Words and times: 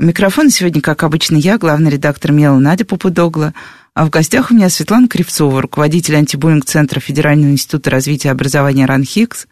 У 0.00 0.04
микрофона 0.04 0.50
сегодня, 0.50 0.80
как 0.80 1.04
обычно, 1.04 1.36
я, 1.36 1.56
главный 1.56 1.88
редактор 1.88 2.32
МЕЛ 2.32 2.58
Надя 2.58 2.84
Попудогла, 2.84 3.54
а 3.94 4.04
в 4.04 4.10
гостях 4.10 4.50
у 4.50 4.54
меня 4.54 4.68
Светлана 4.68 5.06
Кривцова, 5.06 5.62
руководитель 5.62 6.16
антибуллинг-центра 6.16 6.98
Федерального 6.98 7.52
института 7.52 7.90
развития 7.90 8.32
образования 8.32 8.86
РАНХИКС, 8.86 9.46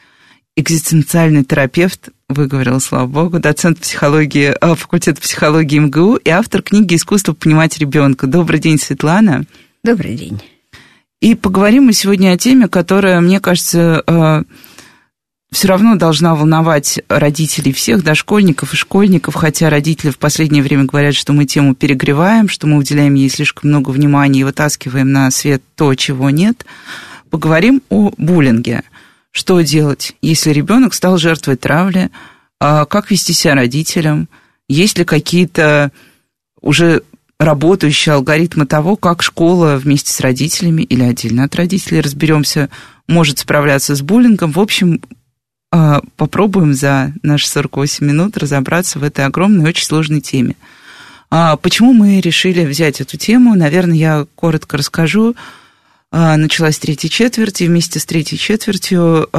экзистенциальный 0.57 1.45
терапевт, 1.45 2.09
выговорила, 2.29 2.81
слава 2.81 3.07
богу, 3.07 3.39
доцент 3.39 3.79
психологии, 3.79 4.53
э, 4.61 4.75
факультета 4.75 5.21
психологии 5.21 5.79
МГУ 5.79 6.17
и 6.17 6.31
автор 6.31 6.63
книги 6.63 6.97
«Искусство 6.97 7.35
понимать 7.35 7.79
ребенка». 7.79 8.27
Добрый 8.27 8.59
день, 8.59 8.81
Светлана. 8.81 9.45
Добрый 9.85 10.17
день. 10.17 10.43
И 11.21 11.37
поговорим 11.37 11.85
мы 11.85 11.93
сегодня 11.93 12.33
о 12.33 12.37
теме, 12.37 12.67
которая, 12.67 13.21
мне 13.21 13.39
кажется, 13.39 14.03
э, 14.05 14.43
все 15.53 15.69
равно 15.69 15.97
должна 15.97 16.35
волновать 16.35 17.01
родителей 17.09 17.75
всех, 17.75 18.03
дошкольников 18.03 18.73
и 18.73 18.77
школьников, 18.77 19.35
хотя 19.35 19.69
родители 19.69 20.11
в 20.11 20.17
последнее 20.19 20.63
время 20.63 20.85
говорят, 20.85 21.15
что 21.15 21.35
мы 21.35 21.45
тему 21.45 21.75
перегреваем, 21.75 22.49
что 22.49 22.67
мы 22.67 22.79
уделяем 22.79 23.15
ей 23.15 23.29
слишком 23.29 23.69
много 23.69 23.91
внимания 23.91 24.41
и 24.41 24.45
вытаскиваем 24.45 25.13
на 25.13 25.31
свет 25.31 25.63
то, 25.77 25.95
чего 25.95 26.31
нет. 26.31 26.65
Поговорим 27.29 27.83
о 27.91 28.13
буллинге. 28.17 28.83
Что 29.31 29.61
делать, 29.61 30.17
если 30.23 30.51
ребенок 30.53 30.95
стал 30.95 31.19
жертвой 31.19 31.57
травли? 31.57 32.11
А 32.59 32.87
как 32.87 33.11
вести 33.11 33.35
себя 33.35 33.55
родителям? 33.55 34.31
Есть 34.69 34.97
ли 34.97 35.05
какие-то 35.05 35.93
уже 36.63 37.03
работающие 37.39 38.15
алгоритмы 38.15 38.67
того, 38.67 38.97
как 38.97 39.23
школа 39.23 39.77
вместе 39.77 40.13
с 40.13 40.21
родителями 40.21 40.83
или 40.83 41.03
отдельно 41.03 41.45
от 41.45 41.55
родителей, 41.57 42.01
разберемся, 42.01 42.71
может 43.07 43.39
справляться 43.41 43.95
с 43.95 44.01
буллингом. 44.01 44.53
В 44.53 44.61
общем, 44.61 45.01
попробуем 46.17 46.75
за 46.75 47.15
наши 47.23 47.49
48 47.49 48.07
минут 48.07 48.37
разобраться 48.37 48.99
в 48.99 49.05
этой 49.05 49.25
огромной, 49.25 49.71
очень 49.71 49.87
сложной 49.87 50.21
теме. 50.21 50.57
А, 51.31 51.57
почему 51.57 51.95
мы 51.95 52.21
решили 52.21 52.63
взять 52.67 53.01
эту 53.01 53.17
тему? 53.17 53.55
Наверное, 53.55 53.97
я 53.97 54.27
коротко 54.35 54.77
расскажу. 54.77 55.35
А, 56.11 56.37
началась 56.37 56.79
третья 56.79 57.09
четверть, 57.09 57.63
и 57.63 57.69
вместе 57.69 57.99
с 57.99 58.05
третьей 58.05 58.37
четвертью 58.37 59.31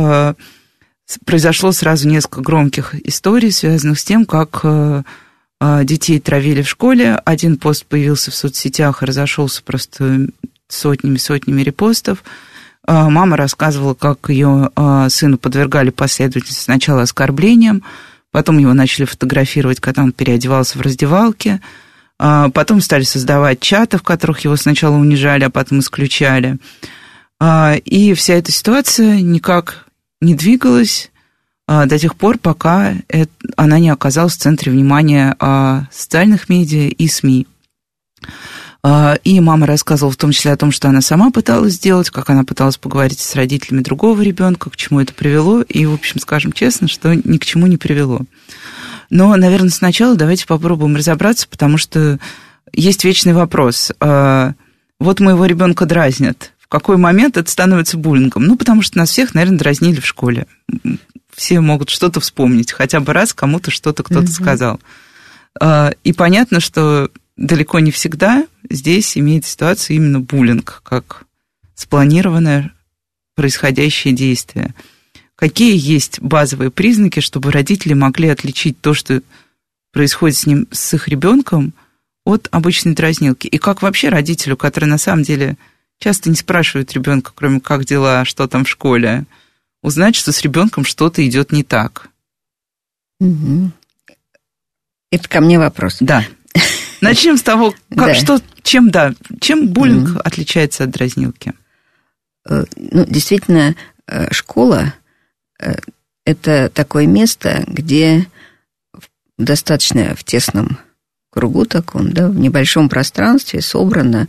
произошло 1.25 1.71
сразу 1.71 2.07
несколько 2.07 2.41
громких 2.41 2.95
историй, 3.07 3.51
связанных 3.51 3.99
с 3.99 4.03
тем, 4.03 4.25
как 4.25 4.61
а, 4.63 5.03
детей 5.85 6.19
травили 6.19 6.63
в 6.63 6.67
школе. 6.69 7.21
Один 7.23 7.57
пост 7.57 7.85
появился 7.85 8.31
в 8.31 8.35
соцсетях 8.35 9.03
и 9.03 9.05
разошелся 9.05 9.61
просто 9.61 10.27
сотнями-сотнями 10.67 11.61
репостов. 11.61 12.23
А, 12.85 13.09
мама 13.09 13.37
рассказывала, 13.37 13.93
как 13.93 14.29
ее 14.29 14.69
а, 14.75 15.09
сыну 15.09 15.37
подвергали 15.37 15.89
последовательно 15.89 16.55
сначала 16.55 17.03
оскорблениям, 17.03 17.83
потом 18.31 18.57
его 18.57 18.73
начали 18.73 19.05
фотографировать, 19.05 19.79
когда 19.79 20.03
он 20.03 20.11
переодевался 20.11 20.77
в 20.77 20.81
раздевалке, 20.81 21.61
потом 22.17 22.79
стали 22.79 23.03
создавать 23.03 23.59
чаты, 23.59 23.97
в 23.97 24.03
которых 24.03 24.39
его 24.41 24.55
сначала 24.55 24.95
унижали, 24.95 25.43
а 25.43 25.49
потом 25.49 25.79
исключали. 25.79 26.57
И 27.85 28.13
вся 28.15 28.35
эта 28.35 28.51
ситуация 28.51 29.19
никак 29.19 29.85
не 30.21 30.33
двигалась, 30.33 31.11
до 31.67 31.99
тех 31.99 32.15
пор, 32.15 32.37
пока 32.37 32.93
она 33.57 33.79
не 33.79 33.89
оказалась 33.89 34.33
в 34.33 34.39
центре 34.39 34.71
внимания 34.71 35.35
а, 35.39 35.87
социальных 35.91 36.49
медиа 36.49 36.89
и 36.89 37.07
СМИ. 37.07 37.47
А, 38.85 39.17
и 39.23 39.39
мама 39.39 39.65
рассказывала 39.65 40.11
в 40.11 40.17
том 40.17 40.31
числе 40.31 40.51
о 40.51 40.57
том, 40.57 40.71
что 40.71 40.89
она 40.89 41.01
сама 41.01 41.31
пыталась 41.31 41.73
сделать, 41.73 42.09
как 42.09 42.29
она 42.29 42.43
пыталась 42.43 42.77
поговорить 42.77 43.19
с 43.19 43.35
родителями 43.35 43.81
другого 43.81 44.21
ребенка, 44.21 44.69
к 44.69 44.75
чему 44.75 44.99
это 44.99 45.13
привело, 45.13 45.61
и, 45.61 45.85
в 45.85 45.93
общем, 45.93 46.19
скажем 46.19 46.51
честно, 46.51 46.87
что 46.87 47.15
ни 47.15 47.37
к 47.37 47.45
чему 47.45 47.67
не 47.67 47.77
привело. 47.77 48.21
Но, 49.09 49.33
наверное, 49.35 49.69
сначала 49.69 50.15
давайте 50.15 50.45
попробуем 50.45 50.95
разобраться, 50.95 51.47
потому 51.47 51.77
что 51.77 52.19
есть 52.73 53.03
вечный 53.05 53.33
вопрос. 53.33 53.91
Вот 53.99 55.19
моего 55.19 55.45
ребенка 55.45 55.85
дразнят. 55.85 56.51
В 56.59 56.67
какой 56.67 56.97
момент 56.97 57.37
это 57.37 57.49
становится 57.49 57.97
буллингом? 57.97 58.43
Ну, 58.43 58.57
потому 58.57 58.81
что 58.81 58.97
нас 58.97 59.11
всех, 59.11 59.33
наверное, 59.33 59.59
дразнили 59.59 59.99
в 59.99 60.05
школе 60.05 60.47
все 61.35 61.59
могут 61.59 61.89
что-то 61.89 62.19
вспомнить, 62.19 62.71
хотя 62.71 62.99
бы 62.99 63.13
раз 63.13 63.33
кому-то 63.33 63.71
что-то 63.71 64.03
кто-то 64.03 64.25
mm 64.25 64.31
сказал. 64.31 64.79
А, 65.59 65.93
и 66.03 66.13
понятно, 66.13 66.59
что 66.59 67.09
далеко 67.37 67.79
не 67.79 67.91
всегда 67.91 68.47
здесь 68.69 69.17
имеет 69.17 69.45
ситуацию 69.45 69.97
именно 69.97 70.19
буллинг, 70.19 70.81
как 70.83 71.25
спланированное 71.75 72.73
происходящее 73.35 74.13
действие. 74.13 74.73
Какие 75.35 75.75
есть 75.77 76.21
базовые 76.21 76.71
признаки, 76.71 77.19
чтобы 77.19 77.51
родители 77.51 77.93
могли 77.93 78.29
отличить 78.29 78.79
то, 78.79 78.93
что 78.93 79.21
происходит 79.91 80.37
с 80.37 80.45
ним, 80.45 80.67
с 80.71 80.93
их 80.93 81.07
ребенком, 81.07 81.73
от 82.25 82.47
обычной 82.51 82.93
дразнилки? 82.93 83.47
И 83.47 83.57
как 83.57 83.81
вообще 83.81 84.09
родителю, 84.09 84.55
который 84.55 84.85
на 84.85 84.97
самом 84.97 85.23
деле 85.23 85.57
часто 85.99 86.29
не 86.29 86.35
спрашивает 86.35 86.93
ребенка, 86.93 87.31
кроме 87.33 87.59
как 87.59 87.85
дела, 87.85 88.25
что 88.25 88.47
там 88.47 88.65
в 88.65 88.69
школе, 88.69 89.25
узнать, 89.81 90.15
что 90.15 90.31
с 90.31 90.41
ребенком 90.41 90.85
что-то 90.85 91.25
идет 91.25 91.51
не 91.51 91.63
так. 91.63 92.09
Угу. 93.19 93.71
Это 95.11 95.29
ко 95.29 95.41
мне 95.41 95.59
вопрос. 95.59 95.97
Да. 95.99 96.25
Начнем 97.03 97.37
с 97.37 97.43
того, 97.43 97.71
как, 97.89 98.07
да. 98.07 98.13
что, 98.13 98.41
чем, 98.61 98.89
да, 98.89 99.13
чем 99.41 99.67
буллинг 99.67 100.09
угу. 100.09 100.19
отличается 100.19 100.85
от 100.85 100.91
дразнилки? 100.91 101.53
Э, 102.49 102.65
ну, 102.75 103.05
действительно, 103.05 103.75
э, 104.07 104.31
школа 104.33 104.93
э,– 105.59 105.75
это 106.25 106.69
такое 106.73 107.05
место, 107.05 107.63
где 107.67 108.27
достаточно 109.37 110.15
в 110.15 110.23
тесном 110.23 110.77
кругу 111.29 111.65
таком, 111.65 112.11
да, 112.13 112.29
в 112.29 112.35
небольшом 112.35 112.89
пространстве 112.89 113.61
собрана, 113.61 114.27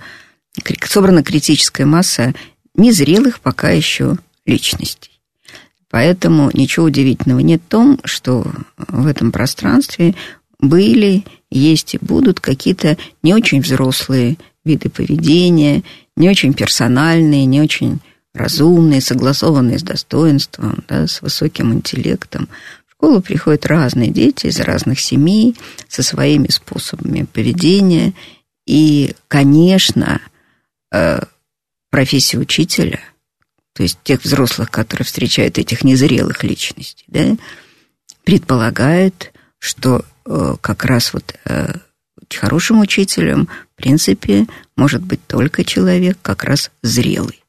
собрана 0.85 1.23
критическая 1.23 1.85
масса 1.85 2.35
незрелых 2.75 3.41
пока 3.41 3.71
еще 3.71 4.17
личностей. 4.47 5.11
Поэтому 5.91 6.51
ничего 6.55 6.87
удивительного 6.87 7.41
нет 7.41 7.63
в 7.67 7.71
том, 7.71 8.01
что 8.05 8.51
в 8.77 9.07
этом 9.07 9.31
пространстве 9.31 10.15
были, 10.59 11.25
есть 11.59 11.95
и 11.95 11.99
будут 12.01 12.41
какие-то 12.41 12.97
не 13.23 13.35
очень 13.35 13.61
взрослые 13.61 14.37
виды 14.65 14.89
поведения, 14.89 15.83
не 16.17 16.29
очень 16.29 16.55
персональные, 16.55 17.47
не 17.47 17.61
очень 17.61 18.01
разумные, 18.35 19.01
согласованные 19.01 19.79
с 19.79 19.83
достоинством, 19.83 20.85
да, 20.89 21.07
с 21.07 21.23
высоким 21.23 21.73
интеллектом. 21.73 22.49
В 22.87 22.93
школу 22.93 23.21
приходят 23.21 23.67
разные 23.67 24.11
дети 24.11 24.47
из 24.47 24.59
разных 24.61 25.01
семей 25.01 25.57
со 25.89 26.03
своими 26.03 26.49
способами 26.49 27.27
поведения. 27.33 28.15
И, 28.67 29.15
конечно, 29.29 30.21
э, 30.93 31.21
профессия 31.91 32.39
учителя– 32.39 33.01
то 33.75 33.83
есть 33.83 33.99
тех 34.05 34.23
взрослых, 34.23 34.71
которые 34.71 35.05
встречают 35.05 35.59
этих 35.59 35.85
незрелых 35.85 36.45
личностей, 36.45 37.05
да, 37.09 37.37
предполагает, 38.23 39.33
что 39.59 40.05
как 40.25 40.85
раз 40.85 41.13
вот 41.13 41.35
э, 41.45 41.75
хорошим 42.31 42.81
учителем, 42.81 43.49
в 43.73 43.77
принципе, 43.77 44.47
может 44.77 45.03
быть 45.03 45.27
только 45.27 45.65
человек 45.65 46.19
как 46.23 46.45
раз 46.45 46.71
зрелый. 46.83 47.43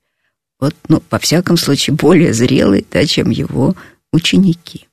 Вот, 0.60 0.76
ну, 0.88 1.04
во 1.10 1.20
всяком 1.20 1.58
случае, 1.58 1.96
более 2.00 2.34
зрелый, 2.34 2.86
да, 2.92 3.06
чем 3.06 3.30
его 3.30 3.76
ученики. 4.12 4.88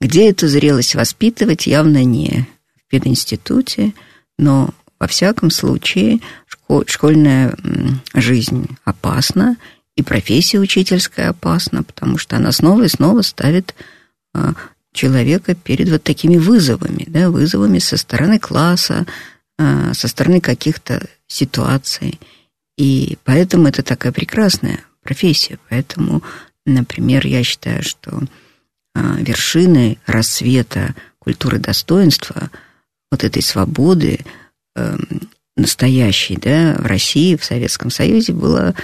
Где 0.00 0.30
эту 0.30 0.48
зрелость 0.48 0.94
воспитывать, 0.94 1.66
явно 1.66 2.04
не 2.04 2.46
в 2.76 2.90
пединституте, 2.90 3.92
но 4.38 4.70
во 4.98 5.06
всяком 5.06 5.50
случае 5.50 6.20
школьная 6.86 7.56
жизнь 8.14 8.68
опасна, 8.84 9.56
и 9.96 10.02
профессия 10.02 10.58
учительская 10.58 11.30
опасна, 11.30 11.82
потому 11.82 12.16
что 12.16 12.36
она 12.36 12.52
снова 12.52 12.84
и 12.84 12.88
снова 12.88 13.22
ставит 13.22 13.74
а, 14.32 14.54
человека 14.92 15.54
перед 15.54 15.88
вот 15.88 16.02
такими 16.02 16.36
вызовами, 16.36 17.04
да, 17.06 17.30
вызовами 17.30 17.78
со 17.78 17.96
стороны 17.96 18.38
класса, 18.38 19.06
а, 19.58 19.94
со 19.94 20.08
стороны 20.08 20.40
каких-то 20.40 21.06
ситуаций. 21.26 22.18
И 22.76 23.18
поэтому 23.24 23.68
это 23.68 23.82
такая 23.82 24.12
прекрасная 24.12 24.80
профессия. 25.02 25.58
Поэтому, 25.68 26.22
например, 26.66 27.26
я 27.26 27.42
считаю, 27.44 27.82
что 27.82 28.22
а, 28.94 29.16
вершиной 29.20 29.98
рассвета 30.06 30.94
культуры 31.18 31.58
достоинства, 31.58 32.50
вот 33.10 33.24
этой 33.24 33.42
свободы, 33.42 34.20
эм, 34.76 35.28
настоящий, 35.56 36.36
да, 36.36 36.76
в 36.78 36.86
России, 36.86 37.36
в 37.36 37.44
Советском 37.44 37.90
Союзе 37.90 38.32
было 38.32 38.74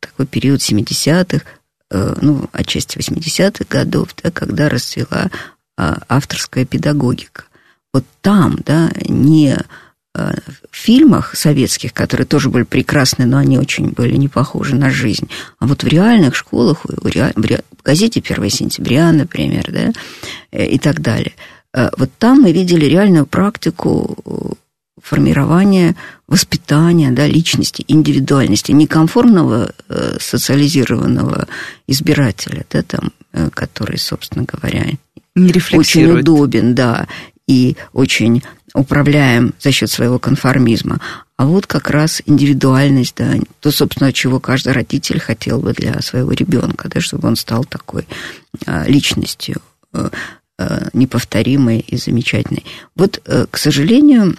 такой 0.00 0.26
период 0.26 0.60
70-х, 0.62 1.44
э, 1.44 1.57
ну, 1.90 2.48
отчасти 2.52 2.98
80-х 2.98 3.64
годов, 3.68 4.08
да, 4.22 4.30
когда 4.30 4.68
расцвела 4.68 5.30
а, 5.78 6.02
авторская 6.08 6.64
педагогика. 6.64 7.44
Вот 7.92 8.04
там, 8.20 8.58
да, 8.66 8.90
не 9.08 9.56
э, 9.56 10.32
в 10.70 10.76
фильмах 10.76 11.36
советских, 11.36 11.94
которые 11.94 12.26
тоже 12.26 12.50
были 12.50 12.64
прекрасны, 12.64 13.26
но 13.26 13.38
они 13.38 13.58
очень 13.58 13.90
были 13.90 14.16
не 14.16 14.28
похожи 14.28 14.74
на 14.74 14.90
жизнь, 14.90 15.30
а 15.60 15.66
вот 15.66 15.84
в 15.84 15.86
реальных 15.86 16.34
школах, 16.34 16.84
в 16.84 17.82
газете 17.84 18.20
«1 18.20 18.50
сентября», 18.50 19.12
например, 19.12 19.70
да, 19.70 19.92
э, 20.50 20.66
и 20.66 20.78
так 20.78 21.00
далее. 21.00 21.34
Вот 21.72 22.10
там 22.18 22.40
мы 22.40 22.50
видели 22.50 22.86
реальную 22.86 23.26
практику 23.26 24.58
формирования 25.08 25.96
воспитания 26.26 27.10
да, 27.10 27.26
личности, 27.26 27.84
индивидуальности, 27.88 28.72
неконформного 28.72 29.72
э, 29.88 30.16
социализированного 30.20 31.48
избирателя, 31.86 32.64
да, 32.70 32.82
там, 32.82 33.12
э, 33.32 33.48
который, 33.52 33.98
собственно 33.98 34.44
говоря, 34.44 34.86
не 35.34 35.52
очень 35.72 36.10
удобен, 36.10 36.74
да, 36.74 37.06
и 37.46 37.76
очень 37.92 38.42
управляем 38.74 39.54
за 39.58 39.72
счет 39.72 39.90
своего 39.90 40.18
конформизма. 40.18 41.00
А 41.38 41.46
вот 41.46 41.66
как 41.66 41.88
раз 41.88 42.20
индивидуальность, 42.26 43.14
да, 43.16 43.34
то, 43.60 43.70
собственно, 43.70 44.12
чего 44.12 44.40
каждый 44.40 44.74
родитель 44.74 45.20
хотел 45.20 45.60
бы 45.60 45.72
для 45.72 46.00
своего 46.02 46.32
ребенка, 46.32 46.88
да, 46.88 47.00
чтобы 47.00 47.28
он 47.28 47.36
стал 47.36 47.64
такой 47.64 48.06
а, 48.66 48.84
личностью 48.86 49.62
а, 49.92 50.10
а, 50.58 50.88
неповторимой 50.92 51.78
и 51.78 51.96
замечательной. 51.96 52.64
Вот, 52.96 53.22
к 53.50 53.56
сожалению, 53.56 54.36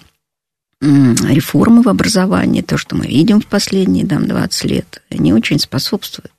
реформы 0.82 1.82
в 1.82 1.90
образовании, 1.90 2.62
то, 2.62 2.78
что 2.78 2.96
мы 2.96 3.08
видим 3.08 3.42
в 3.42 3.48
последние 3.48 4.06
там, 4.06 4.28
20 4.28 4.64
лет, 4.66 5.02
не 5.10 5.34
очень 5.34 5.60
способствуют 5.60 6.32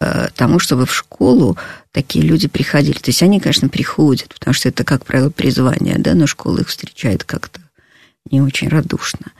э, 0.00 0.28
тому, 0.34 0.58
чтобы 0.58 0.84
в 0.84 0.94
школу 0.94 1.56
такие 1.90 2.24
люди 2.24 2.48
приходили. 2.48 2.98
То 2.98 3.10
есть 3.10 3.22
они, 3.22 3.40
конечно, 3.40 3.68
приходят, 3.68 4.34
потому 4.34 4.52
что 4.52 4.68
это, 4.68 4.84
как 4.84 5.06
правило, 5.06 5.30
призвание, 5.30 5.96
да, 5.98 6.14
но 6.14 6.26
школа 6.26 6.60
их 6.60 6.68
встречает 6.68 7.24
как-то 7.24 7.60
не 8.30 8.40
очень 8.42 8.68
радушно. 8.68 9.32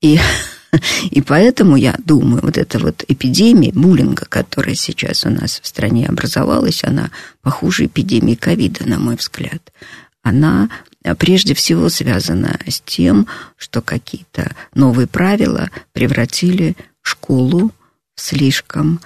И, 0.00 0.18
и 1.10 1.20
поэтому 1.20 1.76
я 1.76 1.96
думаю, 2.04 2.42
вот 2.42 2.58
эта 2.58 2.78
вот 2.78 3.04
эпидемия 3.08 3.72
буллинга, 3.72 4.24
которая 4.24 4.76
сейчас 4.76 5.24
у 5.24 5.30
нас 5.30 5.60
в 5.60 5.66
стране 5.66 6.06
образовалась, 6.06 6.84
она 6.84 7.10
похуже 7.42 7.86
эпидемии 7.86 8.36
ковида, 8.36 8.88
на 8.88 9.00
мой 9.00 9.16
взгляд. 9.16 9.72
Она 10.22 10.68
прежде 11.18 11.54
всего 11.54 11.88
связано 11.88 12.58
с 12.66 12.80
тем, 12.80 13.26
что 13.56 13.80
какие-то 13.80 14.54
новые 14.74 15.06
правила 15.06 15.70
превратили 15.92 16.76
школу 17.02 17.72
в 18.14 18.20
слишком 18.20 19.00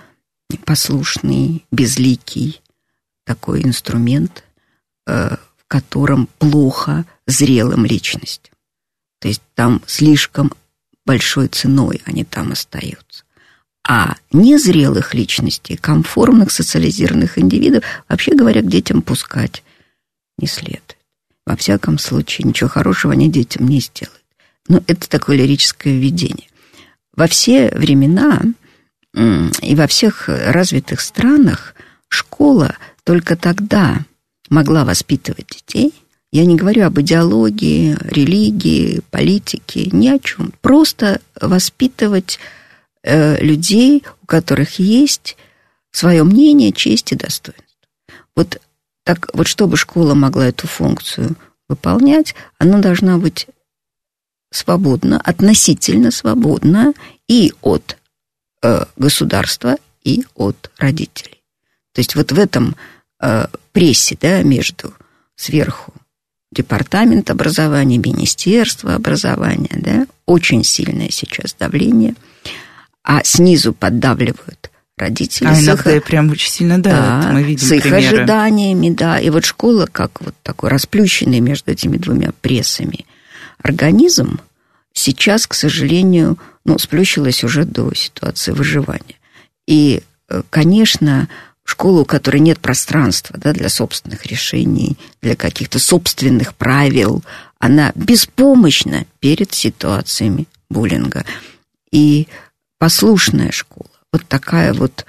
послушный, 0.64 1.64
безликий 1.70 2.60
такой 3.24 3.62
инструмент, 3.64 4.44
э, 5.06 5.36
в 5.56 5.64
котором 5.66 6.28
плохо 6.38 7.04
зрелым 7.26 7.84
личностям. 7.84 8.54
То 9.20 9.28
есть 9.28 9.42
там 9.54 9.82
слишком 9.86 10.52
большой 11.06 11.48
ценой 11.48 12.02
они 12.04 12.24
там 12.24 12.52
остаются. 12.52 13.24
А 13.86 14.16
незрелых 14.32 15.14
личностей, 15.14 15.76
комфортных 15.76 16.50
социализированных 16.50 17.38
индивидов, 17.38 17.84
вообще 18.08 18.34
говоря, 18.34 18.62
к 18.62 18.68
детям 18.68 19.02
пускать 19.02 19.62
не 20.38 20.46
следует. 20.46 20.96
Во 21.46 21.56
всяком 21.56 21.98
случае, 21.98 22.48
ничего 22.48 22.70
хорошего 22.70 23.12
они 23.12 23.30
детям 23.30 23.68
не 23.68 23.80
сделают. 23.80 24.22
Но 24.68 24.82
это 24.86 25.08
такое 25.08 25.36
лирическое 25.36 25.94
видение. 25.94 26.48
Во 27.14 27.26
все 27.26 27.70
времена 27.70 28.42
и 29.14 29.74
во 29.74 29.86
всех 29.86 30.28
развитых 30.28 31.00
странах 31.00 31.74
школа 32.08 32.76
только 33.04 33.36
тогда 33.36 34.00
могла 34.48 34.84
воспитывать 34.84 35.48
детей. 35.48 35.92
Я 36.32 36.46
не 36.46 36.56
говорю 36.56 36.86
об 36.86 36.98
идеологии, 37.00 37.96
религии, 38.00 39.02
политике, 39.10 39.88
ни 39.92 40.08
о 40.08 40.18
чем. 40.18 40.52
Просто 40.62 41.20
воспитывать 41.40 42.40
э, 43.04 43.40
людей, 43.40 44.02
у 44.22 44.26
которых 44.26 44.80
есть 44.80 45.36
свое 45.92 46.24
мнение, 46.24 46.72
честь 46.72 47.12
и 47.12 47.16
достоинство. 47.16 47.64
Вот 48.34 48.60
так 49.04 49.28
вот, 49.34 49.46
чтобы 49.46 49.76
школа 49.76 50.14
могла 50.14 50.48
эту 50.48 50.66
функцию 50.66 51.36
выполнять, 51.68 52.34
она 52.58 52.78
должна 52.78 53.18
быть 53.18 53.46
свободна, 54.50 55.20
относительно 55.20 56.10
свободна 56.10 56.94
и 57.28 57.52
от 57.60 57.98
э, 58.62 58.84
государства, 58.96 59.76
и 60.02 60.24
от 60.34 60.70
родителей. 60.78 61.42
То 61.92 62.00
есть 62.00 62.14
вот 62.14 62.32
в 62.32 62.38
этом 62.38 62.76
э, 63.20 63.46
прессе, 63.72 64.16
да, 64.20 64.42
между 64.42 64.94
сверху 65.36 65.92
департамент 66.52 67.30
образования, 67.30 67.98
министерство 67.98 68.94
образования, 68.94 69.76
да, 69.76 70.06
очень 70.24 70.64
сильное 70.64 71.10
сейчас 71.10 71.54
давление, 71.54 72.14
а 73.02 73.22
снизу 73.24 73.74
поддавливают 73.74 74.70
родители. 74.96 75.48
А 75.48 75.60
иногда 75.60 75.96
их, 75.96 76.04
прям 76.04 76.30
очень 76.30 76.50
сильно 76.50 76.78
давят, 76.78 77.22
да, 77.22 77.30
мы 77.32 77.42
видим 77.42 77.66
С 77.66 77.72
их 77.72 77.82
примеры. 77.82 78.18
ожиданиями, 78.18 78.90
да. 78.90 79.18
И 79.18 79.30
вот 79.30 79.44
школа, 79.44 79.86
как 79.90 80.20
вот 80.20 80.34
такой 80.42 80.70
расплющенный 80.70 81.40
между 81.40 81.72
этими 81.72 81.96
двумя 81.96 82.32
прессами 82.40 83.06
организм, 83.58 84.40
сейчас, 84.92 85.46
к 85.46 85.54
сожалению, 85.54 86.38
ну, 86.64 86.78
сплющилась 86.78 87.44
уже 87.44 87.64
до 87.64 87.92
ситуации 87.94 88.52
выживания. 88.52 89.16
И, 89.66 90.02
э, 90.28 90.42
конечно, 90.50 91.28
школа, 91.64 92.00
у 92.00 92.04
которой 92.04 92.38
нет 92.38 92.60
пространства 92.60 93.38
да, 93.38 93.52
для 93.52 93.68
собственных 93.68 94.26
решений, 94.26 94.96
для 95.22 95.34
каких-то 95.34 95.78
собственных 95.78 96.54
правил, 96.54 97.24
она 97.58 97.92
беспомощна 97.94 99.06
перед 99.20 99.52
ситуациями 99.54 100.46
буллинга. 100.68 101.24
И 101.90 102.28
послушная 102.78 103.50
школа, 103.50 103.88
вот 104.14 104.22
такая 104.28 104.72
вот, 104.72 105.06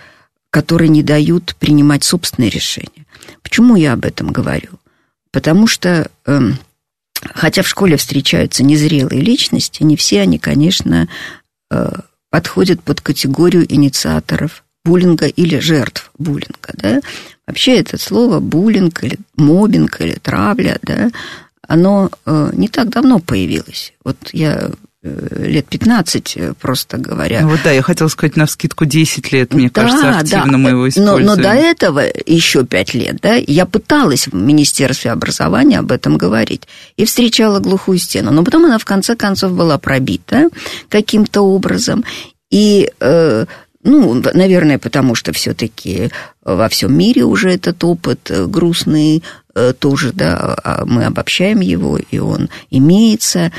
которые 0.50 0.90
не 0.90 1.04
дают 1.04 1.56
принимать 1.60 2.04
собственные 2.04 2.50
решения. 2.50 3.06
Почему 3.44 3.75
я 3.75 3.94
об 3.94 4.04
этом 4.04 4.31
говорю? 4.31 4.80
Потому 5.31 5.68
что, 5.68 6.10
э, 6.25 6.40
хотя 7.36 7.62
в 7.62 7.68
школе 7.68 7.98
встречаются 7.98 8.63
незрелые 8.63 9.22
личности, 9.22 9.84
не 9.84 9.96
все 9.96 10.22
они, 10.22 10.40
конечно, 10.40 11.07
э, 11.69 11.92
подходят 12.31 12.81
под 12.81 13.02
категорию 13.02 13.71
инициаторов 13.71 14.64
буллинга 14.83 15.28
или 15.28 15.59
жертв 15.59 16.09
буллинга. 16.18 16.74
Да? 16.74 17.02
Вообще 17.45 17.78
это 17.78 18.00
слово 18.00 18.40
буллинг 18.40 19.04
или 19.04 19.19
мобинг 19.38 20.02
или 20.02 20.16
травля, 20.16 20.80
да, 20.81 21.12
оно 21.68 22.09
э, 22.26 22.50
не 22.54 22.69
так 22.69 22.90
давно 22.90 23.19
появилось. 23.19 23.94
Вот 24.04 24.18
я 24.33 24.71
лет 25.06 25.68
15, 25.68 26.38
э, 26.38 26.54
просто 26.59 26.97
говоря. 26.97 27.42
Ну, 27.42 27.50
вот 27.50 27.59
да, 27.64 27.71
я 27.71 27.81
хотела 27.81 28.07
сказать, 28.07 28.35
на 28.35 28.47
скидку 28.47 28.85
10 28.85 29.31
лет, 29.31 29.54
мне 29.54 29.69
да, 29.69 29.81
кажется, 29.81 30.09
активно 30.18 30.54
да. 30.54 30.57
мы 30.57 30.69
его 30.71 30.90
используем. 30.90 31.26
Но, 31.26 31.35
но 31.35 31.42
до 31.42 31.50
этого 31.50 32.02
еще 32.26 32.66
5 32.66 32.94
лет, 32.95 33.18
да, 33.21 33.35
я 33.35 33.66
пыталась 33.66 34.28
в 34.28 34.33
Министерстве 34.33 35.12
образования 35.12 35.80
об 35.80 35.92
этом 35.92 36.18
говорить 36.18 36.64
и 36.97 37.06
встречала 37.06 37.59
глухую 37.59 38.00
стену. 38.00 38.31
Но 38.31 38.44
потом 38.44 38.66
она 38.66 38.78
в 38.80 38.85
конце 38.85 39.16
концов 39.16 39.54
была 39.54 39.78
пробита 39.78 40.50
каким-то 40.90 41.42
образом. 41.42 42.04
И 42.50 42.92
э, 43.00 43.45
ну, 43.83 44.24
наверное, 44.33 44.80
потому 44.80 45.14
что 45.14 45.31
все-таки 45.33 46.09
во 46.44 46.68
всем 46.69 46.97
мире 46.97 47.24
уже 47.24 47.52
этот 47.52 47.83
опыт 47.83 48.31
грустный 48.47 49.24
тоже, 49.80 50.12
да, 50.12 50.57
а 50.64 50.85
мы 50.85 51.06
обобщаем 51.06 51.62
его, 51.62 51.97
и 51.97 52.18
он 52.18 52.50
имеется. 52.71 53.52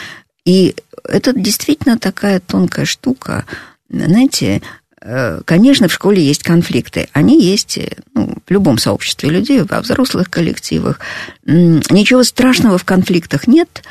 И 0.45 0.75
это 1.09 1.33
действительно 1.33 1.99
такая 1.99 2.41
тонкая 2.41 2.85
штука. 2.85 3.45
Знаете, 3.89 4.63
э, 5.01 5.41
конечно, 5.45 5.89
в 5.89 5.93
школе 5.93 6.23
есть 6.23 6.43
конфликты. 6.43 7.09
Они 7.13 7.43
есть 7.43 7.79
э, 7.79 7.91
ну, 8.15 8.35
в 8.45 8.51
любом 8.51 8.79
сообществе 8.79 9.31
людей, 9.31 9.63
во 9.63 9.81
взрослых 9.81 10.31
коллективах. 10.31 11.01
Ничего 11.45 12.25
страшного 12.25 12.79
в 12.79 12.85
конфликтах 12.85 13.47
нет, 13.47 13.83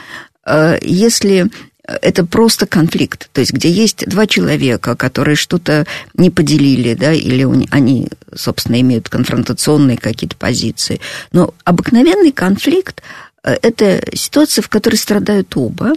э, 0.46 0.78
если 0.82 1.50
это 1.88 2.26
просто 2.26 2.66
конфликт, 2.66 3.30
то 3.32 3.42
есть 3.42 3.54
где 3.54 3.70
есть 3.70 4.08
два 4.10 4.26
человека, 4.26 4.96
которые 4.96 5.36
что-то 5.36 5.86
не 6.16 6.32
поделили, 6.32 6.96
да, 6.96 7.14
или 7.14 7.48
они, 7.70 8.08
собственно, 8.34 8.82
имеют 8.82 9.08
конфронтационные 9.08 9.98
какие-то 9.98 10.36
позиции. 10.36 11.00
Но 11.32 11.54
обыкновенный 11.64 12.32
конфликт– 12.32 13.04
это 13.44 14.04
ситуация, 14.16 14.64
в 14.64 14.70
которой 14.70 14.96
страдают 14.96 15.56
оба, 15.56 15.94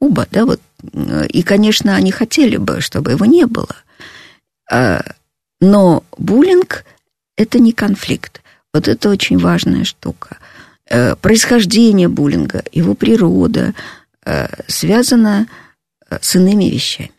Уба, 0.00 0.26
да, 0.30 0.44
вот. 0.44 0.60
И, 1.28 1.42
конечно, 1.42 1.96
они 1.96 2.12
хотели 2.12 2.56
бы, 2.56 2.80
чтобы 2.80 3.12
его 3.12 3.24
не 3.24 3.46
было. 3.46 3.74
А, 4.70 5.02
но 5.60 6.04
буллинг– 6.18 6.84
это 7.36 7.58
не 7.58 7.72
конфликт. 7.72 8.42
Вот 8.74 8.88
это 8.88 9.08
очень 9.08 9.38
важная 9.38 9.84
штука. 9.84 10.38
Э, 10.88 11.16
происхождение 11.16 12.08
буллинга, 12.08 12.62
его 12.72 12.94
природа 12.94 13.74
э, 14.24 14.48
связано 14.68 15.48
с 16.20 16.36
иными 16.36 16.64
вещами. 16.64 17.10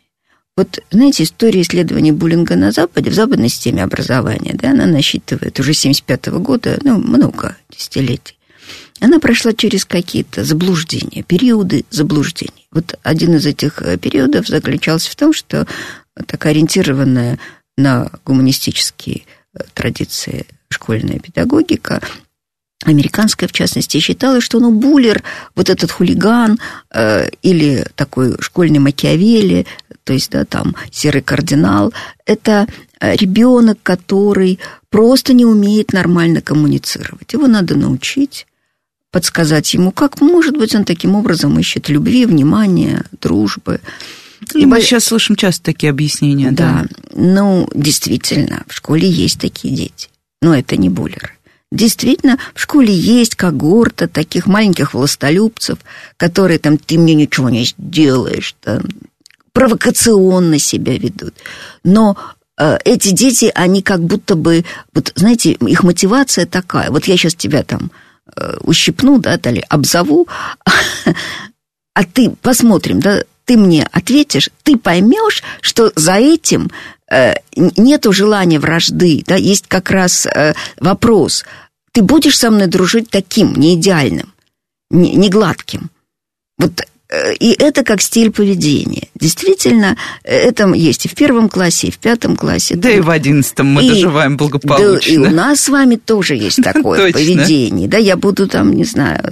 Вот, 0.56 0.80
знаете, 0.90 1.22
история 1.22 1.60
исследований 1.60 2.12
буллинга 2.12 2.56
на 2.56 2.72
Западе, 2.72 3.10
в 3.10 3.14
западной 3.14 3.48
системе 3.48 3.84
образования, 3.84 4.54
да, 4.54 4.70
она 4.70 4.86
насчитывает 4.86 5.60
уже 5.60 5.72
75 5.72 6.28
-го 6.28 6.38
года, 6.38 6.78
ну, 6.82 6.98
много 6.98 7.56
десятилетий. 7.70 8.37
Она 9.00 9.18
прошла 9.18 9.52
через 9.52 9.84
какие-то 9.84 10.44
заблуждения, 10.44 11.22
периоды 11.22 11.84
заблуждений. 11.90 12.66
Вот 12.70 12.98
один 13.02 13.34
из 13.34 13.46
этих 13.46 13.82
э, 13.82 13.96
периодов 13.96 14.48
заключался 14.48 15.10
в 15.10 15.16
том, 15.16 15.32
что 15.32 15.66
так 16.26 16.44
ориентированная 16.46 17.38
на 17.76 18.10
гуманистические 18.24 19.22
э, 19.54 19.60
традиции 19.74 20.46
школьная 20.68 21.18
педагогика 21.18 22.00
американская, 22.84 23.48
в 23.48 23.52
частности, 23.52 23.98
считала, 23.98 24.40
что 24.40 24.60
ну, 24.60 24.70
Буллер, 24.70 25.22
вот 25.54 25.68
этот 25.68 25.90
хулиган 25.90 26.58
э, 26.92 27.28
или 27.42 27.84
такой 27.96 28.36
школьный 28.40 28.78
Макиавелли, 28.78 29.66
то 30.04 30.12
есть, 30.12 30.30
да, 30.30 30.44
там, 30.44 30.76
серый 30.90 31.22
кардинал, 31.22 31.92
это 32.24 32.66
э, 33.00 33.16
ребенок, 33.16 33.78
который 33.82 34.58
просто 34.90 35.34
не 35.34 35.44
умеет 35.44 35.92
нормально 35.92 36.40
коммуницировать. 36.40 37.32
Его 37.32 37.46
надо 37.46 37.74
научить, 37.76 38.46
подсказать 39.10 39.72
ему, 39.74 39.90
как, 39.90 40.20
может 40.20 40.56
быть, 40.56 40.74
он 40.74 40.84
таким 40.84 41.14
образом 41.14 41.58
ищет 41.58 41.88
любви, 41.88 42.26
внимания, 42.26 43.04
дружбы. 43.20 43.80
И 44.54 44.66
мы 44.66 44.80
сейчас 44.80 45.04
слышим 45.04 45.36
часто 45.36 45.64
такие 45.64 45.90
объяснения. 45.90 46.52
Да, 46.52 46.84
да, 46.84 46.86
ну, 47.14 47.68
действительно, 47.74 48.64
в 48.68 48.74
школе 48.74 49.08
есть 49.08 49.40
такие 49.40 49.74
дети, 49.74 50.08
но 50.42 50.54
это 50.54 50.76
не 50.76 50.88
Буллеры. 50.88 51.32
Действительно, 51.70 52.38
в 52.54 52.60
школе 52.62 52.94
есть 52.94 53.34
когорта 53.34 54.08
таких 54.08 54.46
маленьких 54.46 54.94
властолюбцев, 54.94 55.78
которые 56.16 56.58
там, 56.58 56.78
ты 56.78 56.98
мне 56.98 57.14
ничего 57.14 57.50
не 57.50 57.64
сделаешь, 57.64 58.54
там, 58.62 58.82
провокационно 59.52 60.58
себя 60.58 60.96
ведут. 60.96 61.34
Но 61.84 62.16
э, 62.56 62.78
эти 62.84 63.10
дети, 63.10 63.50
они 63.54 63.82
как 63.82 64.02
будто 64.02 64.34
бы, 64.34 64.64
вот 64.94 65.12
знаете, 65.14 65.52
их 65.52 65.82
мотивация 65.82 66.46
такая, 66.46 66.90
вот 66.90 67.04
я 67.04 67.16
сейчас 67.18 67.34
тебя 67.34 67.62
там 67.64 67.90
ущипну, 68.62 69.18
да, 69.18 69.36
или 69.36 69.64
обзову, 69.68 70.28
а 71.94 72.04
ты, 72.04 72.30
посмотрим, 72.30 73.00
да, 73.00 73.22
ты 73.44 73.56
мне 73.56 73.88
ответишь, 73.92 74.50
ты 74.62 74.76
поймешь, 74.76 75.42
что 75.60 75.92
за 75.96 76.14
этим 76.14 76.70
э, 77.10 77.34
нету 77.56 78.12
желания 78.12 78.60
вражды, 78.60 79.24
да, 79.26 79.36
есть 79.36 79.66
как 79.66 79.90
раз 79.90 80.26
э, 80.26 80.54
вопрос, 80.78 81.44
ты 81.92 82.02
будешь 82.02 82.38
со 82.38 82.50
мной 82.50 82.66
дружить 82.66 83.10
таким, 83.10 83.54
не 83.54 83.74
идеальным, 83.74 84.32
не, 84.90 85.14
не 85.14 85.28
гладким. 85.30 85.90
Вот 86.58 86.80
Э, 86.80 86.87
и 87.40 87.56
это 87.58 87.84
как 87.84 88.02
стиль 88.02 88.30
поведения. 88.30 89.08
Действительно, 89.14 89.96
это 90.22 90.68
есть 90.74 91.06
и 91.06 91.08
в 91.08 91.14
первом 91.14 91.48
классе, 91.48 91.86
и 91.86 91.90
в 91.90 91.98
пятом 91.98 92.36
классе. 92.36 92.76
Да 92.76 92.90
и 92.90 93.00
в 93.00 93.08
одиннадцатом 93.08 93.68
мы 93.68 93.84
и, 93.84 93.88
доживаем 93.88 94.36
благополучно. 94.36 95.22
Да, 95.22 95.28
и 95.28 95.32
у 95.32 95.34
нас 95.34 95.60
с 95.60 95.68
вами 95.70 95.96
тоже 95.96 96.36
есть 96.36 96.62
такое 96.62 97.12
поведение. 97.12 97.88
Да, 97.88 97.96
я 97.96 98.16
буду 98.16 98.46
там, 98.46 98.74
не 98.74 98.84
знаю... 98.84 99.22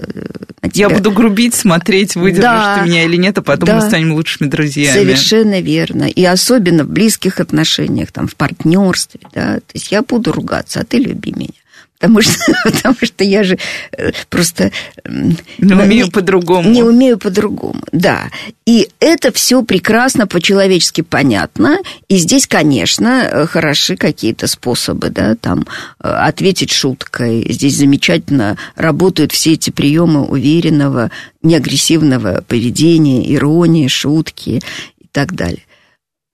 Я 0.72 0.88
буду 0.88 1.12
грубить, 1.12 1.54
смотреть, 1.54 2.16
выдержишь 2.16 2.42
да, 2.42 2.78
ты 2.78 2.88
меня 2.88 3.04
или 3.04 3.16
нет, 3.16 3.38
а 3.38 3.42
потом 3.42 3.66
да, 3.66 3.76
мы 3.76 3.82
станем 3.82 4.14
лучшими 4.14 4.48
друзьями. 4.48 4.98
Совершенно 4.98 5.60
верно. 5.60 6.04
И 6.04 6.24
особенно 6.24 6.84
в 6.84 6.88
близких 6.88 7.38
отношениях, 7.40 8.10
там, 8.10 8.26
в 8.26 8.34
партнерстве, 8.34 9.20
да. 9.32 9.56
То 9.56 9.72
есть 9.74 9.92
я 9.92 10.02
буду 10.02 10.32
ругаться, 10.32 10.80
а 10.80 10.84
ты 10.84 10.98
люби 10.98 11.32
меня. 11.36 11.50
Потому 11.98 12.20
что, 12.20 12.38
потому 12.64 12.96
что 13.02 13.24
я 13.24 13.42
же 13.42 13.58
э, 13.92 14.12
просто... 14.28 14.70
Не 15.06 15.74
умею 15.74 16.10
по-другому. 16.10 16.68
Не 16.68 16.82
умею 16.82 17.18
по-другому, 17.18 17.80
да. 17.92 18.30
И 18.66 18.88
это 19.00 19.32
все 19.32 19.62
прекрасно, 19.62 20.26
по-человечески 20.26 21.00
понятно. 21.00 21.78
И 22.08 22.16
здесь, 22.18 22.46
конечно, 22.46 23.22
э, 23.22 23.46
хороши 23.46 23.96
какие-то 23.96 24.46
способы, 24.46 25.08
да, 25.08 25.36
там, 25.36 25.66
э, 26.02 26.08
ответить 26.08 26.70
шуткой. 26.70 27.46
Здесь 27.50 27.76
замечательно 27.76 28.58
работают 28.74 29.32
все 29.32 29.52
эти 29.52 29.70
приемы 29.70 30.24
уверенного, 30.24 31.10
неагрессивного 31.42 32.44
поведения, 32.46 33.34
иронии, 33.34 33.88
шутки 33.88 34.60
и 34.98 35.06
так 35.12 35.34
далее. 35.34 35.64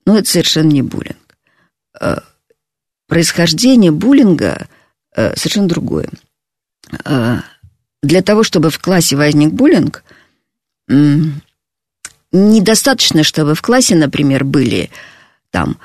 Но 0.06 0.18
это 0.18 0.28
совершенно 0.28 0.72
не 0.72 0.82
буллинг. 0.82 1.16
Происхождение 3.06 3.92
буллинга– 3.92 4.66
совершенно 5.14 5.68
другое. 5.68 6.08
Э, 7.04 7.38
для 8.02 8.22
того, 8.22 8.42
чтобы 8.42 8.70
в 8.70 8.78
классе 8.78 9.16
возник 9.16 9.52
буллинг, 9.52 10.02
недостаточно, 12.32 13.22
чтобы 13.22 13.54
в 13.54 13.62
классе, 13.62 13.94
например, 13.94 14.44
были 14.44 14.90
там 15.50 15.78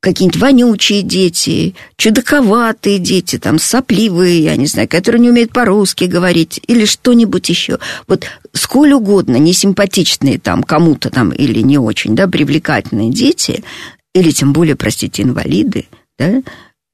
какие-нибудь 0.00 0.40
вонючие 0.40 1.02
дети, 1.02 1.74
чудаковатые 1.96 2.98
дети, 2.98 3.38
там, 3.38 3.58
сопливые, 3.58 4.42
я 4.42 4.56
не 4.56 4.66
знаю, 4.66 4.88
которые 4.88 5.20
не 5.20 5.30
умеют 5.30 5.52
по-русски 5.52 6.04
говорить, 6.04 6.60
или 6.66 6.84
что-нибудь 6.84 7.48
еще. 7.48 7.78
Вот 8.06 8.24
сколь 8.52 8.92
угодно 8.92 9.36
несимпатичные 9.36 10.38
там 10.38 10.62
кому-то 10.62 11.10
там 11.10 11.30
или 11.30 11.60
не 11.60 11.78
очень, 11.78 12.14
да, 12.14 12.28
привлекательные 12.28 13.10
дети, 13.10 13.64
или 14.14 14.30
тем 14.30 14.52
более, 14.52 14.76
простите, 14.76 15.22
инвалиды, 15.22 15.86
да, 16.18 16.42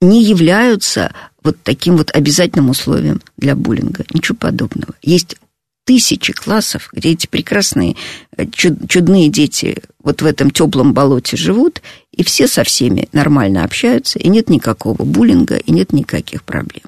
не 0.02 0.23
являются 0.23 1.14
вот 1.42 1.56
таким 1.62 1.97
вот 1.97 2.11
обязательным 2.14 2.71
условием 2.71 3.23
для 3.37 3.56
буллинга. 3.56 4.04
Ничего 4.12 4.37
подобного. 4.37 4.94
Есть 5.02 5.37
тысячи 5.85 6.32
классов, 6.32 6.90
где 6.92 7.11
эти 7.11 7.26
прекрасные 7.26 7.97
э, 8.37 8.47
чуд, 8.47 8.88
чудные 8.88 9.28
дети 9.28 9.82
вот 10.02 10.23
в 10.23 10.26
этом 10.26 10.50
теплом 10.50 10.92
болоте 10.92 11.37
живут, 11.37 11.82
и 12.12 12.23
все 12.23 12.47
со 12.47 12.62
всеми 12.64 13.09
нормально 13.12 13.64
общаются, 13.64 14.18
и 14.18 14.28
нет 14.28 14.49
никакого 14.49 15.02
буллинга, 15.04 15.56
и 15.56 15.73
нет 15.73 15.92
никаких 15.92 16.44
проблем. 16.44 16.85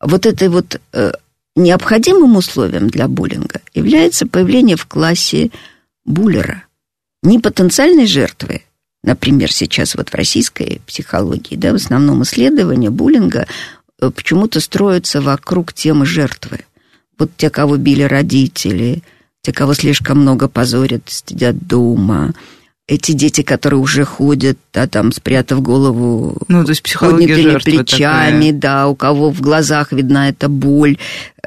Вот 0.00 0.24
это 0.24 0.48
вот 0.48 0.80
э, 0.92 1.12
необходимым 1.56 2.36
условием 2.36 2.88
для 2.88 3.06
буллинга 3.08 3.60
является 3.74 4.26
появление 4.26 4.76
в 4.76 4.86
классе 4.86 5.50
буллера, 6.04 6.64
не 7.22 7.38
потенциальной 7.38 8.06
жертвы, 8.06 8.62
Например, 9.02 9.50
сейчас 9.50 9.94
вот 9.94 10.10
в 10.10 10.14
российской 10.14 10.80
психологии, 10.86 11.56
да, 11.56 11.72
в 11.72 11.76
основном 11.76 12.22
исследования 12.22 12.90
буллинга 12.90 13.46
э, 14.00 14.10
почему-то 14.10 14.60
строятся 14.60 15.22
вокруг 15.22 15.72
темы 15.72 16.04
жертвы. 16.04 16.60
Вот 17.18 17.30
те, 17.36 17.48
кого 17.48 17.76
били 17.76 18.02
родители, 18.02 19.02
те, 19.42 19.52
кого 19.52 19.72
слишком 19.72 20.18
много 20.18 20.48
позорят, 20.48 21.02
стыдят 21.06 21.66
дома, 21.66 22.34
эти 22.86 23.12
дети, 23.12 23.42
которые 23.42 23.80
уже 23.80 24.04
ходят, 24.04 24.58
да, 24.74 24.86
там, 24.86 25.12
спрятав 25.12 25.62
голову 25.62 26.36
ну, 26.48 26.64
то 26.64 26.70
есть 26.70 26.82
поднятыми 26.98 27.58
плечами, 27.58 28.46
такая. 28.46 28.52
да, 28.52 28.88
у 28.88 28.96
кого 28.96 29.30
в 29.30 29.40
глазах 29.40 29.92
видна 29.92 30.28
эта 30.28 30.48
боль, 30.48 30.98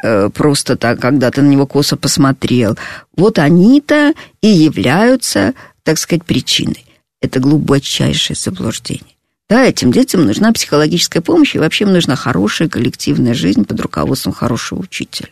э, 0.02 0.30
просто 0.30 0.76
так, 0.76 1.00
когда 1.00 1.30
ты 1.30 1.42
на 1.42 1.50
него 1.50 1.68
косо 1.68 1.98
посмотрел. 1.98 2.78
Вот 3.16 3.38
они-то 3.40 4.14
и 4.42 4.48
являются, 4.48 5.54
так 5.84 6.00
сказать, 6.00 6.24
причиной 6.26 6.86
это 7.24 7.40
глубочайшее 7.40 8.36
заблуждение. 8.36 9.16
Да, 9.50 9.64
этим 9.66 9.92
детям 9.94 10.26
нужна 10.26 10.52
психологическая 10.52 11.22
помощь, 11.22 11.56
и 11.56 11.60
вообще 11.60 11.86
им 11.86 11.94
нужна 11.94 12.16
хорошая 12.16 12.68
коллективная 12.68 13.34
жизнь 13.34 13.64
под 13.64 13.80
руководством 13.80 14.34
хорошего 14.34 14.80
учителя. 14.80 15.30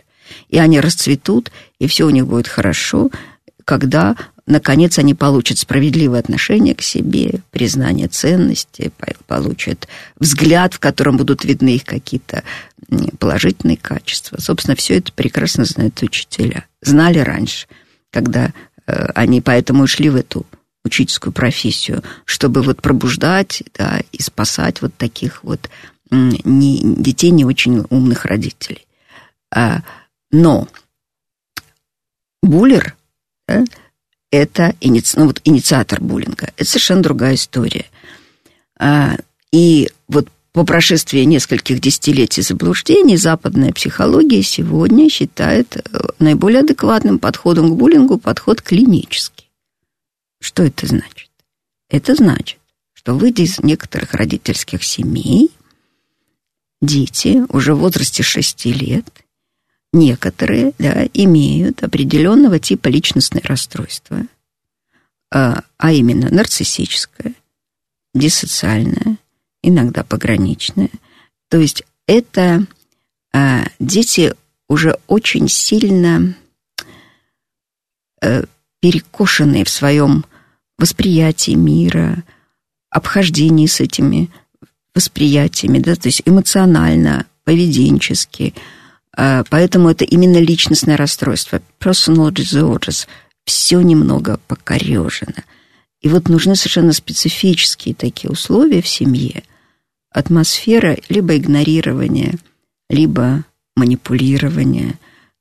И 0.50 0.58
они 0.58 0.80
расцветут, 0.80 1.52
и 1.80 1.88
все 1.88 2.06
у 2.06 2.10
них 2.10 2.28
будет 2.28 2.48
хорошо, 2.48 3.10
когда, 3.66 4.16
наконец, 4.46 5.00
они 5.00 5.14
получат 5.14 5.58
справедливое 5.58 6.20
отношение 6.20 6.76
к 6.76 6.82
себе, 6.82 7.42
признание 7.52 8.08
ценности, 8.08 8.94
получат 9.28 9.90
взгляд, 10.18 10.74
в 10.74 10.80
котором 10.80 11.18
будут 11.18 11.44
видны 11.44 11.76
их 11.76 11.84
какие-то 11.84 12.44
положительные 13.20 13.78
качества. 13.78 14.40
Собственно, 14.40 14.78
все 14.78 14.98
это 14.98 15.12
прекрасно 15.12 15.66
знают 15.66 16.02
учителя. 16.02 16.66
Знали 16.82 17.20
раньше, 17.20 17.68
когда 18.12 18.54
э, 18.88 19.08
они 19.14 19.42
поэтому 19.42 19.84
и 19.84 19.88
шли 19.88 20.10
в 20.10 20.16
эту 20.16 20.46
учительскую 20.84 21.34
профессию, 21.34 22.04
чтобы 22.26 22.62
вот 22.62 22.82
пробуждать 22.82 23.64
да, 23.78 24.02
и 24.12 24.22
спасать 24.22 24.82
вот 24.82 24.94
таких 24.96 25.44
вот 25.44 25.70
не, 26.10 26.82
детей 26.84 27.30
не 27.30 27.46
очень 27.46 27.86
умных 27.90 28.26
родителей. 28.26 28.86
А, 29.54 29.82
но 30.32 30.68
буллер 32.42 32.96
да, 33.48 33.64
это 34.32 34.76
иници, 34.82 35.20
ну, 35.20 35.28
вот 35.28 35.42
инициатор 35.44 36.02
буллинга. 36.02 36.52
Это 36.56 36.66
совершенно 36.66 37.04
другая 37.04 37.36
история. 37.36 37.86
А, 38.80 39.18
и 39.52 39.92
вот 40.08 40.30
по 40.54 40.66
прошествии 40.66 41.22
нескольких 41.22 41.80
десятилетий 41.80 42.42
заблуждений 42.42 43.16
западная 43.16 43.72
психология 43.72 44.44
сегодня 44.44 45.10
считает 45.10 45.78
э, 45.78 46.00
наиболее 46.20 46.60
адекватным 46.60 47.20
подходом 47.20 47.72
к 47.72 47.78
буллингу 47.78 48.18
подход 48.18 48.62
клинический. 48.62 49.41
Что 50.42 50.64
это 50.64 50.88
значит? 50.88 51.30
Это 51.88 52.16
значит, 52.16 52.60
что 52.94 53.16
выйдя 53.16 53.44
из 53.44 53.60
некоторых 53.60 54.16
родительских 54.16 54.84
семей, 54.84 55.52
дети 56.82 57.44
уже 57.50 57.76
в 57.76 57.80
возрасте 57.80 58.24
6 58.24 58.66
лет, 58.66 59.06
некоторые 59.94 60.74
да, 60.80 61.06
имеют 61.14 61.84
определенного 61.84 62.58
типа 62.58 62.88
личностные 62.88 63.44
расстройства, 63.44 64.26
а, 65.32 65.64
а 65.78 65.92
именно 65.92 66.30
нарциссическое, 66.32 67.36
диссоциальное, 68.16 69.20
иногда 69.62 70.04
пограничное. 70.04 70.90
То 71.50 71.60
есть 71.60 71.84
это 72.08 72.66
а, 73.32 73.66
дети 73.78 74.34
уже 74.68 74.98
очень 75.06 75.48
сильно 75.50 76.36
э, 78.22 78.46
перекошенные 78.80 79.66
в 79.66 79.70
своем 79.70 80.26
восприятии 80.82 81.52
мира, 81.52 82.24
обхождении 82.90 83.68
с 83.68 83.80
этими 83.80 84.30
восприятиями, 84.94 85.80
да, 85.80 85.96
то 85.96 86.10
есть 86.10 86.24
эмоционально, 86.26 87.26
поведенчески. 87.46 88.54
А, 89.16 89.44
поэтому 89.50 89.90
это 89.90 90.04
именно 90.04 90.38
личностное 90.38 90.98
расстройство. 90.98 91.62
Personal 91.80 92.32
disorders. 92.32 93.08
Все 93.46 93.80
немного 93.82 94.40
покорежено. 94.48 95.44
И 96.02 96.10
вот 96.10 96.30
нужны 96.30 96.56
совершенно 96.56 96.94
специфические 96.94 97.96
такие 97.96 98.30
условия 98.30 98.82
в 98.82 98.88
семье. 98.88 99.44
Атмосфера 100.12 100.98
либо 101.10 101.38
игнорирования, 101.38 102.38
либо 102.90 103.46
манипулирования, 103.76 105.00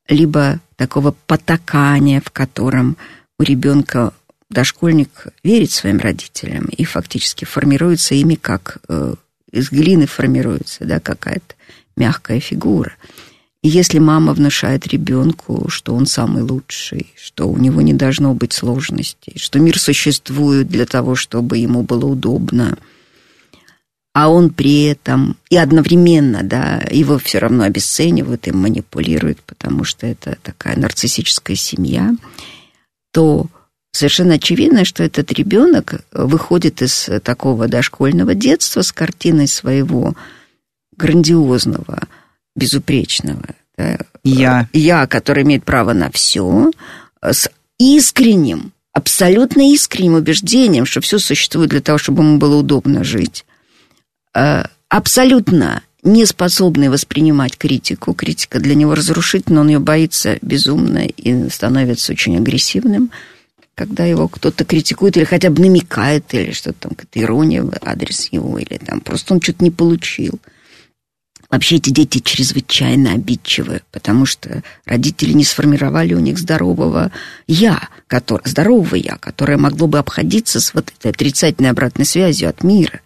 либо 0.09 0.61
такого 0.77 1.15
потакания, 1.27 2.21
в 2.21 2.31
котором 2.31 2.97
у 3.39 3.43
ребенка 3.43 4.13
дошкольник 4.51 5.29
верит 5.43 5.71
своим 5.71 5.99
родителям 5.99 6.67
и 6.67 6.85
фактически 6.85 7.45
формируется 7.45 8.15
ими 8.15 8.35
как 8.35 8.79
э, 8.89 9.15
из 9.51 9.71
глины 9.71 10.07
формируется, 10.07 10.85
да, 10.85 11.01
какая-то 11.01 11.55
мягкая 11.97 12.41
фигура. 12.41 12.93
И 13.63 13.69
если 13.69 13.99
мама 13.99 14.33
внушает 14.33 14.87
ребенку, 14.87 15.69
что 15.69 15.95
он 15.95 16.07
самый 16.07 16.43
лучший, 16.43 17.13
что 17.17 17.49
у 17.49 17.59
него 17.59 17.83
не 17.83 17.93
должно 17.93 18.35
быть 18.35 18.55
сложностей, 18.55 19.35
что 19.39 19.59
мир 19.59 19.79
существует 19.79 20.69
для 20.69 20.87
того, 20.87 21.15
чтобы 21.15 21.59
ему 21.59 21.83
было 21.83 22.07
удобно, 22.07 22.79
а 24.13 24.29
он 24.29 24.51
при 24.51 24.85
этом 24.85 25.37
и 25.51 25.57
одновременно, 25.57 26.43
да, 26.43 26.83
его 26.91 27.19
все 27.19 27.39
равно 27.39 27.65
обесценивают 27.65 28.49
и 28.49 28.53
манипулируют, 28.53 29.41
потому 29.43 29.85
что 29.85 30.07
это 30.07 30.39
такая 30.43 30.77
нарциссическая 30.77 31.55
семья, 31.55 32.13
то 33.13 33.47
совершенно 33.93 34.35
очевидно, 34.35 34.85
что 34.85 35.03
этот 35.03 35.33
ребенок 35.33 36.03
выходит 36.13 36.83
из 36.83 37.09
такого 37.23 37.69
дошкольного 37.69 38.35
детства 38.35 38.83
с 38.83 38.93
картиной 38.93 39.49
своего 39.49 40.15
грандиозного, 40.97 42.07
безупречного 42.55 43.43
да, 43.77 43.99
я. 44.23 44.69
я, 44.73 45.07
который 45.07 45.43
имеет 45.43 45.65
право 45.65 45.93
на 45.93 46.11
все, 46.11 46.71
с 47.23 47.51
искренним, 47.79 48.73
абсолютно 48.93 49.73
искренним 49.73 50.15
убеждением, 50.15 50.85
что 50.85 51.01
все 51.01 51.19
существует 51.19 51.71
для 51.71 51.81
того, 51.81 51.99
чтобы 51.99 52.23
ему 52.23 52.39
было 52.39 52.57
удобно 52.57 53.05
жить, 53.05 53.45
э, 54.35 54.65
абсолютно 54.89 55.83
не 56.03 56.27
способный 56.27 56.89
воспринимать 56.89 57.57
критику. 57.57 58.15
Критика 58.15 58.59
для 58.59 58.75
него 58.75 58.95
разрушительна, 58.95 59.61
он 59.61 59.69
ее 59.69 59.79
боится 59.79 60.39
безумно 60.43 61.07
и 61.07 61.49
становится 61.51 62.13
очень 62.13 62.37
агрессивным– 62.37 63.11
когда 63.81 64.05
его 64.05 64.29
кто-то 64.29 64.67
критикует 64.67 65.17
или 65.17 65.25
хотя 65.25 65.49
бы 65.49 65.63
намекает, 65.63 66.35
или 66.35 66.53
что-то 66.53 66.81
там, 66.81 66.91
какая-то 66.91 67.19
ирония 67.19 67.63
в 67.63 67.73
адрес 67.81 68.29
его, 68.31 68.59
или 68.59 68.77
там 68.77 69.01
просто 69.01 69.33
он 69.33 69.41
что-то 69.41 69.65
не 69.65 69.71
получил. 69.71 70.39
Вообще 71.49 71.77
эти 71.77 71.89
дети 71.89 72.19
чрезвычайно 72.19 73.13
обидчивы, 73.13 73.81
потому 73.91 74.27
что 74.27 74.63
родители 74.85 75.33
не 75.33 75.45
сформировали 75.45 76.13
у 76.13 76.21
них 76.21 76.39
здорового 76.39 77.11
«я», 77.47 77.89
который, 78.07 78.43
здорового 78.45 78.97
«я», 78.97 79.17
которое 79.17 79.57
могло 79.57 79.87
бы 79.87 79.99
обходиться 79.99 80.61
с 80.61 80.75
вот 80.75 80.93
этой 80.99 81.13
отрицательной 81.13 81.71
обратной 81.71 82.05
связью 82.05 82.51
от 82.51 82.63
мира. 82.63 83.01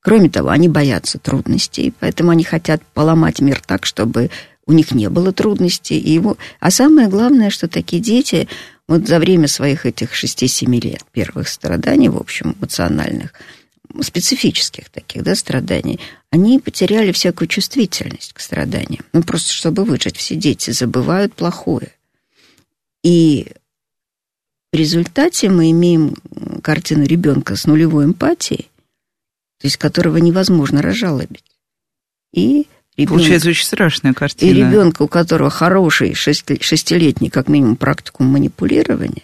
Кроме 0.00 0.30
того, 0.30 0.48
они 0.48 0.68
боятся 0.68 1.20
трудностей, 1.20 1.94
поэтому 2.00 2.32
они 2.32 2.42
хотят 2.42 2.82
поломать 2.92 3.40
мир 3.40 3.62
так, 3.64 3.86
чтобы 3.86 4.30
у 4.68 4.72
них 4.72 4.92
не 4.92 5.08
было 5.08 5.32
трудностей. 5.32 5.98
И 5.98 6.12
его... 6.12 6.36
А 6.60 6.70
самое 6.70 7.08
главное, 7.08 7.50
что 7.50 7.66
такие 7.68 8.00
дети 8.00 8.48
вот 8.86 9.08
за 9.08 9.18
время 9.18 9.48
своих 9.48 9.86
этих 9.86 10.12
6-7 10.12 10.80
лет 10.80 11.04
первых 11.10 11.48
страданий, 11.48 12.10
в 12.10 12.18
общем, 12.18 12.54
эмоциональных, 12.58 13.32
специфических 14.02 14.90
таких, 14.90 15.22
да, 15.22 15.34
страданий, 15.34 15.98
они 16.30 16.60
потеряли 16.60 17.12
всякую 17.12 17.48
чувствительность 17.48 18.34
к 18.34 18.40
страданиям. 18.40 19.04
Ну, 19.14 19.22
просто 19.22 19.52
чтобы 19.54 19.84
выжить, 19.84 20.18
все 20.18 20.36
дети 20.36 20.70
забывают 20.70 21.34
плохое. 21.34 21.92
И 23.02 23.52
в 24.70 24.76
результате 24.76 25.48
мы 25.48 25.70
имеем 25.70 26.14
картину 26.62 27.04
ребенка 27.04 27.56
с 27.56 27.66
нулевой 27.66 28.04
эмпатией, 28.04 28.70
то 29.58 29.66
есть 29.66 29.78
которого 29.78 30.18
невозможно 30.18 30.82
разжалобить. 30.82 31.44
И 32.34 32.66
Ребенок, 33.02 33.20
Получается 33.20 33.48
очень 33.50 33.64
страшная 33.64 34.12
картина. 34.12 34.50
И 34.50 34.54
ребенка, 34.54 35.02
у 35.02 35.08
которого 35.08 35.50
хороший 35.50 36.14
шестилетний, 36.14 37.30
как 37.30 37.48
минимум, 37.48 37.76
практикум 37.76 38.26
манипулирования, 38.26 39.22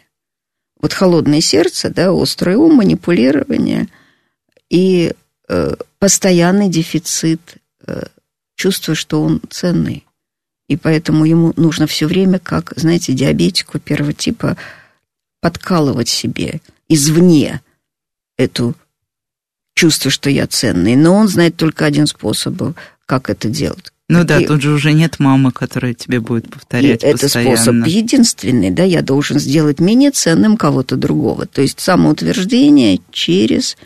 вот 0.81 0.93
холодное 0.93 1.41
сердце, 1.41 1.91
да, 1.91 2.13
острый 2.13 2.57
ум, 2.57 2.77
манипулирование 2.77 3.89
и 4.71 5.13
э, 5.49 5.75
постоянный 5.99 6.69
дефицит 6.69 7.41
э, 7.87 8.05
чувства, 8.55 8.95
что 8.95 9.23
он 9.23 9.41
ценный. 9.51 10.05
И 10.69 10.77
поэтому 10.77 11.25
ему 11.25 11.53
нужно 11.57 11.87
все 11.87 12.07
время, 12.07 12.39
как, 12.39 12.73
знаете, 12.77 13.13
диабетику 13.13 13.79
первого 13.79 14.13
типа, 14.13 14.57
подкалывать 15.41 16.09
себе 16.09 16.61
извне 16.89 17.61
эту 18.37 18.75
чувство, 19.75 20.11
что 20.11 20.31
я 20.31 20.47
ценный. 20.47 20.97
Но 20.97 21.15
он 21.15 21.29
знает 21.29 21.57
только 21.57 21.85
один 21.85 22.07
способ 22.07 22.77
как 23.07 23.29
это 23.29 23.49
делать. 23.49 23.93
Ну 24.09 24.21
Какие... 24.21 24.41
да, 24.41 24.47
тут 24.47 24.63
же 24.63 24.73
уже 24.73 24.93
нет 24.93 25.19
мамы, 25.19 25.51
которая 25.51 25.95
тебе 25.95 26.21
будет 26.21 26.51
повторять 26.51 27.03
и 27.03 27.13
постоянно. 27.13 27.55
Это 27.55 27.63
способ 27.63 27.87
единственный, 27.87 28.71
да, 28.71 28.83
я 28.83 29.01
должен 29.01 29.39
сделать 29.39 29.81
менее 29.81 30.11
ценным 30.11 30.57
кого-то 30.57 30.97
другого. 30.97 31.47
То 31.47 31.63
есть 31.63 31.81
самоутверждение 31.81 33.01
через 33.11 33.77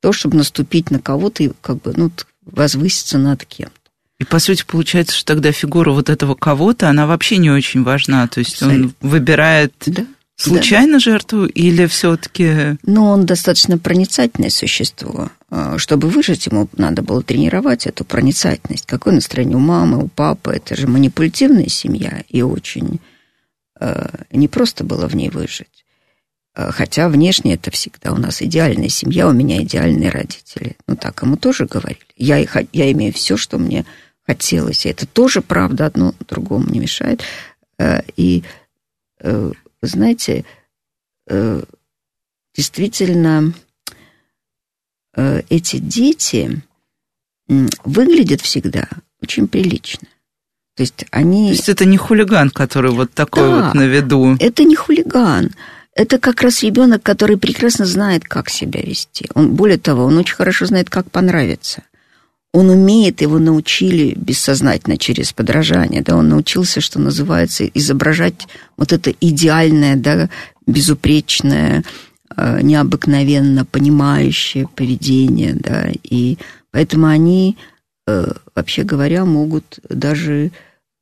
то, 0.00 0.12
чтобы 0.12 0.36
наступить 0.36 0.90
на 0.90 0.98
кого-то 0.98 1.42
и 1.42 1.50
как 1.62 1.80
бы, 1.80 1.94
ну, 1.96 2.10
возвыситься 2.44 3.16
над 3.18 3.44
кем-то. 3.46 3.72
И, 4.18 4.24
по 4.24 4.38
сути, 4.38 4.64
получается, 4.66 5.16
что 5.16 5.34
тогда 5.34 5.52
фигура 5.52 5.90
вот 5.90 6.10
этого 6.10 6.34
кого-то, 6.34 6.88
она 6.88 7.06
вообще 7.06 7.38
не 7.38 7.50
очень 7.50 7.82
важна. 7.82 8.28
То 8.28 8.40
есть 8.40 8.54
Абсолютно. 8.54 8.92
он 9.00 9.10
выбирает 9.10 9.72
да. 9.86 10.06
Случайно 10.36 10.94
да. 10.94 10.98
жертву 10.98 11.46
или 11.46 11.86
все-таки... 11.86 12.76
Ну, 12.84 13.04
он 13.04 13.26
достаточно 13.26 13.78
проницательное 13.78 14.50
существо. 14.50 15.30
А, 15.50 15.78
чтобы 15.78 16.08
выжить, 16.08 16.46
ему 16.46 16.68
надо 16.76 17.02
было 17.02 17.22
тренировать 17.22 17.86
эту 17.86 18.04
проницательность. 18.04 18.86
Какое 18.86 19.14
настроение 19.14 19.56
у 19.56 19.60
мамы, 19.60 20.02
у 20.02 20.08
папы. 20.08 20.52
Это 20.52 20.76
же 20.76 20.86
манипулятивная 20.86 21.68
семья, 21.68 22.24
и 22.28 22.42
очень 22.42 23.00
э, 23.78 24.08
не 24.30 24.48
просто 24.48 24.84
было 24.84 25.06
в 25.06 25.14
ней 25.14 25.28
выжить. 25.28 25.84
А, 26.54 26.72
хотя 26.72 27.08
внешне 27.08 27.54
это 27.54 27.70
всегда 27.70 28.12
у 28.12 28.16
нас 28.16 28.42
идеальная 28.42 28.88
семья, 28.88 29.28
у 29.28 29.32
меня 29.32 29.62
идеальные 29.62 30.10
родители. 30.10 30.76
Ну, 30.86 30.96
так 30.96 31.22
ему 31.22 31.36
тоже 31.36 31.66
говорили. 31.66 32.00
Я, 32.16 32.38
я 32.38 32.92
имею 32.92 33.12
все, 33.12 33.36
что 33.36 33.58
мне 33.58 33.84
хотелось. 34.26 34.86
И 34.86 34.88
это 34.88 35.06
тоже 35.06 35.42
правда, 35.42 35.86
одно 35.86 36.14
другому 36.28 36.68
не 36.70 36.80
мешает. 36.80 37.22
Э, 37.78 38.00
и, 38.16 38.44
э, 39.82 39.86
знаете, 39.86 40.44
действительно 42.54 43.52
Э, 45.14 45.42
эти 45.50 45.76
дети 45.78 46.62
выглядят 47.48 48.40
всегда 48.40 48.88
очень 49.20 49.46
прилично. 49.46 50.08
То 50.74 50.82
есть 50.82 51.04
они... 51.10 51.48
То 51.48 51.54
есть 51.54 51.68
это 51.68 51.84
не 51.84 51.98
хулиган, 51.98 52.50
который 52.50 52.92
вот 52.92 53.12
такой 53.12 53.42
да, 53.42 53.66
вот 53.66 53.74
на 53.74 53.82
виду. 53.82 54.36
это 54.40 54.64
не 54.64 54.74
хулиган. 54.74 55.50
Это 55.94 56.18
как 56.18 56.40
раз 56.40 56.62
ребенок, 56.62 57.02
который 57.02 57.36
прекрасно 57.36 57.84
знает, 57.84 58.24
как 58.24 58.48
себя 58.48 58.80
вести. 58.80 59.28
Он, 59.34 59.54
более 59.54 59.76
того, 59.76 60.04
он 60.04 60.16
очень 60.16 60.34
хорошо 60.34 60.64
знает, 60.64 60.88
как 60.88 61.10
понравиться. 61.10 61.82
Он 62.52 62.68
умеет, 62.68 63.22
его 63.22 63.38
научили 63.38 64.14
бессознательно 64.14 64.98
через 64.98 65.32
подражание, 65.32 66.02
да, 66.02 66.16
он 66.16 66.28
научился, 66.28 66.80
что 66.80 66.98
называется, 66.98 67.64
изображать 67.64 68.46
вот 68.76 68.92
это 68.92 69.14
идеальное, 69.20 69.96
да, 69.96 70.28
безупречное, 70.66 71.82
Э, 72.36 72.60
необыкновенно 72.62 73.64
понимающее 73.64 74.66
поведение, 74.68 75.54
да, 75.54 75.88
и 76.02 76.38
поэтому 76.70 77.06
они, 77.06 77.58
э, 78.06 78.32
вообще 78.54 78.84
говоря, 78.84 79.24
могут 79.24 79.80
даже 79.88 80.50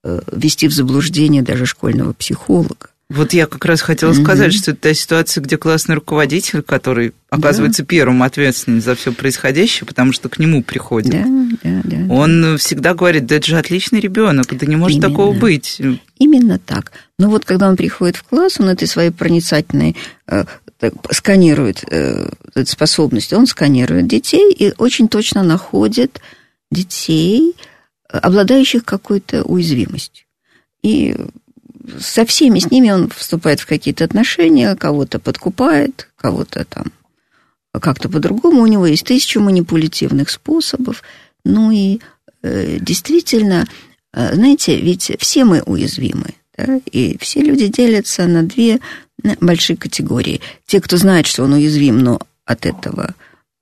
э, 0.03 0.21
ввести 0.33 0.67
в 0.67 0.73
заблуждение 0.73 1.43
даже 1.43 1.67
школьного 1.67 2.15
психолога. 2.15 2.90
Вот 3.11 3.33
я 3.33 3.49
как 3.49 3.65
раз 3.65 3.81
хотела 3.81 4.13
сказать, 4.13 4.55
mm-hmm. 4.55 4.57
что 4.57 4.71
это 4.71 4.81
та 4.81 4.95
ситуация, 4.95 5.43
где 5.43 5.59
классный 5.59 5.97
руководитель, 5.97 6.63
который 6.63 7.13
оказывается 7.29 7.83
да. 7.83 7.87
первым 7.87 8.23
ответственным 8.23 8.81
за 8.81 8.95
все 8.95 9.13
происходящее, 9.13 9.85
потому 9.85 10.13
что 10.13 10.29
к 10.29 10.39
нему 10.39 10.63
приходит. 10.63 11.11
Да, 11.11 11.25
да, 11.65 11.81
да. 11.83 12.15
Он 12.15 12.43
да. 12.43 12.57
всегда 12.57 12.95
говорит, 12.95 13.27
да 13.27 13.35
это 13.35 13.47
же 13.49 13.59
отличный 13.59 13.99
ребенок, 13.99 14.47
да 14.57 14.65
не 14.65 14.77
может 14.77 14.99
Именно. 14.99 15.11
такого 15.11 15.37
быть. 15.37 15.83
Именно 16.19 16.61
так. 16.61 16.93
Но 17.19 17.29
вот 17.31 17.45
когда 17.45 17.69
он 17.69 17.77
приходит 17.77 18.15
в 18.15 18.23
класс, 18.23 18.61
он 18.61 18.69
этой 18.69 18.87
своей 18.87 19.11
проницательной 19.11 19.97
сканирует 21.11 21.85
э, 21.91 22.31
эту 22.55 22.71
способность, 22.71 23.33
он 23.33 23.47
сканирует 23.47 24.07
детей 24.07 24.53
и 24.53 24.73
очень 24.79 25.09
точно 25.09 25.43
находит 25.43 26.21
детей, 26.71 27.57
обладающих 28.09 28.85
какой-то 28.85 29.43
уязвимостью. 29.43 30.25
И 30.83 31.17
со 31.99 32.25
всеми 32.27 32.59
с 32.59 32.71
ними 32.71 32.91
он 32.91 33.09
вступает 33.11 33.61
в 33.61 33.67
какие-то 33.67 34.05
отношения, 34.05 34.75
кого-то 34.77 35.19
подкупает, 35.19 36.09
кого-то 36.17 36.65
там 36.65 36.93
как-то 37.73 38.09
по-другому. 38.09 38.63
У 38.63 38.67
него 38.67 38.87
есть 38.87 39.05
тысячу 39.05 39.41
манипулятивных 39.41 40.31
способов. 40.31 41.03
Ну 41.45 41.71
и 41.71 42.01
э, 42.43 42.79
действительно, 42.81 43.69
э, 44.13 44.35
знаете, 44.35 44.77
ведь 44.81 45.13
все 45.19 45.45
мы 45.45 45.63
уязвимы. 45.63 46.35
Да? 46.57 46.81
И 46.91 47.17
все 47.21 47.41
люди 47.41 47.69
делятся 47.69 48.27
на 48.27 48.43
две 48.43 48.81
большие 49.41 49.77
категории. 49.77 50.41
Те, 50.67 50.81
кто 50.81 50.97
знает, 50.97 51.27
что 51.27 51.45
он 51.45 51.53
уязвим, 51.53 51.99
но 51.99 52.21
от 52.45 52.67
этого 52.67 53.15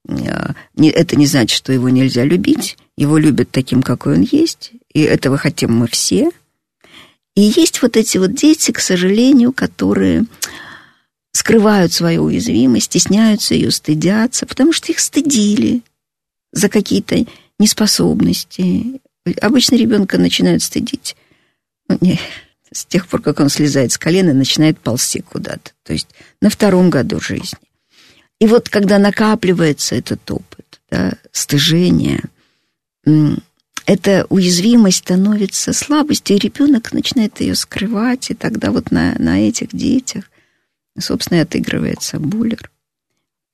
э, 0.08 0.52
это 0.76 1.16
не 1.16 1.26
значит, 1.26 1.56
что 1.56 1.72
его 1.72 1.88
нельзя 1.90 2.24
любить. 2.24 2.78
Его 2.96 3.18
любят 3.18 3.50
таким, 3.50 3.82
какой 3.82 4.14
он 4.14 4.22
есть. 4.22 4.72
И 4.92 5.02
этого 5.02 5.36
хотим 5.36 5.74
мы 5.76 5.86
все. 5.86 6.30
И 7.38 7.52
есть 7.54 7.82
вот 7.82 7.96
эти 7.96 8.18
вот 8.18 8.34
дети, 8.34 8.72
к 8.72 8.80
сожалению, 8.80 9.52
которые 9.52 10.24
скрывают 11.30 11.92
свою 11.92 12.24
уязвимость, 12.24 12.86
стесняются 12.86 13.54
ее, 13.54 13.70
стыдятся, 13.70 14.44
потому 14.44 14.72
что 14.72 14.90
их 14.90 14.98
стыдили 14.98 15.82
за 16.50 16.68
какие-то 16.68 17.24
неспособности. 17.60 19.00
Обычно 19.40 19.76
ребенка 19.76 20.18
начинают 20.18 20.64
стыдить 20.64 21.14
ну, 21.88 21.96
не, 22.00 22.18
с 22.72 22.84
тех 22.84 23.06
пор, 23.06 23.22
как 23.22 23.38
он 23.38 23.50
слезает 23.50 23.92
с 23.92 23.98
колена 23.98 24.30
и 24.30 24.32
начинает 24.32 24.80
ползти 24.80 25.20
куда-то. 25.20 25.70
То 25.84 25.92
есть 25.92 26.08
на 26.42 26.50
втором 26.50 26.90
году 26.90 27.20
жизни. 27.20 27.56
И 28.40 28.48
вот 28.48 28.68
когда 28.68 28.98
накапливается 28.98 29.94
этот 29.94 30.28
опыт, 30.28 30.80
да, 30.90 31.12
стыжение, 31.30 32.24
эта 33.88 34.26
уязвимость 34.28 34.98
становится 34.98 35.72
слабостью, 35.72 36.36
и 36.36 36.40
ребенок 36.40 36.92
начинает 36.92 37.40
ее 37.40 37.56
скрывать, 37.56 38.30
и 38.30 38.34
тогда 38.34 38.70
вот 38.70 38.92
на, 38.92 39.16
на 39.18 39.40
этих 39.40 39.70
детях 39.74 40.24
собственно, 41.00 41.38
и 41.38 41.42
отыгрывается 41.42 42.18
буллер. 42.18 42.70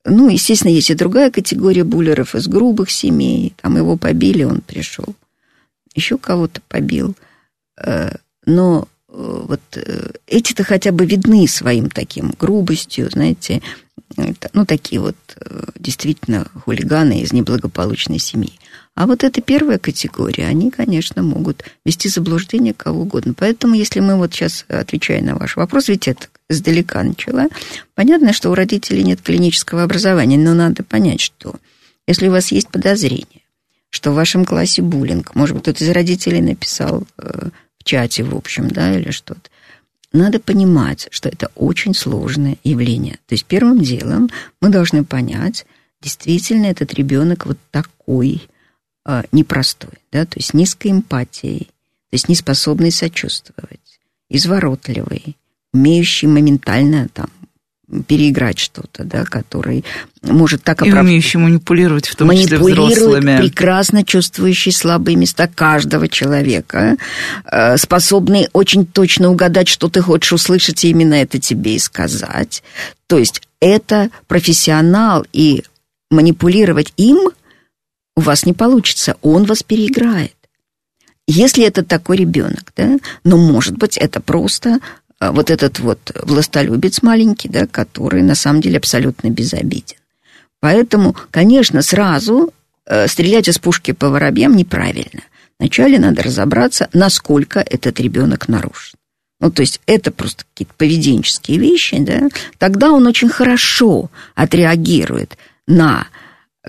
Ну, 0.04 0.28
естественно, 0.28 0.70
есть 0.70 0.90
и 0.90 0.94
другая 0.94 1.30
категория 1.30 1.84
буллеров 1.84 2.34
из 2.34 2.46
грубых 2.46 2.90
семей. 2.90 3.54
Там 3.60 3.76
его 3.76 3.96
побили, 3.96 4.44
он 4.44 4.60
пришел. 4.60 5.14
Еще 5.94 6.18
кого-то 6.18 6.60
побил. 6.68 7.16
Э, 7.78 8.16
но 8.44 8.88
вот 9.14 9.61
э, 9.74 10.11
эти-то 10.27 10.64
хотя 10.64 10.92
бы 10.92 11.07
видны 11.07 11.46
своим 11.48 11.90
таким 11.90 12.35
грубостью, 12.38 13.11
знаете, 13.11 13.62
ну, 14.53 14.64
такие 14.64 15.00
вот 15.00 15.16
действительно 15.77 16.46
хулиганы 16.64 17.20
из 17.22 17.33
неблагополучной 17.33 18.18
семьи. 18.18 18.53
А 18.94 19.07
вот 19.07 19.24
эта 19.24 19.40
первая 19.40 19.79
категория, 19.79 20.46
они, 20.46 20.70
конечно, 20.70 21.22
могут 21.22 21.64
вести 21.85 22.09
заблуждение 22.09 22.74
кого 22.74 23.03
угодно. 23.03 23.35
Поэтому, 23.35 23.74
если 23.74 23.98
мы 23.98 24.16
вот 24.16 24.33
сейчас, 24.33 24.64
отвечая 24.68 25.20
на 25.20 25.35
ваш 25.35 25.57
вопрос, 25.57 25.88
ведь 25.88 26.07
это 26.07 26.29
издалека 26.48 27.03
начала, 27.03 27.48
понятно, 27.94 28.33
что 28.33 28.50
у 28.50 28.55
родителей 28.55 29.03
нет 29.03 29.20
клинического 29.20 29.83
образования, 29.83 30.38
но 30.38 30.55
надо 30.55 30.85
понять, 30.85 31.20
что 31.20 31.57
если 32.07 32.29
у 32.29 32.33
вас 32.33 32.53
есть 32.53 32.68
подозрение, 32.68 33.42
что 33.90 34.12
в 34.12 34.14
вашем 34.14 34.44
классе 34.44 34.83
буллинг, 34.83 35.35
может 35.35 35.55
быть, 35.55 35.62
кто-то 35.62 35.85
из 35.85 35.90
родителей 35.90 36.40
написал 36.40 37.05
э, 37.18 37.48
в 37.84 37.86
чате, 37.86 38.24
в 38.24 38.34
общем, 38.34 38.68
да, 38.68 38.98
или 38.98 39.10
что-то, 39.10 39.50
надо 40.12 40.40
понимать, 40.40 41.08
что 41.10 41.28
это 41.28 41.50
очень 41.54 41.92
сложное 41.92 42.56
явление. 42.64 43.18
То 43.26 43.34
есть 43.34 43.44
первым 43.44 43.80
делом 43.82 44.30
мы 44.60 44.70
должны 44.70 45.04
понять, 45.04 45.66
действительно 46.00 46.66
этот 46.66 46.94
ребенок 46.94 47.46
вот 47.46 47.58
такой, 47.70 48.48
э, 49.04 49.22
непростой, 49.32 49.98
да, 50.12 50.24
то 50.24 50.38
есть 50.38 50.54
низкой 50.54 50.92
эмпатией, 50.92 51.66
то 52.10 52.14
есть 52.14 52.28
неспособный 52.28 52.90
сочувствовать, 52.90 54.00
изворотливый, 54.30 55.36
умеющий 55.72 56.28
моментально 56.28 57.08
там 57.12 57.30
переиграть 58.06 58.58
что-то, 58.58 59.04
да, 59.04 59.24
который 59.24 59.84
может 60.22 60.62
так 60.62 60.82
оправдать. 60.82 61.04
И 61.04 61.06
умеющий 61.06 61.38
манипулировать, 61.38 62.08
в 62.08 62.16
том 62.16 62.30
числе 62.30 62.58
взрослыми. 62.58 63.38
прекрасно 63.38 64.04
чувствующий 64.04 64.72
слабые 64.72 65.16
места 65.16 65.48
каждого 65.48 66.08
человека, 66.08 66.96
э, 67.44 67.76
способный 67.76 68.48
очень 68.52 68.86
точно 68.86 69.30
угадать, 69.30 69.68
что 69.68 69.88
ты 69.88 70.00
хочешь 70.00 70.32
услышать, 70.32 70.84
и 70.84 70.90
именно 70.90 71.14
это 71.14 71.38
тебе 71.38 71.76
и 71.76 71.78
сказать. 71.78 72.62
То 73.06 73.18
есть 73.18 73.42
это 73.60 74.10
профессионал, 74.26 75.26
и 75.32 75.64
манипулировать 76.10 76.92
им– 76.96 77.30
у 78.16 78.20
вас 78.20 78.46
не 78.46 78.52
получится, 78.52 79.16
он 79.22 79.44
вас 79.44 79.62
переиграет. 79.62 80.34
Если 81.26 81.64
это 81.64 81.82
такой 81.82 82.18
ребенок, 82.18 82.72
да, 82.76 82.98
но 83.24 83.36
может 83.38 83.76
быть 83.76 83.96
это 83.96 84.20
просто 84.20 84.78
вот 85.32 85.50
этот 85.50 85.78
вот 85.80 86.12
властолюбец 86.22 87.02
маленький, 87.02 87.48
да, 87.48 87.66
который 87.66 88.22
на 88.22 88.34
самом 88.34 88.60
деле 88.60 88.78
абсолютно 88.78 89.30
безобиден. 89.30 89.96
Поэтому, 90.60 91.14
конечно, 91.30 91.82
сразу 91.82 92.52
э, 92.87 93.06
стрелять 93.06 93.48
из 93.48 93.58
пушки 93.58 93.92
по 93.92 94.08
воробьям 94.08 94.56
неправильно. 94.56 95.22
Вначале 95.58 95.98
надо 95.98 96.22
разобраться, 96.22 96.88
насколько 96.92 97.60
этот 97.60 98.00
ребенок 98.00 98.48
нарушен. 98.48 98.98
Ну, 99.40 99.50
то 99.50 99.60
есть 99.60 99.80
это 99.87 100.10
просто 100.10 100.44
какие-то 100.44 100.74
поведенческие 100.76 101.58
вещи, 101.58 101.98
да, 101.98 102.28
тогда 102.58 102.92
он 102.92 103.06
очень 103.06 103.28
хорошо 103.28 104.10
отреагирует 104.34 105.37
на 105.66 106.06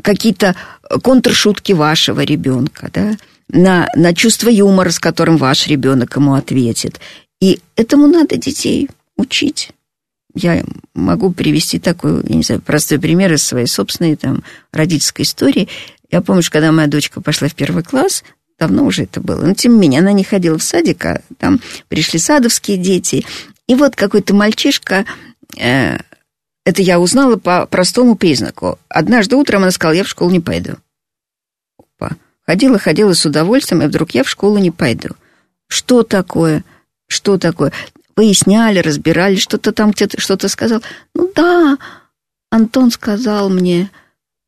какие-то 0.02 0.56
контршутки 1.02 1.72
вашего 1.72 2.22
ребенка, 2.22 2.89
да, 2.94 3.15
на, 3.48 3.88
на 3.96 4.13
чувство 4.13 4.50
юмора, 4.50 4.89
с 4.89 5.00
которым 5.00 5.38
ваш 5.38 5.68
ребенок 5.68 6.15
ему 6.15 6.34
ответит. 6.34 7.00
И 7.41 7.62
этому 7.76 8.08
надо 8.08 8.38
детей 8.38 8.89
учить. 9.17 9.71
Я 10.34 10.65
могу 10.93 11.32
привести 11.32 11.80
такой, 11.80 12.21
я 12.28 12.36
не 12.36 12.43
знаю, 12.43 12.62
простой 12.62 13.00
пример 13.00 13.34
из 13.34 13.43
своей 13.43 13.67
собственной 13.67 14.15
там 14.15 14.43
родительской 14.71 15.24
истории. 15.24 15.69
Я 16.12 16.21
помню, 16.21 16.41
что 16.41 16.52
когда 16.52 16.71
моя 16.71 16.88
дочка 16.88 17.21
пошла 17.21 17.48
в 17.48 17.56
первый 17.56 17.84
класс, 17.84 18.24
давно 18.60 18.86
уже 18.86 19.04
это 19.04 19.21
было, 19.21 19.45
но 19.45 19.54
тем 19.54 19.74
не 19.74 19.80
менее 19.80 20.02
она 20.02 20.12
не 20.12 20.24
ходила 20.24 20.58
в 20.58 20.63
садик, 20.63 21.06
а 21.06 21.21
там 21.39 21.62
пришли 21.88 22.19
садовские 22.19 22.78
дети. 22.78 23.26
И 23.67 23.76
вот 23.76 23.95
какой-то 23.95 24.34
мальчишка 24.36 25.06
э, 25.58 25.98
это 26.65 26.82
я 26.82 27.00
узнала 27.00 27.38
по 27.38 27.65
простому 27.67 28.15
признаку. 28.15 28.80
Однажды 28.89 29.36
утром 29.36 29.62
она 29.62 29.71
сказала, 29.71 29.95
я 29.95 30.04
в 30.04 30.10
школу 30.10 30.32
не 30.32 30.39
пойду. 30.39 30.74
Опа. 31.78 32.15
Ходила, 32.45 32.80
ходила 32.80 33.13
с 33.13 33.26
удовольствием, 33.26 33.84
и 33.84 33.88
вдруг 33.88 34.12
я 34.12 34.24
в 34.24 34.30
школу 34.30 34.58
не 34.58 34.71
пойду. 34.71 35.10
Что 35.67 36.04
такое? 36.04 36.63
Что 37.08 37.38
такое? 37.38 37.72
Выясняли, 38.15 38.80
разбирали, 38.80 39.36
что-то 39.36 39.72
там 39.72 39.91
где-то 39.91 40.20
что-то 40.20 40.48
сказал. 40.48 40.82
Ну 41.13 41.32
да, 41.36 41.78
Антон 42.50 42.91
сказал 42.91 43.50
мне, 43.50 43.89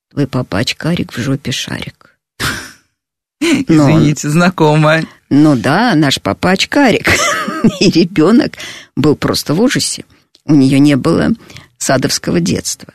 твой 0.09 0.27
папа 0.27 0.59
очкарик 0.59 1.13
в 1.13 1.17
жопе 1.17 1.51
шарик. 1.51 2.17
Извините, 3.41 4.29
знакомая. 4.29 5.05
Ну 5.29 5.55
да, 5.55 5.93
наш 5.95 6.21
папа 6.21 6.51
очкарик. 6.51 7.09
И 7.79 7.89
ребенок 7.89 8.53
был 8.95 9.15
просто 9.15 9.53
в 9.53 9.61
ужасе. 9.61 10.05
У 10.45 10.55
нее 10.55 10.79
не 10.79 10.95
было 10.95 11.31
садовского 11.77 12.39
детства. 12.39 12.93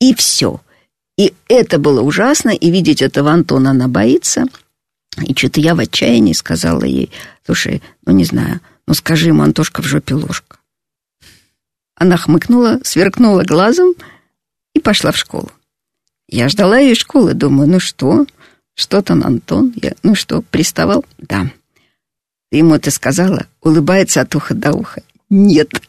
И 0.00 0.14
все. 0.14 0.60
И 1.16 1.32
это 1.48 1.78
было 1.78 2.00
ужасно, 2.00 2.50
и 2.50 2.70
видеть 2.70 3.00
этого 3.00 3.30
Антона 3.30 3.70
она 3.70 3.86
боится. 3.86 4.46
И 5.22 5.32
что-то 5.34 5.60
я 5.60 5.74
в 5.74 5.78
отчаянии 5.78 6.32
сказала 6.32 6.84
ей, 6.84 7.10
слушай, 7.46 7.82
ну 8.04 8.12
не 8.12 8.24
знаю, 8.24 8.60
ну 8.86 8.94
скажи 8.94 9.28
ему, 9.28 9.42
Антошка 9.42 9.82
в 9.82 9.86
жопе 9.86 10.14
ложка. 10.14 10.58
Она 11.96 12.16
хмыкнула, 12.16 12.80
сверкнула 12.82 13.44
глазом 13.44 13.94
и 14.74 14.80
пошла 14.80 15.12
в 15.12 15.16
школу. 15.16 15.50
Я 16.28 16.48
ждала 16.48 16.78
ее 16.78 16.94
школы, 16.94 17.34
думаю, 17.34 17.68
ну 17.68 17.80
что, 17.80 18.26
что 18.74 19.02
там 19.02 19.22
Антон? 19.22 19.72
Я, 19.76 19.94
ну 20.02 20.14
что, 20.14 20.42
приставал? 20.42 21.04
Да. 21.18 21.50
Ты 22.50 22.58
ему 22.58 22.74
это 22.74 22.90
сказала? 22.90 23.46
Улыбается 23.62 24.20
от 24.20 24.34
уха 24.34 24.54
до 24.54 24.72
уха. 24.72 25.02
Нет. 25.30 25.70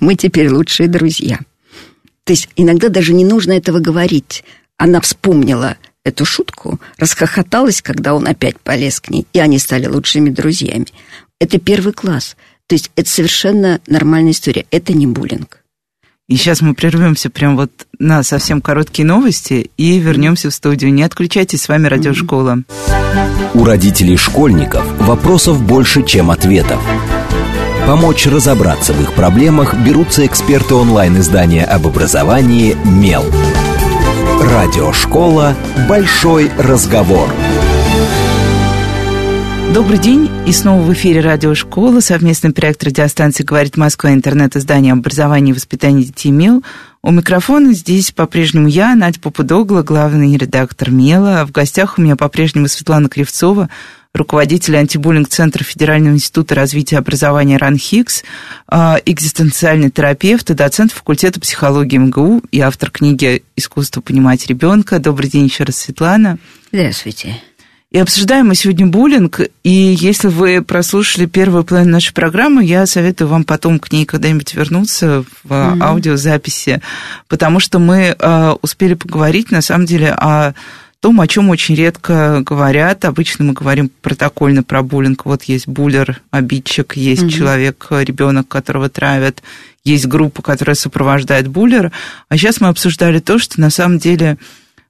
Мы 0.00 0.16
теперь 0.16 0.50
лучшие 0.50 0.88
друзья. 0.88 1.38
То 2.24 2.32
есть 2.32 2.48
иногда 2.56 2.88
даже 2.88 3.14
не 3.14 3.24
нужно 3.24 3.52
этого 3.52 3.78
говорить. 3.78 4.44
Она 4.76 5.00
вспомнила 5.00 5.76
эту 6.04 6.24
шутку, 6.24 6.80
расхохоталась, 6.98 7.82
когда 7.82 8.14
он 8.14 8.26
опять 8.26 8.58
полез 8.60 9.00
к 9.00 9.10
ней, 9.10 9.26
и 9.32 9.38
они 9.38 9.58
стали 9.58 9.86
лучшими 9.86 10.30
друзьями. 10.30 10.86
Это 11.40 11.58
первый 11.58 11.92
класс. 11.92 12.36
То 12.66 12.74
есть 12.74 12.90
это 12.96 13.08
совершенно 13.08 13.80
нормальная 13.86 14.32
история. 14.32 14.66
Это 14.70 14.92
не 14.92 15.06
буллинг. 15.06 15.58
И 16.28 16.36
сейчас 16.36 16.62
мы 16.62 16.74
прервемся 16.74 17.30
прям 17.30 17.56
вот 17.56 17.70
на 17.98 18.22
совсем 18.22 18.62
короткие 18.62 19.04
новости 19.04 19.70
и 19.76 19.98
вернемся 19.98 20.50
в 20.50 20.54
студию. 20.54 20.92
Не 20.92 21.02
отключайтесь, 21.02 21.62
с 21.62 21.68
вами 21.68 21.88
Радиошкола. 21.88 22.62
У 23.54 23.64
родителей 23.64 24.16
школьников 24.16 24.84
вопросов 25.00 25.62
больше, 25.62 26.04
чем 26.04 26.30
ответов. 26.30 26.80
Помочь 27.86 28.26
разобраться 28.26 28.94
в 28.94 29.02
их 29.02 29.12
проблемах 29.12 29.74
берутся 29.74 30.24
эксперты 30.24 30.74
онлайн-издания 30.74 31.64
об 31.64 31.86
образовании 31.86 32.76
«Мел». 32.84 33.24
Радиошкола 34.42 35.54
«Большой 35.88 36.50
разговор». 36.58 37.32
Добрый 39.72 39.98
день, 39.98 40.28
и 40.48 40.52
снова 40.52 40.82
в 40.82 40.92
эфире 40.94 41.20
радиошкола, 41.20 42.00
совместный 42.00 42.52
проект 42.52 42.82
радиостанции 42.82 43.44
«Говорит 43.44 43.76
Москва», 43.76 44.12
интернет-издание 44.12 44.94
образования 44.94 45.52
и 45.52 45.54
воспитания 45.54 46.02
детей 46.02 46.32
МЕЛ. 46.32 46.64
У 47.02 47.12
микрофона 47.12 47.72
здесь 47.72 48.10
по-прежнему 48.10 48.66
я, 48.66 48.96
Надя 48.96 49.20
Попудогла, 49.20 49.84
главный 49.84 50.36
редактор 50.36 50.90
МЕЛа. 50.90 51.46
В 51.46 51.52
гостях 51.52 51.98
у 51.98 52.02
меня 52.02 52.16
по-прежнему 52.16 52.66
Светлана 52.66 53.08
Кривцова, 53.08 53.70
руководитель 54.14 54.76
антибуллинг-центра 54.76 55.64
Федерального 55.64 56.14
института 56.14 56.54
развития 56.54 56.98
образования 56.98 57.56
РАНХИКС, 57.56 58.24
а, 58.68 58.98
экзистенциальный 59.06 59.90
терапевт 59.90 60.50
и 60.50 60.54
доцент 60.54 60.92
факультета 60.92 61.40
психологии 61.40 61.96
МГУ 61.96 62.42
и 62.50 62.60
автор 62.60 62.90
книги 62.90 63.42
«Искусство 63.56 64.00
понимать 64.00 64.46
ребенка». 64.46 64.98
Добрый 64.98 65.30
день 65.30 65.44
еще 65.44 65.64
раз, 65.64 65.76
Светлана. 65.76 66.38
Здравствуйте. 66.70 67.36
И 67.90 67.98
обсуждаем 67.98 68.48
мы 68.48 68.54
сегодня 68.54 68.86
буллинг, 68.86 69.40
и 69.64 69.70
если 69.70 70.28
вы 70.28 70.62
прослушали 70.62 71.26
первую 71.26 71.62
половину 71.62 71.92
нашей 71.92 72.14
программы, 72.14 72.64
я 72.64 72.86
советую 72.86 73.28
вам 73.28 73.44
потом 73.44 73.78
к 73.78 73.92
ней 73.92 74.06
когда-нибудь 74.06 74.54
вернуться 74.54 75.26
в 75.44 75.52
mm-hmm. 75.52 75.82
аудиозаписи, 75.82 76.80
потому 77.28 77.60
что 77.60 77.78
мы 77.78 78.16
э, 78.18 78.54
успели 78.62 78.94
поговорить, 78.94 79.50
на 79.50 79.60
самом 79.60 79.84
деле, 79.84 80.10
о 80.10 80.54
том, 81.02 81.20
о 81.20 81.26
чем 81.26 81.50
очень 81.50 81.74
редко 81.74 82.42
говорят. 82.46 83.04
Обычно 83.04 83.44
мы 83.44 83.54
говорим 83.54 83.90
протокольно 84.02 84.62
про 84.62 84.82
буллинг. 84.82 85.26
Вот 85.26 85.42
есть 85.44 85.66
буллер, 85.66 86.22
обидчик, 86.30 86.96
есть 86.96 87.24
mm-hmm. 87.24 87.28
человек, 87.28 87.86
ребенок, 87.90 88.46
которого 88.46 88.88
травят, 88.88 89.42
есть 89.84 90.06
группа, 90.06 90.42
которая 90.42 90.76
сопровождает 90.76 91.48
буллера. 91.48 91.90
А 92.28 92.36
сейчас 92.38 92.60
мы 92.60 92.68
обсуждали 92.68 93.18
то, 93.18 93.40
что 93.40 93.60
на 93.60 93.68
самом 93.68 93.98
деле 93.98 94.38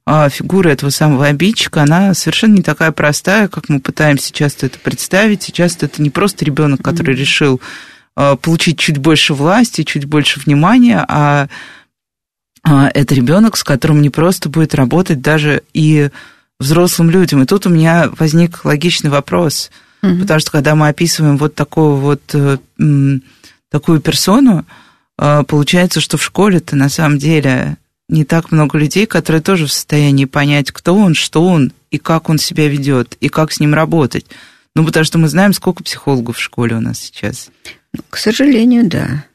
а 0.05 0.29
фигура 0.29 0.69
этого 0.69 0.89
самого 0.89 1.27
обидчика, 1.27 1.81
она 1.81 2.13
совершенно 2.13 2.55
не 2.55 2.61
такая 2.61 2.91
простая, 2.91 3.47
как 3.47 3.69
мы 3.69 3.79
пытаемся 3.79 4.33
часто 4.33 4.65
это 4.65 4.77
представить. 4.77 5.51
Часто 5.53 5.85
это 5.87 6.01
не 6.01 6.09
просто 6.09 6.45
ребенок, 6.45 6.83
который 6.83 7.15
mm-hmm. 7.15 7.19
решил 7.19 7.61
а, 8.15 8.35
получить 8.35 8.77
чуть 8.77 8.97
больше 8.97 9.33
власти, 9.33 9.83
чуть 9.83 10.05
больше 10.05 10.39
внимания, 10.41 11.03
а 11.07 11.47
это 12.63 13.15
ребенок, 13.15 13.57
с 13.57 13.63
которым 13.63 14.01
не 14.01 14.09
просто 14.09 14.49
будет 14.49 14.73
работать 14.73 15.21
даже 15.21 15.63
и 15.73 16.09
взрослым 16.59 17.09
людям. 17.09 17.41
И 17.43 17.45
тут 17.45 17.65
у 17.65 17.69
меня 17.69 18.09
возник 18.17 18.63
логичный 18.63 19.09
вопрос, 19.09 19.69
mm-hmm. 20.01 20.21
потому 20.21 20.39
что 20.39 20.51
когда 20.51 20.75
мы 20.75 20.87
описываем 20.87 21.37
вот 21.37 21.55
такого 21.55 21.99
вот 21.99 22.21
э, 22.33 22.57
такую 23.69 23.99
персону, 23.99 24.65
а, 25.17 25.43
получается, 25.43 25.99
что 25.99 26.17
в 26.17 26.23
школе-то 26.23 26.75
на 26.75 26.89
самом 26.89 27.17
деле 27.17 27.77
не 28.09 28.25
так 28.25 28.51
много 28.51 28.77
людей, 28.77 29.05
которые 29.05 29.41
тоже 29.41 29.65
в 29.65 29.71
состоянии 29.73 30.25
понять, 30.25 30.71
кто 30.71 30.95
он, 30.95 31.15
что 31.15 31.45
он 31.45 31.71
и 31.91 31.97
как 31.97 32.29
он 32.29 32.37
себя 32.37 32.67
ведет, 32.67 33.17
и 33.19 33.29
как 33.29 33.51
с 33.51 33.59
ним 33.59 33.73
работать. 33.73 34.25
Ну, 34.75 34.85
потому 34.85 35.03
что 35.03 35.17
мы 35.17 35.27
знаем, 35.27 35.53
сколько 35.53 35.83
психологов 35.83 36.37
в 36.37 36.41
школе 36.41 36.75
у 36.75 36.79
нас 36.79 36.99
сейчас. 36.99 37.49
К 38.09 38.17
сожалению, 38.17 38.89
да. 38.89 39.25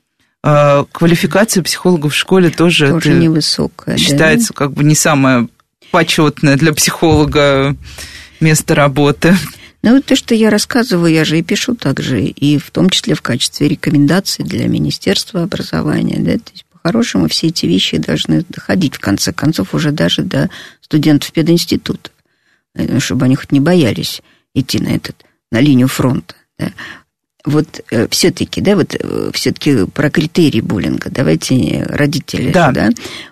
А, 0.42 0.84
квалификация 0.92 1.62
психологов 1.62 2.12
в 2.12 2.16
школе 2.16 2.50
тоже, 2.50 2.90
тоже 2.90 3.14
невысокая. 3.14 3.96
Считается 3.96 4.48
да? 4.48 4.54
как 4.54 4.72
бы 4.72 4.84
не 4.84 4.94
самое 4.94 5.48
почетное 5.90 6.56
для 6.56 6.72
психолога 6.72 7.76
место 8.40 8.74
работы. 8.74 9.34
Ну, 9.82 9.94
вот 9.94 10.06
то, 10.06 10.16
что 10.16 10.34
я 10.34 10.50
рассказываю, 10.50 11.12
я 11.12 11.24
же 11.24 11.38
и 11.38 11.42
пишу 11.42 11.74
также, 11.74 12.24
и 12.24 12.58
в 12.58 12.70
том 12.70 12.90
числе 12.90 13.14
в 13.14 13.22
качестве 13.22 13.68
рекомендаций 13.68 14.44
для 14.44 14.66
Министерства 14.66 15.44
образования, 15.44 16.18
да, 16.18 16.32
то 16.32 16.50
есть 16.52 16.64
по-хорошему 16.70 17.28
все 17.28 17.48
эти 17.48 17.66
вещи 17.66 17.98
должны 17.98 18.44
доходить, 18.48 18.96
в 18.96 19.00
конце 19.00 19.32
концов, 19.32 19.74
уже 19.74 19.92
даже 19.92 20.22
до 20.22 20.50
студентов 20.80 21.32
пединститута, 21.32 22.10
э, 22.74 22.98
чтобы 22.98 23.26
они 23.26 23.36
хоть 23.36 23.52
не 23.52 23.60
боялись 23.60 24.20
идти 24.54 24.80
на 24.80 24.88
этот, 24.88 25.16
на 25.52 25.60
линию 25.60 25.88
фронта. 25.88 26.34
Да. 26.58 26.72
Вот 27.48 27.80
э, 27.90 28.06
все-таки, 28.10 28.60
да, 28.60 28.76
вот 28.76 28.94
э, 28.94 29.30
все-таки 29.32 29.86
про 29.86 30.10
критерии 30.10 30.60
буллинга. 30.60 31.10
Давайте 31.10 31.84
родители, 31.88 32.52
да. 32.52 32.72
да. 32.72 32.90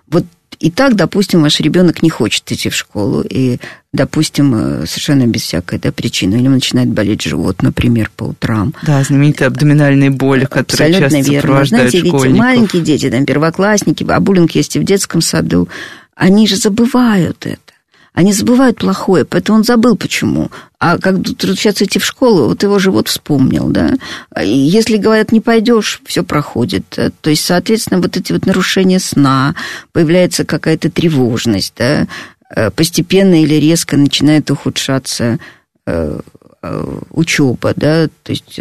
Вот 0.09 0.25
и 0.59 0.71
так, 0.71 0.95
допустим, 0.97 1.43
ваш 1.43 1.61
ребенок 1.61 2.03
не 2.03 2.09
хочет 2.09 2.51
идти 2.51 2.71
в 2.71 2.75
школу, 2.75 3.23
и, 3.29 3.59
допустим, 3.93 4.55
э, 4.55 4.87
совершенно 4.87 5.27
без 5.27 5.43
всякой 5.43 5.79
да, 5.79 5.93
причины, 5.93 6.39
у 6.39 6.41
него 6.41 6.55
начинает 6.55 6.89
болеть 6.89 7.23
живот, 7.23 7.63
например, 7.63 8.11
по 8.17 8.25
утрам. 8.25 8.73
Да, 8.83 9.03
знаменитые 9.03 9.49
абдоминальные 9.49 10.11
боли, 10.11 10.47
которые 10.47 10.97
Абсолютно 10.97 11.19
часто 11.19 11.31
верно. 11.31 11.65
Знаете, 11.67 11.99
школьников. 11.99 12.25
ведь 12.25 12.37
маленькие 12.37 12.83
дети, 12.83 13.11
там, 13.11 13.27
первоклассники, 13.27 14.07
а 14.09 14.21
буллинг 14.21 14.53
есть 14.53 14.77
и 14.77 14.79
в 14.79 14.85
детском 14.85 15.21
саду, 15.21 15.69
они 16.15 16.49
же 16.49 16.57
забывают 16.57 17.45
это. 17.45 17.61
Они 18.17 18.33
забывают 18.33 18.79
плохое, 18.79 19.27
поэтому 19.27 19.59
он 19.59 19.65
забыл 19.65 19.95
почему. 19.95 20.51
А 20.79 20.97
как 20.97 21.17
сейчас 21.27 21.83
идти 21.83 21.99
в 21.99 22.05
школу, 22.05 22.49
вот 22.49 22.63
его 22.63 22.79
живот 22.79 23.09
вспомнил, 23.09 23.69
да. 23.69 23.91
Если 24.43 24.97
говорят, 24.97 25.33
не 25.33 25.43
пойдешь, 25.43 26.01
все 26.07 26.25
проходит. 26.25 26.89
То 26.89 27.31
есть, 27.31 27.45
соответственно, 27.45 28.01
вот 28.01 28.17
эти 28.17 28.33
вот 28.33 28.47
нарушения 28.47 29.01
сна, 29.01 29.55
появляется 29.93 30.47
какая-то 30.47 30.91
тревожность, 30.91 31.75
да, 31.77 32.07
э, 32.55 32.71
постепенно 32.71 33.43
или 33.43 33.57
резко 33.57 33.99
начинает 33.99 34.51
ухудшаться 34.51 35.39
э, 35.87 36.21
э, 36.63 36.99
учеба, 37.11 37.75
да, 37.77 38.09
то 38.23 38.33
есть 38.33 38.59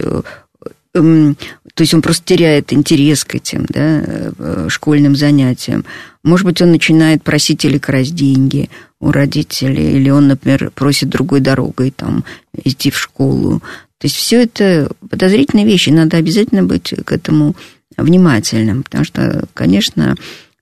эм, 0.94 1.38
то 1.76 1.84
есть 1.84 1.94
он 1.94 2.02
просто 2.02 2.24
теряет 2.26 2.72
интерес 2.72 3.26
к 3.26 3.36
этим 3.36 3.66
да, 3.68 4.70
школьным 4.70 5.16
занятиям. 5.16 5.84
Может 6.24 6.46
быть, 6.46 6.62
он 6.62 6.72
начинает 6.72 7.22
просить 7.22 7.66
или 7.66 7.78
красть 7.78 8.16
деньги 8.16 8.70
у 9.02 9.12
родителей, 9.12 9.98
или 9.98 10.10
он, 10.10 10.30
например, 10.30 10.72
просит 10.74 11.10
другой 11.10 11.42
дорогой 11.42 11.92
там, 11.92 12.24
идти 12.64 12.92
в 12.92 12.98
школу. 12.98 13.60
То 14.00 14.08
есть 14.08 14.16
все 14.16 14.44
это 14.44 14.90
подозрительные 15.10 15.66
вещи, 15.66 15.90
надо 15.90 16.16
обязательно 16.16 16.64
быть 16.64 16.94
к 17.06 17.12
этому 17.12 17.58
внимательным, 17.98 18.84
потому 18.84 19.04
что, 19.04 19.46
конечно, 19.54 20.16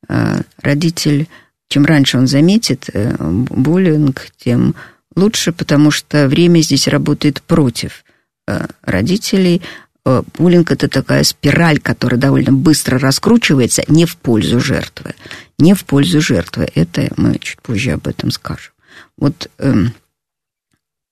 э, 0.10 0.42
родитель, 0.62 1.28
чем 1.70 1.86
раньше 1.86 2.18
он 2.18 2.26
заметит 2.26 2.90
э, 2.92 3.16
буллинг, 3.20 4.28
тем 4.44 4.74
лучше, 5.16 5.52
потому 5.52 5.92
что 5.92 6.28
время 6.28 6.62
здесь 6.62 6.88
работает 6.88 7.44
против 7.44 8.04
э, 8.48 8.66
родителей, 8.82 9.62
Э, 9.62 9.93
буллинг– 10.06 10.72
это 10.72 10.90
такая 10.90 11.24
спираль, 11.24 11.80
которая 11.80 12.20
довольно 12.20 12.52
быстро 12.52 13.00
раскручивается 13.00 13.84
не 13.88 14.06
в 14.06 14.18
пользу 14.18 14.60
жертвы. 14.60 15.16
Не 15.60 15.74
в 15.74 15.86
пользу 15.86 16.20
жертвы. 16.22 16.68
Это 16.76 17.10
мы 17.16 17.38
чуть 17.40 17.62
позже 17.62 17.92
об 17.92 18.08
этом 18.08 18.32
скажем. 18.32 18.74
Вот, 19.18 19.50
эм, 19.60 19.94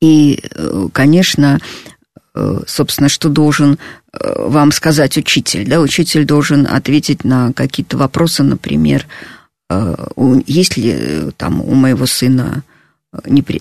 и, 0.02 0.44
э, 0.44 0.88
конечно, 0.92 1.60
э, 2.36 2.60
собственно, 2.68 3.08
что 3.10 3.30
должен 3.30 3.78
вам 4.14 4.74
сказать 4.74 5.18
учитель? 5.18 5.70
Да? 5.70 5.80
Учитель 5.80 6.26
должен 6.26 6.68
ответить 6.68 7.24
на 7.24 7.54
какие-то 7.54 7.98
вопросы, 7.98 8.44
например, 8.44 9.08
есть 10.48 10.76
ли 10.76 11.32
там 11.38 11.62
у 11.62 11.74
моего 11.76 12.06
сына 12.06 12.64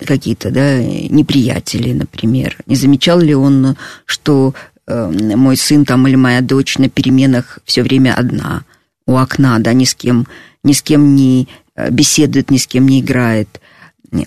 какие-то 0.05 0.51
да, 0.51 0.77
неприятели, 0.83 1.93
например. 1.93 2.57
Не 2.65 2.75
замечал 2.75 3.21
ли 3.21 3.33
он, 3.33 3.77
что 4.03 4.53
Э, 4.53 4.70
мой 4.91 5.57
сын 5.57 5.85
там 5.85 6.07
или 6.07 6.15
моя 6.15 6.41
дочь 6.41 6.77
на 6.77 6.89
переменах 6.89 7.59
все 7.65 7.83
время 7.83 8.13
одна 8.15 8.63
у 9.05 9.17
окна, 9.17 9.59
да, 9.59 9.73
ни 9.73 9.85
с 9.85 9.95
кем, 9.95 10.27
ни 10.63 10.73
с 10.73 10.81
кем 10.81 11.15
не 11.15 11.47
э, 11.75 11.89
беседует, 11.89 12.51
ни 12.51 12.57
с 12.57 12.67
кем 12.67 12.87
не 12.87 13.01
играет. 13.01 13.61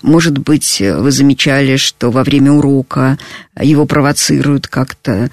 Может 0.02 0.38
быть, 0.38 0.80
вы 0.80 1.10
замечали, 1.10 1.76
что 1.76 2.10
во 2.10 2.24
время 2.24 2.52
урока 2.52 3.18
его 3.60 3.84
провоцируют 3.84 4.66
как-то 4.66 5.30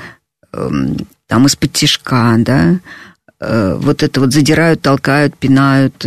эм, 0.51 0.97
там 1.27 1.45
из-под 1.45 1.71
тяжка, 1.71 2.35
да, 2.37 2.79
э, 3.39 3.77
вот 3.79 4.03
это 4.03 4.19
вот 4.19 4.33
задирают, 4.33 4.81
толкают, 4.81 5.37
пинают. 5.37 6.05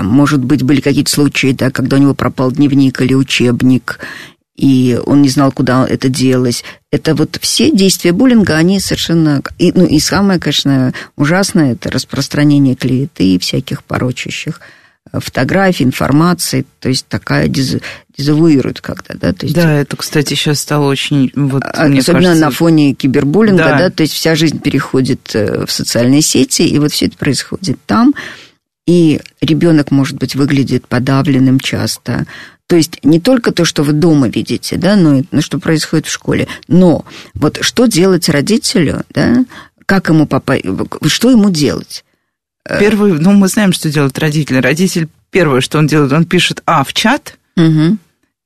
Может 0.00 0.42
быть, 0.42 0.62
были 0.62 0.80
какие-то 0.80 1.10
случаи, 1.10 1.52
да, 1.52 1.70
когда 1.70 1.96
у 1.96 2.00
него 2.00 2.14
пропал 2.14 2.50
дневник 2.50 3.00
или 3.02 3.14
учебник, 3.14 4.00
и 4.56 5.00
он 5.06 5.22
не 5.22 5.28
знал, 5.28 5.50
куда 5.50 5.86
это 5.86 6.08
делать. 6.08 6.62
Это 6.90 7.14
вот 7.14 7.38
все 7.40 7.70
действия 7.70 8.12
буллинга, 8.12 8.56
они 8.56 8.80
совершенно... 8.80 9.42
И, 9.58 9.72
ну, 9.72 9.86
и 9.86 9.98
самое, 9.98 10.38
конечно, 10.38 10.92
ужасное, 11.16 11.72
это 11.72 11.90
распространение 11.90 12.74
клеветы 12.74 13.24
и 13.24 13.38
всяких 13.38 13.82
порочащих 13.82 14.60
э, 15.10 15.20
фотографий, 15.20 15.84
информации, 15.84 16.66
то 16.80 16.90
есть 16.90 17.06
такая 17.08 17.48
дез, 17.48 17.76
дезавуирует 18.16 18.82
когда, 18.82 19.14
да? 19.14 19.32
То 19.32 19.46
есть, 19.46 19.56
да, 19.56 19.72
это, 19.72 19.96
кстати, 19.96 20.34
сейчас 20.34 20.60
стало 20.60 20.88
очень... 20.88 21.32
Вот, 21.34 21.64
особенно 21.64 22.24
кажется... 22.24 22.44
на 22.44 22.50
фоне 22.50 22.92
кибербуллинга, 22.92 23.64
да. 23.64 23.78
да, 23.78 23.90
то 23.90 24.02
есть 24.02 24.12
вся 24.12 24.34
жизнь 24.34 24.60
переходит 24.60 25.34
э, 25.34 25.64
в 25.64 25.72
социальные 25.72 26.20
сети, 26.20 26.62
и 26.62 26.78
вот 26.78 26.92
все 26.92 27.06
это 27.06 27.16
происходит 27.16 27.78
там, 27.86 28.14
и 28.86 29.20
ребенок, 29.40 29.90
может 29.90 30.16
быть, 30.18 30.34
выглядит 30.34 30.88
подавленным 30.88 31.60
часто, 31.60 32.26
то 32.72 32.76
есть 32.76 33.04
не 33.04 33.20
только 33.20 33.52
то, 33.52 33.66
что 33.66 33.82
вы 33.82 33.92
дома 33.92 34.28
видите, 34.28 34.78
да, 34.78 34.96
но 34.96 35.18
и 35.18 35.40
что 35.40 35.58
происходит 35.58 36.06
в 36.06 36.10
школе. 36.10 36.48
Но 36.68 37.04
вот 37.34 37.58
что 37.60 37.84
делать 37.84 38.30
родителю, 38.30 39.02
да, 39.10 39.44
как 39.84 40.08
ему 40.08 40.26
попасть, 40.26 40.64
что 41.04 41.30
ему 41.30 41.50
делать? 41.50 42.02
Первый, 42.66 43.12
ну, 43.12 43.32
мы 43.32 43.48
знаем, 43.48 43.74
что 43.74 43.90
делают 43.90 44.18
родители. 44.18 44.56
Родитель, 44.56 45.08
первое, 45.30 45.60
что 45.60 45.76
он 45.76 45.86
делает, 45.86 46.14
он 46.14 46.24
пишет 46.24 46.62
А 46.64 46.82
в 46.82 46.94
чат, 46.94 47.36
угу. 47.58 47.98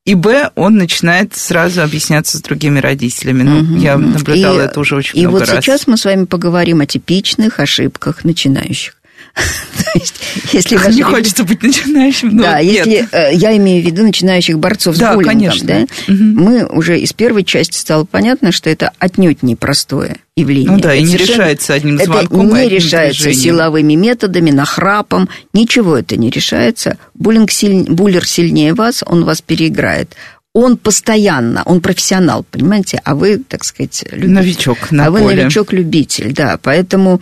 И 0.05 0.15
Б, 0.15 0.51
он 0.55 0.77
начинает 0.77 1.35
сразу 1.35 1.83
объясняться 1.83 2.39
с 2.39 2.41
другими 2.41 2.79
родителями. 2.79 3.43
Ну, 3.43 3.61
угу. 3.61 3.77
я 3.77 3.97
наблюдала 3.97 4.61
и, 4.61 4.65
это 4.65 4.81
уже 4.81 4.95
очень 4.97 5.19
и 5.19 5.27
много 5.27 5.41
раз. 5.41 5.49
И 5.49 5.53
вот 5.53 5.65
сейчас 5.65 5.87
мы 5.87 5.97
с 5.97 6.05
вами 6.05 6.25
поговорим 6.25 6.81
о 6.81 6.87
типичных 6.87 7.61
ошибках 7.61 8.25
начинающих. 8.25 8.96
Если 10.53 10.95
не 10.95 11.03
хочется 11.03 11.45
быть 11.45 11.63
начинающим, 11.63 12.37
Да, 12.37 12.59
если 12.59 13.09
э, 13.13 13.35
я 13.35 13.57
имею 13.57 13.83
в 13.83 13.87
виду 13.87 14.03
начинающих 14.03 14.59
борцов 14.59 14.97
с 14.97 14.99
буллингом, 14.99 15.53
да, 15.63 15.87
мы 16.09 16.67
уже 16.67 16.99
из 16.99 17.13
первой 17.13 17.45
части 17.45 17.77
стало 17.77 18.05
понятно, 18.05 18.53
что 18.53 18.71
это 18.71 18.93
отнюдь 18.99 19.43
непростое 19.43 20.17
явление. 20.37 20.73
Ну 20.73 20.79
да, 20.79 20.95
и 20.95 21.03
не 21.03 21.17
решается 21.17 21.75
одним 21.75 21.99
звонком. 21.99 22.49
Это 22.55 22.65
не 22.65 22.69
решается 22.69 23.33
силовыми 23.33 23.95
методами, 23.95 24.51
нахрапом, 24.51 25.29
ничего 25.53 25.97
это 25.97 26.17
не 26.17 26.31
решается. 26.31 26.99
Буллинг 27.15 27.51
буллер 27.89 28.27
сильнее 28.27 28.75
вас, 28.75 29.03
он 29.07 29.25
вас 29.25 29.41
переиграет 29.41 30.15
он 30.59 30.79
постоянно, 30.79 31.63
он 31.67 31.83
профессионал, 31.83 32.43
понимаете, 32.51 32.99
а 33.05 33.15
вы, 33.15 33.37
так 33.47 33.63
сказать, 33.63 34.07
любитель. 34.11 34.31
Новичок 34.31 34.91
на 34.91 35.05
А 35.05 35.11
поле. 35.11 35.23
вы 35.23 35.35
новичок-любитель, 35.35 36.33
да, 36.33 36.59
поэтому 36.63 37.21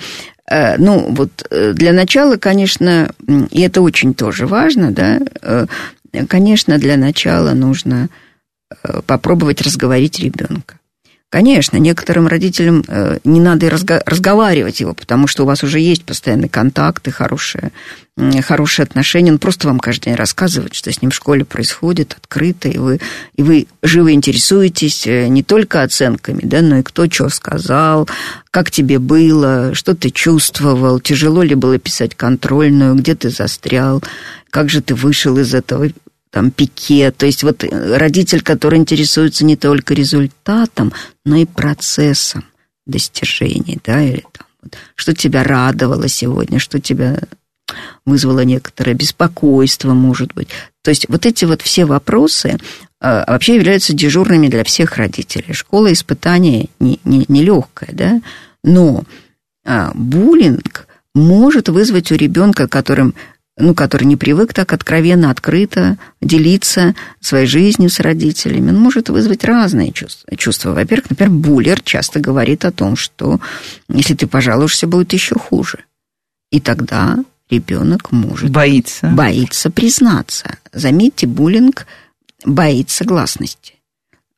ну, 0.48 1.06
вот 1.10 1.46
э, 1.50 1.72
для 1.72 1.92
начала, 1.92 2.36
конечно, 2.36 3.10
и 3.50 3.60
это 3.62 3.80
очень 3.80 4.14
тоже 4.14 4.46
важно, 4.46 4.90
да, 4.90 5.20
э, 5.42 5.66
конечно, 6.28 6.78
для 6.78 6.96
начала 6.96 7.52
нужно 7.52 8.08
попробовать 9.06 9.62
разговорить 9.62 10.18
ребенка. 10.18 10.78
Конечно, 11.34 11.78
некоторым 11.78 12.28
родителям 12.28 12.84
э, 12.86 13.18
не 13.24 13.40
надо 13.40 13.66
и 13.66 13.68
разго- 13.68 14.00
разговаривать 14.06 14.78
его, 14.78 14.94
потому 14.94 15.26
что 15.26 15.42
у 15.42 15.46
вас 15.46 15.64
уже 15.64 15.80
есть 15.80 16.04
постоянный 16.04 16.48
контакт 16.48 17.08
и 17.08 17.10
хорошие, 17.10 17.72
хорошие 18.42 18.84
отношения. 18.84 19.32
Он 19.32 19.40
просто 19.40 19.66
вам 19.66 19.80
каждый 19.80 20.04
день 20.04 20.14
рассказывает, 20.14 20.74
что 20.74 20.92
с 20.92 21.02
ним 21.02 21.10
в 21.10 21.14
школе 21.16 21.44
происходит, 21.44 22.16
открыто, 22.16 22.68
и 22.68 22.78
вы, 22.78 23.00
и 23.34 23.42
вы 23.42 23.66
живо 23.82 24.12
интересуетесь 24.12 25.08
э, 25.08 25.26
не 25.26 25.42
только 25.42 25.82
оценками, 25.82 26.38
да, 26.44 26.62
но 26.62 26.78
и 26.78 26.82
кто 26.84 27.10
что 27.10 27.28
сказал, 27.30 28.08
как 28.52 28.70
тебе 28.70 29.00
было, 29.00 29.74
что 29.74 29.96
ты 29.96 30.10
чувствовал, 30.10 31.00
тяжело 31.00 31.42
ли 31.42 31.56
было 31.56 31.78
писать 31.78 32.14
контрольную, 32.14 32.94
где 32.94 33.16
ты 33.16 33.30
застрял, 33.30 34.04
как 34.50 34.70
же 34.70 34.80
ты 34.82 34.94
вышел 34.94 35.36
из 35.38 35.52
этого 35.52 35.88
там 36.34 36.50
пике. 36.50 37.12
То 37.12 37.26
есть 37.26 37.44
вот 37.44 37.62
родитель, 37.70 38.42
который 38.42 38.80
интересуется 38.80 39.44
не 39.44 39.54
только 39.54 39.94
результатом, 39.94 40.92
но 41.24 41.36
и 41.36 41.44
процессом 41.44 42.44
достижений, 42.86 43.78
да, 43.84 44.02
или 44.02 44.24
там, 44.32 44.46
вот, 44.60 44.76
что 44.96 45.14
тебя 45.14 45.44
радовало 45.44 46.08
сегодня, 46.08 46.58
что 46.58 46.80
тебя 46.80 47.20
вызвало 48.04 48.40
некоторое 48.40 48.94
беспокойство, 48.94 49.94
может 49.94 50.34
быть. 50.34 50.48
То 50.82 50.90
есть 50.90 51.08
вот 51.08 51.24
эти 51.24 51.44
вот 51.44 51.62
все 51.62 51.84
вопросы 51.84 52.58
а, 53.00 53.24
вообще 53.30 53.54
являются 53.54 53.92
дежурными 53.92 54.48
для 54.48 54.64
всех 54.64 54.96
родителей. 54.96 55.54
Школа 55.54 55.92
испытания 55.92 56.68
не, 56.80 56.98
не, 57.04 57.24
не 57.28 57.44
легкая, 57.44 57.90
да, 57.92 58.20
но 58.64 59.04
а, 59.64 59.92
буллинг 59.94 60.88
может 61.14 61.68
вызвать 61.68 62.10
у 62.10 62.16
ребенка, 62.16 62.66
которым 62.66 63.14
ну, 63.56 63.74
который 63.74 64.04
не 64.04 64.16
привык 64.16 64.52
так 64.52 64.72
откровенно, 64.72 65.30
открыто 65.30 65.96
делиться 66.20 66.94
своей 67.20 67.46
жизнью 67.46 67.88
с 67.88 68.00
родителями, 68.00 68.70
он 68.70 68.78
может 68.78 69.10
вызвать 69.10 69.44
разные 69.44 69.92
чувства. 69.92 70.36
чувства. 70.36 70.72
Во-первых, 70.72 71.10
например, 71.10 71.30
буллер 71.30 71.80
часто 71.80 72.18
говорит 72.18 72.64
о 72.64 72.72
том, 72.72 72.96
что 72.96 73.40
если 73.88 74.14
ты 74.14 74.26
пожалуешься, 74.26 74.86
будет 74.86 75.12
еще 75.12 75.36
хуже. 75.36 75.84
И 76.50 76.60
тогда 76.60 77.18
ребенок 77.48 78.10
может... 78.10 78.50
Боится. 78.50 79.08
Боится 79.08 79.70
признаться. 79.70 80.58
Заметьте, 80.72 81.26
буллинг 81.26 81.86
боится 82.44 83.04
гласности. 83.04 83.74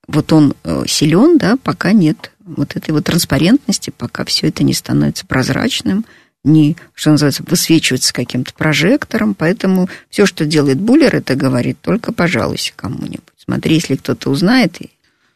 Вот 0.09 0.33
он 0.33 0.55
э, 0.63 0.85
силен, 0.87 1.39
да, 1.39 1.57
пока 1.57 1.93
нет 1.93 2.33
вот 2.45 2.77
этой 2.77 2.93
вот 2.93 3.05
транспарентности, 3.05 3.91
пока 3.97 4.25
все 4.25 4.49
это 4.49 4.63
не 4.63 4.73
становится 4.73 5.27
прозрачным, 5.27 6.05
не, 6.47 6.77
что 6.95 7.11
называется, 7.11 7.43
высвечивается 7.47 8.15
каким-то 8.15 8.55
прожектором, 8.55 9.35
поэтому 9.35 9.89
все, 10.09 10.27
что 10.27 10.47
делает 10.47 10.79
буллер, 10.81 11.17
это 11.17 11.35
говорит 11.35 11.79
только 11.81 12.13
пожалуйся 12.13 12.73
кому-нибудь. 12.77 13.23
Смотри, 13.37 13.75
если 13.75 13.97
кто-то 13.97 14.31
узнает, 14.31 14.79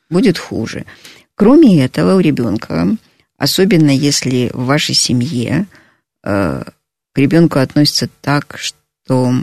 будет 0.09 0.39
хуже. 0.39 0.87
Кроме 1.35 1.85
этого, 1.85 2.17
у 2.17 2.21
ребенка, 2.21 2.97
особенно 3.37 3.91
если 3.91 4.51
в 4.55 4.67
вашей 4.67 4.95
семье 4.95 5.67
э, 6.23 6.63
к 7.13 7.19
ребенку 7.19 7.59
относятся 7.59 8.09
так, 8.21 8.57
что 8.59 9.35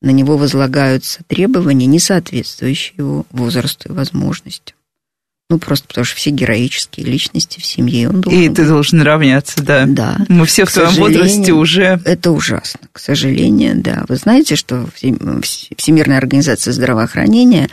на 0.00 0.10
него 0.10 0.36
возлагаются 0.38 1.22
требования, 1.26 1.86
не 1.86 1.98
соответствующие 1.98 2.94
его 2.98 3.26
возрасту 3.30 3.90
и 3.90 3.92
возможностям. 3.92 4.76
Ну, 5.50 5.58
просто 5.58 5.86
потому 5.86 6.06
что 6.06 6.16
все 6.16 6.30
героические 6.30 7.06
личности 7.06 7.60
в 7.60 7.66
семье. 7.66 8.08
Он 8.08 8.22
должен... 8.22 8.40
И 8.40 8.48
ты 8.48 8.66
должен 8.66 9.02
равняться, 9.02 9.62
да. 9.62 9.84
Да. 9.86 10.16
Мы 10.28 10.46
все 10.46 10.64
в 10.64 10.72
твоем 10.72 10.94
возрасте 10.94 11.52
уже... 11.52 12.00
Это 12.04 12.30
ужасно, 12.30 12.80
к 12.92 12.98
сожалению, 12.98 13.74
да. 13.76 14.04
Вы 14.08 14.16
знаете, 14.16 14.56
что 14.56 14.88
Всемирная 14.94 16.16
организация 16.16 16.72
здравоохранения 16.72 17.68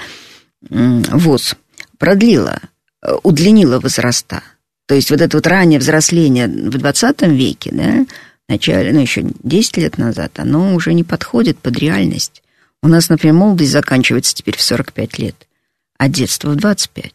ВОЗ 0.69 1.55
продлила, 1.97 2.59
э, 3.01 3.13
удлинила 3.23 3.79
возраста. 3.79 4.43
То 4.87 4.95
есть 4.95 5.09
вот 5.09 5.21
это 5.21 5.37
вот 5.37 5.47
раннее 5.47 5.79
взросление 5.79 6.47
в 6.47 6.77
20 6.77 7.21
веке, 7.29 7.71
да, 7.73 8.05
начале, 8.49 8.91
ну, 8.91 8.99
еще 8.99 9.23
10 9.43 9.77
лет 9.77 9.97
назад, 9.97 10.37
оно 10.39 10.75
уже 10.75 10.93
не 10.93 11.03
подходит 11.03 11.57
под 11.57 11.77
реальность. 11.79 12.43
У 12.83 12.87
нас, 12.87 13.09
например, 13.09 13.35
молодость 13.35 13.71
заканчивается 13.71 14.35
теперь 14.35 14.57
в 14.57 14.61
45 14.61 15.19
лет, 15.19 15.47
а 15.97 16.09
детство 16.09 16.49
в 16.49 16.55
25. 16.55 17.13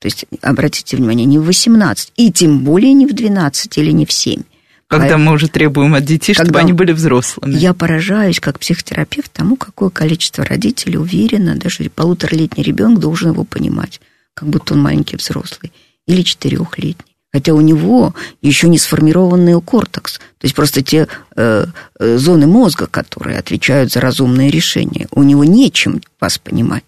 То 0.00 0.06
есть, 0.06 0.24
обратите 0.40 0.96
внимание, 0.96 1.26
не 1.26 1.38
в 1.38 1.44
18, 1.44 2.12
и 2.16 2.32
тем 2.32 2.64
более 2.64 2.94
не 2.94 3.06
в 3.06 3.12
12 3.12 3.78
или 3.78 3.90
не 3.92 4.06
в 4.06 4.12
7. 4.12 4.42
Когда 4.88 5.14
а, 5.14 5.18
мы 5.18 5.32
уже 5.32 5.46
требуем 5.46 5.94
от 5.94 6.04
детей, 6.04 6.34
чтобы 6.34 6.58
они 6.58 6.72
были 6.72 6.90
взрослыми. 6.90 7.54
Я 7.54 7.74
поражаюсь, 7.74 8.40
как 8.40 8.58
психотерапевт, 8.58 9.30
тому, 9.30 9.56
какое 9.56 9.90
количество 9.90 10.44
родителей 10.44 10.96
уверенно, 10.96 11.54
даже 11.54 11.88
полуторалетний 11.90 12.64
ребенок 12.64 12.98
должен 12.98 13.30
его 13.30 13.44
понимать, 13.44 14.00
как 14.34 14.48
будто 14.48 14.74
он 14.74 14.80
маленький 14.80 15.16
взрослый, 15.16 15.70
или 16.06 16.22
четырехлетний. 16.22 17.14
Хотя 17.32 17.52
у 17.54 17.60
него 17.60 18.14
еще 18.42 18.68
не 18.68 18.78
сформированный 18.78 19.60
кортекс, 19.60 20.14
то 20.14 20.44
есть 20.44 20.56
просто 20.56 20.82
те 20.82 21.06
э, 21.36 21.66
э, 22.00 22.16
зоны 22.16 22.48
мозга, 22.48 22.88
которые 22.88 23.38
отвечают 23.38 23.92
за 23.92 24.00
разумные 24.00 24.50
решения, 24.50 25.06
у 25.12 25.22
него 25.22 25.44
нечем 25.44 26.00
вас 26.20 26.38
понимать. 26.38 26.84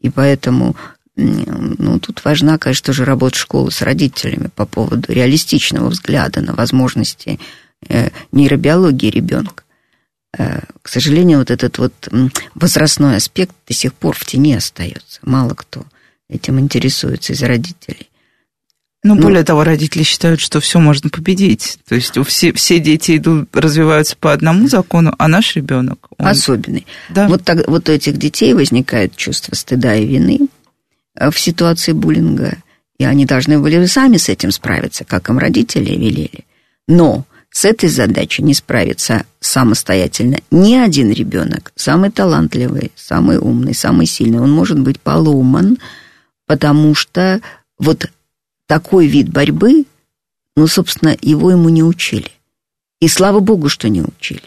И 0.00 0.08
поэтому 0.08 0.76
ну, 1.16 1.98
тут 1.98 2.24
важна, 2.24 2.58
конечно 2.58 2.92
же, 2.92 3.04
работа 3.04 3.36
школы 3.36 3.70
с 3.70 3.80
родителями 3.80 4.50
по 4.54 4.66
поводу 4.66 5.10
реалистичного 5.12 5.88
взгляда 5.88 6.42
на 6.42 6.54
возможности 6.54 7.40
э, 7.88 8.10
нейробиологии 8.32 9.10
ребенка. 9.10 9.64
Э, 10.36 10.60
к 10.82 10.88
сожалению, 10.88 11.38
вот 11.38 11.50
этот 11.50 11.78
вот 11.78 12.08
возрастной 12.54 13.16
аспект 13.16 13.54
до 13.66 13.72
сих 13.72 13.94
пор 13.94 14.14
в 14.14 14.26
тени 14.26 14.54
остается. 14.54 15.20
Мало 15.22 15.54
кто 15.54 15.84
этим 16.28 16.60
интересуется 16.60 17.32
из 17.32 17.42
родителей. 17.42 18.10
Ну, 19.02 19.14
ну, 19.14 19.22
более 19.22 19.44
того, 19.44 19.62
родители 19.62 20.02
считают, 20.02 20.40
что 20.40 20.58
все 20.60 20.80
можно 20.80 21.08
победить. 21.10 21.78
То 21.88 21.94
есть 21.94 22.12
все, 22.26 22.52
все 22.52 22.80
дети 22.80 23.16
идут, 23.16 23.54
развиваются 23.54 24.16
по 24.16 24.32
одному 24.32 24.68
закону, 24.68 25.14
а 25.16 25.28
наш 25.28 25.54
ребенок... 25.54 26.08
Он... 26.18 26.26
Особенный. 26.26 26.86
Да. 27.10 27.28
Вот, 27.28 27.44
так, 27.44 27.68
вот 27.68 27.88
у 27.88 27.92
этих 27.92 28.16
детей 28.16 28.52
возникает 28.52 29.14
чувство 29.14 29.54
стыда 29.54 29.94
и 29.94 30.06
вины, 30.06 30.48
в 31.18 31.38
ситуации 31.38 31.92
буллинга, 31.92 32.58
и 32.98 33.04
они 33.04 33.26
должны 33.26 33.58
были 33.58 33.84
сами 33.86 34.16
с 34.16 34.28
этим 34.28 34.50
справиться, 34.50 35.04
как 35.04 35.28
им 35.28 35.38
родители 35.38 35.90
велели. 35.90 36.44
Но 36.88 37.24
с 37.50 37.64
этой 37.64 37.88
задачей 37.88 38.42
не 38.42 38.54
справится 38.54 39.24
самостоятельно 39.40 40.38
ни 40.50 40.74
один 40.74 41.10
ребенок, 41.10 41.72
самый 41.74 42.10
талантливый, 42.10 42.92
самый 42.94 43.38
умный, 43.38 43.74
самый 43.74 44.06
сильный. 44.06 44.40
Он 44.40 44.52
может 44.52 44.78
быть 44.78 45.00
поломан, 45.00 45.78
потому 46.46 46.94
что 46.94 47.40
вот 47.78 48.10
такой 48.66 49.06
вид 49.06 49.30
борьбы, 49.30 49.86
ну, 50.54 50.66
собственно, 50.66 51.16
его 51.20 51.50
ему 51.50 51.68
не 51.68 51.82
учили. 51.82 52.30
И 53.00 53.08
слава 53.08 53.40
богу, 53.40 53.68
что 53.68 53.88
не 53.88 54.02
учили. 54.02 54.42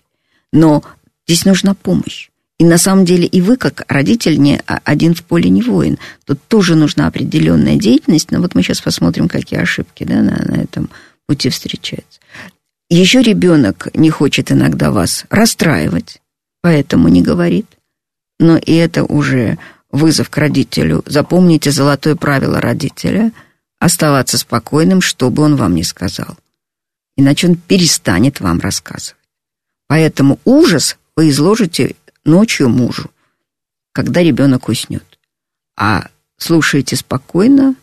Но 0.52 0.84
здесь 1.28 1.46
нужна 1.46 1.76
помощь. 1.76 2.29
И 2.60 2.66
на 2.66 2.78
самом 2.78 3.06
деле 3.06 3.26
и 3.26 3.42
вы, 3.42 3.58
как 3.58 3.86
родитель, 3.88 4.38
не 4.38 4.62
один 4.66 5.16
в 5.16 5.24
поле 5.24 5.50
не 5.50 5.62
воин. 5.62 5.98
Тут 6.26 6.40
тоже 6.48 6.76
нужна 6.76 7.08
определенная 7.08 7.78
деятельность, 7.78 8.32
но 8.32 8.40
вот 8.40 8.54
мы 8.54 8.62
сейчас 8.64 8.82
посмотрим, 8.82 9.28
какие 9.28 9.60
ошибки 9.60 10.04
да, 10.04 10.16
на, 10.16 10.38
на 10.46 10.62
этом 10.62 10.90
пути 11.26 11.50
встречаются. 11.50 12.20
Еще 12.90 13.22
ребенок 13.22 13.88
не 13.94 14.10
хочет 14.10 14.52
иногда 14.52 14.92
вас 14.92 15.26
расстраивать, 15.30 16.22
поэтому 16.62 17.08
не 17.08 17.22
говорит. 17.22 17.66
Но 18.40 18.58
и 18.58 18.74
это 18.74 19.04
уже 19.04 19.58
вызов 19.90 20.30
к 20.30 20.38
родителю. 20.38 21.04
Запомните 21.06 21.72
золотое 21.72 22.16
правило 22.16 22.60
родителя– 22.60 23.32
оставаться 23.80 24.38
спокойным, 24.38 25.02
что 25.02 25.30
бы 25.30 25.44
он 25.44 25.56
вам 25.56 25.76
ни 25.76 25.82
сказал. 25.82 26.38
иначе 27.16 27.48
он 27.48 27.56
перестанет 27.56 28.40
вам 28.40 28.60
рассказывать. 28.60 29.16
Поэтому 29.88 30.40
ужас 30.46 30.98
вы 31.18 31.30
изложите 31.30 31.96
ночью 32.30 32.70
мужу, 32.70 33.12
когда 33.92 34.22
ребенок 34.22 34.70
уснет. 34.70 35.20
А 35.76 36.08
слушаете 36.38 36.96
спокойно. 36.96 37.76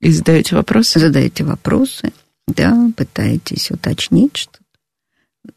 И 0.00 0.10
задаете 0.10 0.56
вопросы? 0.56 0.98
Задаете 0.98 1.44
вопросы, 1.44 2.12
да, 2.46 2.90
пытаетесь 2.96 3.70
уточнить 3.70 4.36
что-то. 4.36 4.58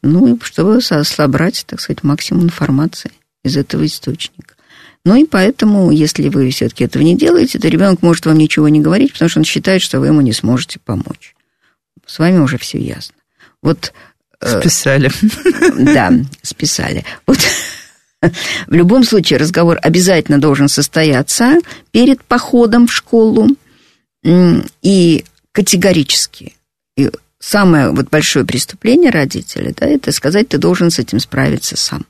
Ну, 0.02 0.38
чтобы 0.42 0.80
собрать, 0.80 1.64
так 1.66 1.80
сказать, 1.80 2.02
максимум 2.02 2.44
информации 2.44 3.10
из 3.42 3.56
этого 3.56 3.84
источника. 3.86 4.54
Ну 5.04 5.16
и 5.16 5.24
поэтому, 5.24 5.90
если 5.90 6.28
вы 6.28 6.50
все-таки 6.50 6.84
этого 6.84 7.02
не 7.02 7.16
делаете, 7.16 7.58
то 7.58 7.68
ребенок 7.68 8.02
может 8.02 8.26
вам 8.26 8.36
ничего 8.36 8.68
не 8.68 8.80
говорить, 8.80 9.12
потому 9.12 9.28
что 9.28 9.40
он 9.40 9.44
считает, 9.44 9.80
что 9.80 10.00
вы 10.00 10.08
ему 10.08 10.20
не 10.20 10.32
сможете 10.32 10.78
помочь. 10.80 11.34
С 12.04 12.18
вами 12.18 12.38
уже 12.38 12.58
все 12.58 12.78
ясно. 12.78 13.14
Вот 13.62 13.92
э, 14.40 14.60
Списали. 14.60 15.10
Да, 15.94 16.12
списали. 16.42 17.04
Вот 17.26 17.38
в 18.22 18.72
любом 18.72 19.04
случае 19.04 19.38
разговор 19.38 19.78
обязательно 19.82 20.40
должен 20.40 20.68
состояться 20.68 21.58
перед 21.92 22.22
походом 22.24 22.86
в 22.86 22.92
школу 22.92 23.48
и 24.82 25.24
категорически. 25.52 26.54
И 26.96 27.10
самое 27.38 27.90
вот 27.90 28.10
большое 28.10 28.44
преступление 28.44 29.10
родителя, 29.10 29.72
да, 29.76 29.86
это 29.86 30.12
сказать, 30.12 30.48
ты 30.48 30.58
должен 30.58 30.90
с 30.90 30.98
этим 30.98 31.20
справиться 31.20 31.76
сам. 31.76 32.04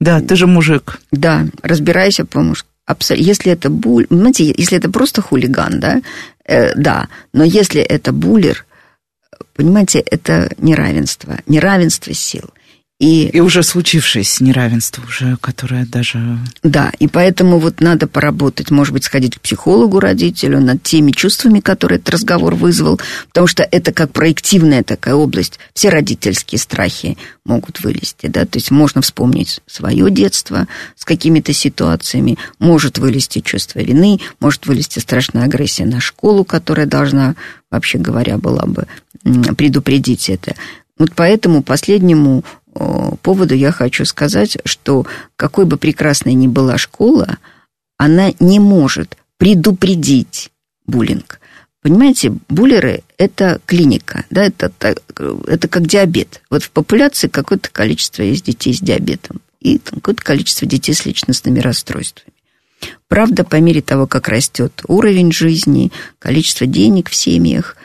Да, 0.00 0.20
ты 0.20 0.36
же 0.36 0.46
мужик. 0.46 1.00
Да, 1.12 1.46
разбирайся 1.62 2.24
по-мужски. 2.24 2.68
Если 3.10 3.52
это 3.52 3.70
буль, 3.70 4.06
знаете, 4.10 4.52
если 4.56 4.76
это 4.76 4.90
просто 4.90 5.22
хулиган, 5.22 5.80
да, 5.80 6.02
э, 6.44 6.74
да, 6.74 7.08
но 7.32 7.44
если 7.44 7.80
это 7.80 8.12
буллер, 8.12 8.66
понимаете, 9.54 10.00
это 10.00 10.50
неравенство, 10.58 11.38
неравенство 11.46 12.12
сил. 12.12 12.50
И, 13.02 13.26
и 13.26 13.40
уже 13.40 13.64
случившееся 13.64 14.44
неравенство, 14.44 15.02
уже, 15.02 15.36
которое 15.40 15.84
даже... 15.84 16.38
Да, 16.62 16.92
и 17.00 17.08
поэтому 17.08 17.58
вот 17.58 17.80
надо 17.80 18.06
поработать, 18.06 18.70
может 18.70 18.92
быть, 18.92 19.02
сходить 19.02 19.34
к 19.34 19.40
психологу 19.40 19.98
родителю 19.98 20.60
над 20.60 20.84
теми 20.84 21.10
чувствами, 21.10 21.58
которые 21.58 21.98
этот 21.98 22.10
разговор 22.10 22.54
вызвал, 22.54 23.00
потому 23.26 23.48
что 23.48 23.64
это 23.68 23.92
как 23.92 24.12
проективная 24.12 24.84
такая 24.84 25.16
область. 25.16 25.58
Все 25.74 25.88
родительские 25.88 26.60
страхи 26.60 27.18
могут 27.44 27.80
вылезти, 27.80 28.28
да, 28.28 28.46
то 28.46 28.58
есть 28.58 28.70
можно 28.70 29.02
вспомнить 29.02 29.58
свое 29.66 30.08
детство 30.08 30.68
с 30.96 31.04
какими-то 31.04 31.52
ситуациями, 31.52 32.38
может 32.60 32.98
вылезти 32.98 33.40
чувство 33.40 33.80
вины, 33.80 34.20
может 34.38 34.66
вылезти 34.66 35.00
страшная 35.00 35.46
агрессия 35.46 35.86
на 35.86 35.98
школу, 35.98 36.44
которая 36.44 36.86
должна, 36.86 37.34
вообще 37.68 37.98
говоря, 37.98 38.38
была 38.38 38.64
бы 38.64 38.86
предупредить 39.56 40.30
это. 40.30 40.54
Вот 40.98 41.10
поэтому 41.16 41.64
последнему 41.64 42.44
поводу 43.22 43.54
я 43.54 43.72
хочу 43.72 44.04
сказать, 44.04 44.58
что 44.64 45.06
какой 45.36 45.64
бы 45.64 45.76
прекрасной 45.76 46.34
ни 46.34 46.46
была 46.46 46.78
школа, 46.78 47.38
она 47.96 48.32
не 48.40 48.58
может 48.58 49.16
предупредить 49.36 50.50
буллинг. 50.86 51.40
Понимаете, 51.82 52.32
буллеры– 52.48 53.02
это 53.18 53.60
клиника, 53.66 54.24
да, 54.30 54.44
это, 54.44 54.72
это 55.46 55.68
как 55.68 55.86
диабет. 55.86 56.40
Вот 56.48 56.62
в 56.62 56.70
популяции 56.70 57.26
какое-то 57.26 57.70
количество 57.70 58.22
есть 58.22 58.44
детей 58.44 58.72
с 58.72 58.80
диабетом 58.80 59.40
и 59.60 59.78
какое-то 59.78 60.22
количество 60.22 60.66
детей 60.66 60.94
с 60.94 61.04
личностными 61.04 61.58
расстройствами. 61.58 62.32
Правда, 63.08 63.44
по 63.44 63.56
мере 63.56 63.82
того, 63.82 64.06
как 64.06 64.28
растет 64.28 64.82
уровень 64.86 65.32
жизни, 65.32 65.92
количество 66.18 66.66
денег 66.66 67.10
в 67.10 67.14
семьях, 67.14 67.76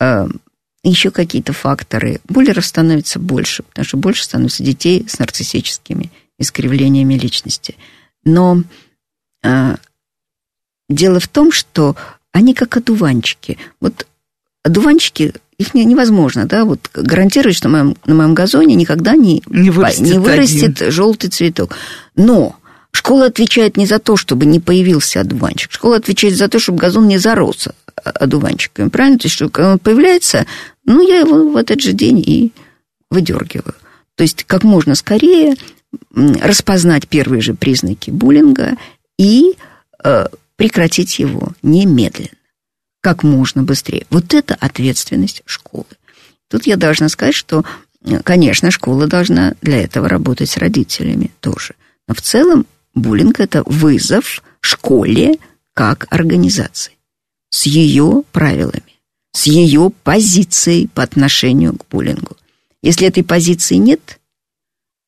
э, 0.00 0.28
еще 0.82 1.10
какие-то 1.10 1.52
факторы. 1.52 2.20
Буллеров 2.28 2.64
становится 2.64 3.18
больше, 3.18 3.62
потому 3.62 3.84
что 3.84 3.96
больше 3.96 4.24
становится 4.24 4.62
детей 4.62 5.06
с 5.08 5.18
нарциссическими 5.18 6.10
искривлениями 6.38 7.14
личности. 7.14 7.76
Но 8.24 8.62
э, 9.42 9.76
дело 10.88 11.20
в 11.20 11.28
том, 11.28 11.52
что 11.52 11.96
они 12.32 12.54
как 12.54 12.76
одуванчики. 12.76 13.58
Вот 13.80 14.06
одуванчики, 14.62 15.34
их 15.58 15.74
невозможно, 15.74 16.46
да, 16.46 16.64
вот 16.64 16.88
гарантировать, 16.94 17.56
что 17.56 17.68
на 17.68 17.82
моем, 17.82 17.96
на 18.06 18.14
моем 18.14 18.34
газоне 18.34 18.74
никогда 18.74 19.16
не, 19.16 19.42
не 19.48 19.70
вырастет, 19.70 20.00
не 20.02 20.18
вырастет 20.18 20.92
желтый 20.92 21.30
цветок. 21.30 21.74
Но 22.14 22.56
школа 22.92 23.26
отвечает 23.26 23.76
не 23.76 23.86
за 23.86 23.98
то, 23.98 24.16
чтобы 24.16 24.46
не 24.46 24.60
появился 24.60 25.20
одуванчик. 25.20 25.72
Школа 25.72 25.96
отвечает 25.96 26.36
за 26.36 26.48
то, 26.48 26.58
чтобы 26.58 26.78
газон 26.78 27.06
не 27.08 27.18
зарос 27.18 27.68
одуванчиками, 27.94 28.88
правильно? 28.88 29.18
То 29.18 29.26
есть, 29.26 29.36
что 29.36 29.48
когда 29.48 29.72
он 29.72 29.78
появляется, 29.78 30.46
ну, 30.84 31.06
я 31.06 31.20
его 31.20 31.48
в 31.50 31.56
этот 31.56 31.80
же 31.80 31.92
день 31.92 32.18
и 32.18 32.52
выдергиваю. 33.10 33.74
То 34.14 34.22
есть, 34.22 34.44
как 34.44 34.64
можно 34.64 34.94
скорее 34.94 35.56
распознать 36.14 37.08
первые 37.08 37.40
же 37.40 37.54
признаки 37.54 38.10
буллинга 38.10 38.76
и 39.18 39.54
э, 40.04 40.26
прекратить 40.56 41.18
его 41.18 41.52
немедленно, 41.62 42.28
как 43.00 43.22
можно 43.22 43.62
быстрее. 43.62 44.06
Вот 44.10 44.34
это 44.34 44.54
ответственность 44.54 45.42
школы. 45.46 45.86
Тут 46.48 46.66
я 46.66 46.76
должна 46.76 47.08
сказать, 47.08 47.34
что, 47.34 47.64
конечно, 48.24 48.70
школа 48.70 49.06
должна 49.06 49.54
для 49.62 49.82
этого 49.82 50.08
работать 50.08 50.50
с 50.50 50.56
родителями 50.56 51.30
тоже. 51.40 51.74
Но 52.06 52.14
в 52.14 52.20
целом 52.20 52.66
буллинг– 53.00 53.40
это 53.40 53.62
вызов 53.64 54.42
школе 54.68 55.38
как 55.74 56.06
организации 56.10 56.92
с 57.50 57.66
ее 57.66 58.22
правилами, 58.32 59.00
с 59.32 59.46
ее 59.46 59.90
позицией 60.04 60.88
по 60.88 61.02
отношению 61.02 61.74
к 61.74 61.86
буллингу. 61.90 62.36
Если 62.82 63.08
этой 63.08 63.24
позиции 63.24 63.76
нет, 63.76 64.18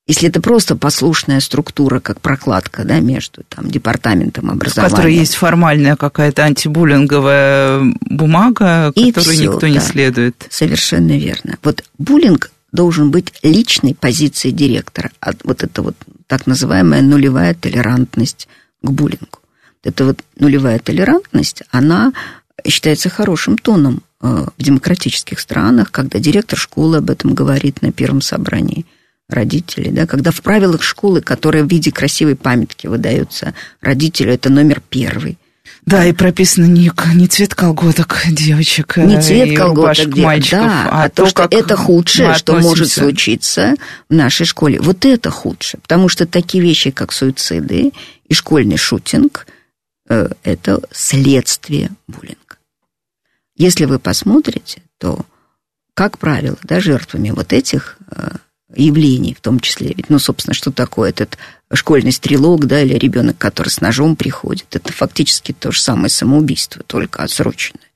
если 0.07 0.29
это 0.29 0.41
просто 0.41 0.75
послушная 0.75 1.39
структура, 1.41 2.01
как 2.01 2.21
прокладка 2.21 2.85
да, 2.85 2.99
между 2.99 3.45
там, 3.49 3.71
департаментом 3.71 4.51
образования. 4.51 4.89
В 4.89 4.97
которой 4.97 5.15
есть 5.15 5.35
формальная 5.35 5.95
какая-то 5.95 6.45
антибуллинговая 6.45 7.81
бумага, 8.01 8.93
и 8.97 9.13
которую 9.13 9.37
все, 9.37 9.45
никто 9.45 9.69
не 9.69 9.79
да, 9.79 9.81
следует. 9.81 10.47
Совершенно 10.51 11.17
верно. 11.17 11.59
Вот 11.63 11.85
буллинг 11.99 12.51
должен 12.73 13.11
быть 13.11 13.33
личной 13.43 13.95
позицией 13.95 14.53
директора. 14.53 15.11
А 15.21 15.33
вот 15.45 15.63
это 15.63 15.83
вот 15.83 15.97
так 16.27 16.47
называемая 16.47 17.03
нулевая 17.03 17.55
толерантность 17.55 18.49
к 18.83 18.91
буллингу 18.91 19.41
эта 19.83 20.05
вот 20.05 20.21
нулевая 20.39 20.79
толерантность, 20.79 21.63
она 21.71 22.13
считается 22.67 23.09
хорошим 23.09 23.57
тоном 23.57 24.03
э, 24.21 24.47
в 24.57 24.63
демократических 24.63 25.41
странах, 25.41 25.91
когда 25.91 26.19
директор 26.19 26.59
школы 26.59 26.99
об 26.99 27.11
этом 27.11 27.35
говорит 27.35 27.83
на 27.83 27.93
первом 27.93 28.21
собрании 28.21 28.85
родителей, 29.29 29.91
да, 29.93 30.07
когда 30.07 30.33
в 30.33 30.43
правилах 30.43 30.83
школы, 30.83 31.21
которые 31.21 31.65
в 31.65 31.71
виде 31.71 31.93
красивой 31.93 32.37
памятки 32.37 32.89
выдаются 32.89 33.55
родителю, 33.81 34.33
это 34.33 34.51
номер 34.51 34.83
первый. 34.91 35.39
Да, 35.87 36.05
и 36.05 36.13
прописано 36.13 36.67
не, 36.67 36.91
не 37.15 37.27
цвет 37.27 37.55
колготок 37.55 38.23
девочек, 38.29 38.97
не 38.99 39.21
цвет 39.21 39.57
колготок 39.57 40.17
мальчиков, 40.17 40.61
да, 40.61 40.89
а, 40.91 41.05
а 41.05 41.09
то, 41.09 41.27
что 41.27 41.49
это 41.51 41.77
худшее, 41.77 42.35
что 42.35 42.57
может 42.57 42.93
случиться 42.93 43.75
в 44.09 44.15
нашей 44.15 44.47
школе. 44.47 44.79
Вот 44.81 45.05
это 45.05 45.31
худшее, 45.31 45.81
потому 45.81 46.09
что 46.09 46.27
такие 46.27 46.63
вещи, 46.63 46.91
как 46.91 47.13
суициды 47.13 47.93
и 48.29 48.35
школьный 48.35 48.77
шутинг– 48.77 49.47
Э, 50.11 50.29
это 50.43 50.83
следствие 50.91 51.93
буллинга. 52.09 52.59
Если 53.55 53.85
вы 53.85 54.01
посмотрите, 54.01 54.83
то, 54.99 55.25
как 55.95 56.19
правило, 56.19 56.59
да, 56.65 56.81
жертвами 56.81 57.31
вот 57.31 57.53
этих 57.53 57.97
э, 58.11 58.33
явлений, 58.75 59.35
в 59.35 59.41
том 59.41 59.61
числе, 59.61 59.93
ведь, 59.97 60.11
ну, 60.11 60.19
собственно, 60.19 60.55
что 60.55 60.71
такое 60.71 61.11
этот 61.11 61.39
школьный 61.73 62.13
стрелок, 62.13 62.67
да, 62.67 62.83
или 62.83 62.95
ребенок, 62.95 63.39
который 63.39 63.69
с 63.69 63.81
ножом 63.81 64.17
приходит, 64.17 64.67
это 64.77 64.93
фактически 64.93 65.53
то 65.53 65.73
же 65.73 65.81
самое 65.81 66.09
самоубийство, 66.09 66.83
только 66.87 67.23
отсроченное. 67.23 67.91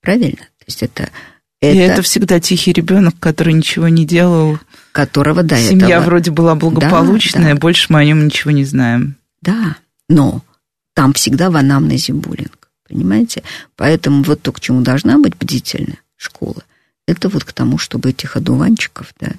Правильно? 0.00 0.36
То 0.58 0.64
есть 0.66 0.82
это 0.82 1.10
это, 1.60 1.74
и 1.74 1.78
это 1.78 2.02
всегда 2.02 2.38
тихий 2.38 2.72
ребенок, 2.72 3.14
который 3.18 3.54
ничего 3.54 3.88
не 3.88 4.04
делал. 4.04 4.58
Которого 4.92 5.42
до 5.42 5.56
Семья 5.56 5.96
этого... 5.96 6.04
вроде 6.04 6.30
была 6.30 6.54
благополучная, 6.54 7.50
да, 7.50 7.54
да. 7.54 7.60
больше 7.60 7.86
мы 7.90 8.00
о 8.00 8.04
нем 8.04 8.26
ничего 8.26 8.50
не 8.50 8.64
знаем. 8.64 9.16
Да, 9.40 9.76
но 10.08 10.42
там 10.94 11.12
всегда 11.12 11.50
в 11.50 11.56
анамнезе 11.56 12.12
буллинг, 12.12 12.68
понимаете? 12.88 13.42
Поэтому 13.76 14.22
вот 14.22 14.42
то, 14.42 14.52
к 14.52 14.60
чему 14.60 14.82
должна 14.82 15.18
быть 15.18 15.36
бдительна 15.36 15.96
школа, 16.16 16.62
это 17.06 17.28
вот 17.28 17.44
к 17.44 17.52
тому, 17.52 17.78
чтобы 17.78 18.10
этих 18.10 18.36
одуванчиков, 18.36 19.14
да, 19.18 19.32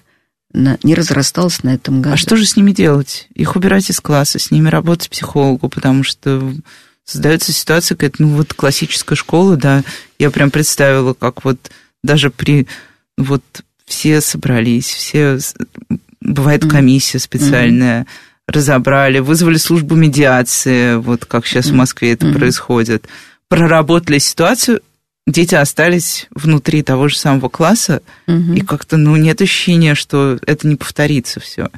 на, 0.58 0.78
не 0.84 0.95
разрасталось 0.95 1.64
на 1.64 1.76
этом 1.76 2.01
году. 2.01 2.16
А 2.16 2.18
что 2.18 2.36
же 2.36 2.45
с 2.45 2.55
ними 2.55 2.72
делать? 2.72 3.28
Их 3.34 3.55
убирать 3.55 3.89
из 3.89 3.99
класса, 3.99 4.39
с 4.39 4.51
ними 4.51 4.70
работать 4.70 5.10
психологу, 5.10 5.70
потому 5.70 6.03
что 6.03 6.53
создается 7.05 7.53
ситуация 7.53 7.95
какая-то, 7.95 8.24
ну 8.24 8.30
вот 8.30 8.53
классическая 8.53 9.16
школа, 9.16 9.55
да, 9.55 9.84
я 10.20 10.30
прям 10.30 10.51
представила, 10.51 11.14
как 11.14 11.45
вот 11.45 11.58
даже 12.03 12.30
при, 12.30 12.68
вот 13.18 13.43
все 13.86 14.20
собрались, 14.20 14.88
все, 14.88 15.39
бывает 16.22 16.70
комиссия 16.70 17.20
специальная, 17.20 18.01
mm-hmm 18.01 18.08
разобрали, 18.47 19.20
вызвали 19.20 19.58
службу 19.58 19.95
медиации, 19.95 20.95
вот 20.95 21.26
как 21.26 21.45
сейчас 21.45 21.68
в 21.68 21.74
Москве 21.74 22.14
это 22.14 22.28
mm-hmm. 22.28 22.38
происходит, 22.38 23.08
проработали 23.49 24.20
ситуацию, 24.20 24.82
дети 25.28 25.54
остались 25.54 26.28
внутри 26.34 26.82
того 26.82 27.10
же 27.10 27.18
самого 27.18 27.50
класса, 27.50 28.02
угу. 28.26 28.54
и 28.54 28.62
как-то, 28.62 28.98
ну, 28.98 29.16
нет 29.16 29.42
ощущения, 29.42 29.94
что 29.94 30.40
это 30.48 30.68
не 30.68 30.76
повторится 30.76 31.40
все. 31.40 31.70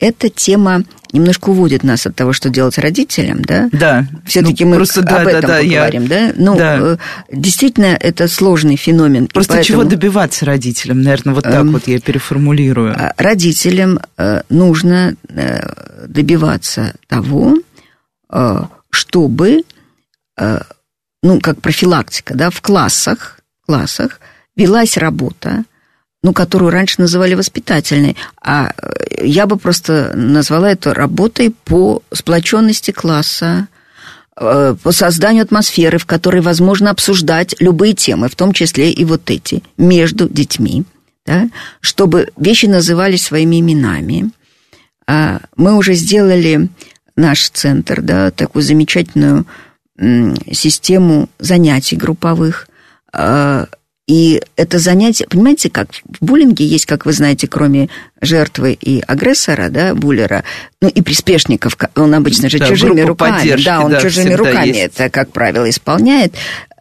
Эта 0.00 0.28
тема 0.28 0.84
немножко 1.12 1.48
уводит 1.48 1.82
нас 1.82 2.06
от 2.06 2.14
того, 2.14 2.32
что 2.32 2.50
делать 2.50 2.78
родителям, 2.78 3.42
да? 3.42 3.68
Да. 3.72 4.06
Все-таки 4.26 4.64
ну, 4.64 4.70
мы 4.70 4.76
просто, 4.76 5.00
об 5.00 5.06
да, 5.06 5.22
этом 5.22 5.40
да, 5.40 5.58
поговорим, 5.58 6.02
я... 6.02 6.08
да? 6.08 6.32
Ну, 6.36 6.56
да. 6.56 6.78
Э, 6.80 6.96
действительно, 7.32 7.96
это 7.98 8.28
сложный 8.28 8.76
феномен. 8.76 9.26
Просто 9.26 9.54
поэтому... 9.54 9.82
чего 9.82 9.90
добиваться 9.90 10.44
родителям, 10.44 11.02
наверное, 11.02 11.34
вот 11.34 11.42
так 11.42 11.54
эм, 11.54 11.72
вот 11.72 11.88
я 11.88 11.98
переформулирую. 11.98 12.94
А, 12.96 13.12
родителям 13.16 13.98
э, 14.18 14.42
нужно 14.50 15.16
э, 15.28 16.06
добиваться 16.06 16.94
того, 17.08 17.56
чтобы, 18.90 19.62
ну, 21.22 21.40
как 21.40 21.60
профилактика, 21.60 22.34
да, 22.34 22.50
в 22.50 22.60
классах, 22.60 23.40
классах 23.66 24.20
велась 24.56 24.96
работа, 24.96 25.64
ну, 26.22 26.32
которую 26.32 26.70
раньше 26.70 27.00
называли 27.00 27.34
воспитательной, 27.34 28.16
а 28.42 28.70
э, 28.70 29.24
я 29.26 29.46
бы 29.46 29.56
просто 29.56 30.12
назвала 30.14 30.70
это 30.70 30.94
работой 30.94 31.54
по 31.64 32.02
сплоченности 32.12 32.90
класса, 32.90 33.68
э, 34.36 34.74
по 34.82 34.92
созданию 34.92 35.44
атмосферы, 35.44 35.98
в 35.98 36.06
которой 36.06 36.40
возможно 36.40 36.90
обсуждать 36.90 37.54
любые 37.60 37.94
темы, 37.94 38.28
в 38.28 38.34
том 38.34 38.52
числе 38.52 38.90
и 38.90 39.04
вот 39.04 39.30
эти, 39.30 39.62
между 39.76 40.28
детьми, 40.28 40.84
да, 41.24 41.48
чтобы 41.80 42.30
вещи 42.36 42.66
назывались 42.66 43.24
своими 43.24 43.60
именами. 43.60 44.30
А 45.06 45.40
мы 45.56 45.76
уже 45.76 45.94
сделали 45.94 46.68
наш 47.16 47.48
центр, 47.50 48.02
да, 48.02 48.30
такую 48.30 48.62
замечательную 48.62 49.46
систему 49.98 51.28
занятий 51.38 51.96
групповых, 51.96 52.68
а, 53.12 53.66
и 54.06 54.40
это 54.56 54.78
занятие, 54.78 55.26
понимаете, 55.28 55.68
как 55.68 55.90
в 55.92 56.24
буллинге 56.24 56.64
есть, 56.64 56.86
как 56.86 57.04
вы 57.04 57.12
знаете, 57.12 57.46
кроме 57.46 57.90
жертвы 58.22 58.72
и 58.72 59.00
агрессора, 59.06 59.68
да, 59.68 59.94
буллера, 59.94 60.44
ну 60.80 60.88
и 60.88 61.02
приспешников, 61.02 61.76
он 61.94 62.14
обычно 62.14 62.48
же 62.48 62.58
да, 62.58 62.68
чужими 62.68 63.02
руками, 63.02 63.62
да, 63.62 63.84
он 63.84 63.90
да, 63.90 64.00
чужими 64.00 64.32
руками 64.32 64.68
есть. 64.68 64.80
это, 64.80 65.10
как 65.10 65.30
правило, 65.30 65.68
исполняет, 65.68 66.32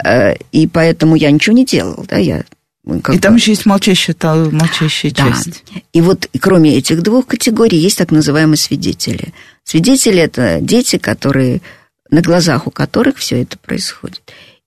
э, 0.05 0.35
и 0.53 0.67
поэтому 0.67 1.15
я 1.15 1.29
ничего 1.29 1.53
не 1.53 1.65
делал, 1.65 2.05
да, 2.07 2.15
я 2.15 2.45
ну, 2.85 3.01
как 3.01 3.15
и 3.15 3.17
бы... 3.17 3.21
там 3.21 3.35
еще 3.35 3.51
есть 3.51 3.65
молчащая, 3.65 4.15
молчащая 4.23 5.11
да. 5.11 5.33
часть. 5.33 5.65
И 5.91 5.99
вот 5.99 6.29
кроме 6.39 6.77
этих 6.77 7.03
двух 7.03 7.27
категорий 7.27 7.77
есть 7.77 7.97
так 7.97 8.11
называемые 8.11 8.57
свидетели. 8.57 9.33
Свидетели 9.65 10.21
это 10.21 10.59
дети, 10.61 10.97
которые 10.97 11.61
на 12.09 12.21
глазах 12.21 12.67
у 12.67 12.71
которых 12.71 13.17
все 13.17 13.41
это 13.41 13.57
происходит. 13.57 14.21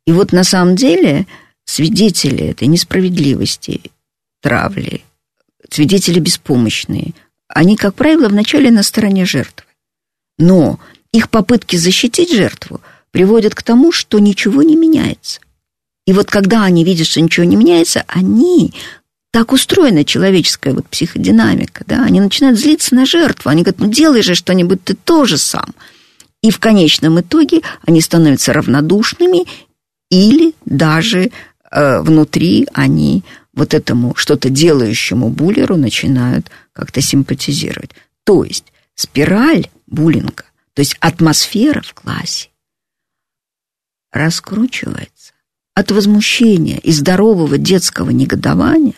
И 0.06 0.12
вот 0.12 0.32
на 0.32 0.44
самом 0.44 0.76
деле 0.76 1.26
свидетели 1.64 2.46
этой 2.46 2.68
несправедливости, 2.68 3.82
травли, 4.42 5.02
свидетели 5.70 6.18
беспомощные, 6.18 7.14
они, 7.48 7.76
как 7.76 7.94
правило, 7.94 8.28
вначале 8.28 8.70
на 8.70 8.82
стороне 8.82 9.24
жертвы. 9.24 9.66
Но 10.38 10.80
их 11.12 11.30
попытки 11.30 11.76
защитить 11.76 12.32
жертву 12.32 12.80
приводят 13.10 13.54
к 13.54 13.62
тому, 13.62 13.92
что 13.92 14.18
ничего 14.18 14.62
не 14.62 14.76
меняется. 14.76 15.40
И 16.06 16.12
вот 16.12 16.30
когда 16.30 16.64
они 16.64 16.84
видят, 16.84 17.06
что 17.06 17.20
ничего 17.20 17.44
не 17.44 17.56
меняется, 17.56 18.04
они 18.08 18.72
так 19.32 19.52
устроена 19.52 20.04
человеческая 20.04 20.74
вот 20.74 20.88
психодинамика, 20.88 21.84
да, 21.86 22.02
они 22.02 22.20
начинают 22.20 22.58
злиться 22.58 22.94
на 22.94 23.06
жертву, 23.06 23.50
они 23.50 23.62
говорят, 23.62 23.80
ну 23.80 23.88
делай 23.88 24.22
же 24.22 24.34
что-нибудь 24.34 24.82
ты 24.82 24.94
тоже 24.94 25.38
сам. 25.38 25.74
И 26.42 26.50
в 26.50 26.58
конечном 26.58 27.20
итоге 27.20 27.60
они 27.86 28.00
становятся 28.00 28.52
равнодушными 28.52 29.46
или 30.10 30.54
даже 30.64 31.30
Э, 31.70 32.00
внутри 32.00 32.66
они 32.72 33.22
вот 33.52 33.74
этому 33.74 34.14
что-то 34.16 34.50
делающему 34.50 35.28
буллеру 35.28 35.76
начинают 35.76 36.50
как-то 36.72 37.00
симпатизировать. 37.00 37.92
То 38.24 38.44
есть 38.44 38.72
спираль 38.94 39.68
буллинга, 39.86 40.44
то 40.74 40.80
есть 40.80 40.96
атмосфера 41.00 41.82
в 41.82 41.94
классе 41.94 42.48
раскручивается 44.12 45.32
от 45.74 45.92
возмущения 45.92 46.78
и 46.78 46.90
здорового 46.90 47.56
детского 47.58 48.10
негодования 48.10 48.96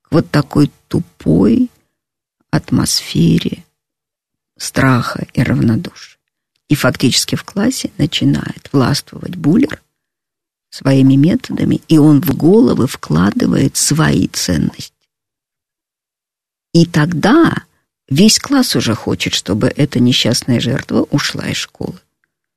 к 0.00 0.12
вот 0.12 0.30
такой 0.30 0.70
тупой 0.88 1.70
атмосфере 2.50 3.64
страха 4.56 5.26
и 5.34 5.42
равнодушия. 5.42 6.13
И 6.68 6.74
фактически 6.74 7.34
в 7.36 7.44
классе 7.44 7.90
начинает 7.98 8.68
властвовать 8.72 9.36
буллер, 9.36 9.82
своими 10.70 11.14
методами, 11.14 11.80
и 11.88 11.98
он 11.98 12.20
в 12.20 12.36
головы 12.36 12.86
вкладывает 12.86 13.76
свои 13.76 14.26
ценности. 14.28 14.92
И 16.72 16.86
тогда 16.86 17.54
весь 18.08 18.40
класс 18.40 18.74
уже 18.74 18.94
хочет, 18.94 19.34
чтобы 19.34 19.68
эта 19.68 20.00
несчастная 20.00 20.58
жертва 20.58 21.02
ушла 21.10 21.48
из 21.48 21.56
школы. 21.56 21.98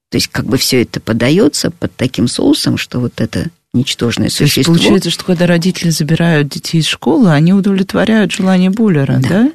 То 0.10 0.18
есть 0.18 0.28
как 0.30 0.46
бы 0.46 0.58
все 0.58 0.82
это 0.82 1.00
подается 1.00 1.70
под 1.70 1.96
таким 1.96 2.28
соусом, 2.28 2.78
что 2.78 3.00
вот 3.00 3.22
это 3.22 3.52
ничтожное 3.74 4.30
существо... 4.30 4.64
То 4.64 4.70
есть 4.72 4.82
получается, 4.88 5.10
что 5.12 5.26
когда 5.26 5.46
родители 5.46 5.90
забирают 5.90 6.48
детей 6.48 6.80
из 6.80 6.88
школы, 6.88 7.32
они 7.32 7.54
удовлетворяют 7.54 8.32
желание 8.32 8.70
буллера, 8.70 9.20
да? 9.20 9.30
да? 9.30 9.52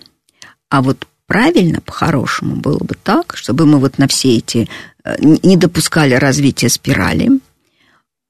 А 0.69 0.83
вот 0.83 1.07
правильно, 1.33 1.80
по-хорошему, 1.80 2.57
было 2.57 2.76
бы 2.76 2.95
так, 3.03 3.37
чтобы 3.39 3.64
мы 3.64 3.78
вот 3.78 3.97
на 3.97 4.07
все 4.07 4.37
эти... 4.37 4.68
Э, 5.03 5.14
не 5.18 5.57
допускали 5.57 6.12
развития 6.12 6.68
спирали, 6.68 7.30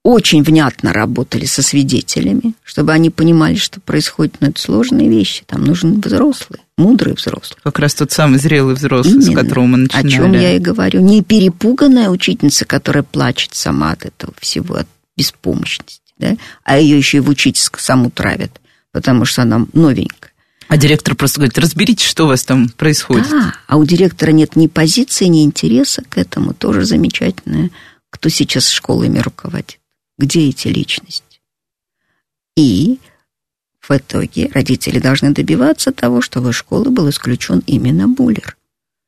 очень 0.03 0.41
внятно 0.41 0.93
работали 0.93 1.43
со 1.43 1.61
свидетелями, 1.61 2.53
чтобы 2.63 2.93
они 2.93 3.09
понимали, 3.09 3.55
что 3.55 3.81
происходит, 3.81 4.35
но 4.39 4.47
это 4.47 4.61
сложные 4.61 5.09
вещи. 5.09 5.43
Там 5.45 5.65
нужен 5.65 5.99
взрослый, 5.99 6.61
мудрый 6.77 7.13
взрослый. 7.13 7.59
Как 7.61 7.77
раз 7.79 7.93
тот 7.93 8.13
самый 8.13 8.39
зрелый 8.39 8.75
взрослый, 8.75 9.15
Именно. 9.15 9.31
с 9.31 9.35
которого 9.35 9.65
мы 9.65 9.77
начинали. 9.79 10.07
О 10.07 10.09
чем 10.09 10.31
я 10.31 10.55
и 10.55 10.59
говорю. 10.59 11.01
Не 11.01 11.21
перепуганная 11.23 12.09
учительница, 12.09 12.63
которая 12.63 13.03
плачет 13.03 13.53
сама 13.53 13.91
от 13.91 14.05
этого 14.05 14.33
всего, 14.39 14.75
от 14.75 14.87
беспомощности, 15.17 16.13
да? 16.17 16.37
а 16.63 16.79
ее 16.79 16.97
еще 16.97 17.17
и 17.17 17.21
в 17.21 17.27
учительскую 17.27 17.81
саму 17.81 18.11
травят, 18.11 18.61
потому 18.93 19.25
что 19.25 19.41
она 19.41 19.65
новенькая. 19.73 20.32
А 20.67 20.77
директор 20.77 21.15
просто 21.15 21.39
говорит, 21.39 21.57
разберитесь, 21.57 22.05
что 22.05 22.25
у 22.25 22.27
вас 22.27 22.43
там 22.43 22.69
происходит. 22.69 23.29
Да, 23.29 23.53
а 23.67 23.77
у 23.77 23.85
директора 23.85 24.31
нет 24.31 24.55
ни 24.55 24.67
позиции, 24.67 25.25
ни 25.25 25.43
интереса 25.43 26.03
к 26.07 26.17
этому. 26.17 26.53
Тоже 26.53 26.85
замечательное. 26.85 27.69
Кто 28.09 28.29
сейчас 28.29 28.69
школами 28.69 29.19
руководит 29.19 29.79
где 30.17 30.49
эти 30.49 30.67
личности. 30.67 31.41
И 32.55 32.99
в 33.79 33.91
итоге 33.91 34.49
родители 34.53 34.99
должны 34.99 35.31
добиваться 35.31 35.91
того, 35.91 36.21
чтобы 36.21 36.51
из 36.51 36.55
школы 36.55 36.91
был 36.91 37.09
исключен 37.09 37.63
именно 37.65 38.07
буллер. 38.07 38.55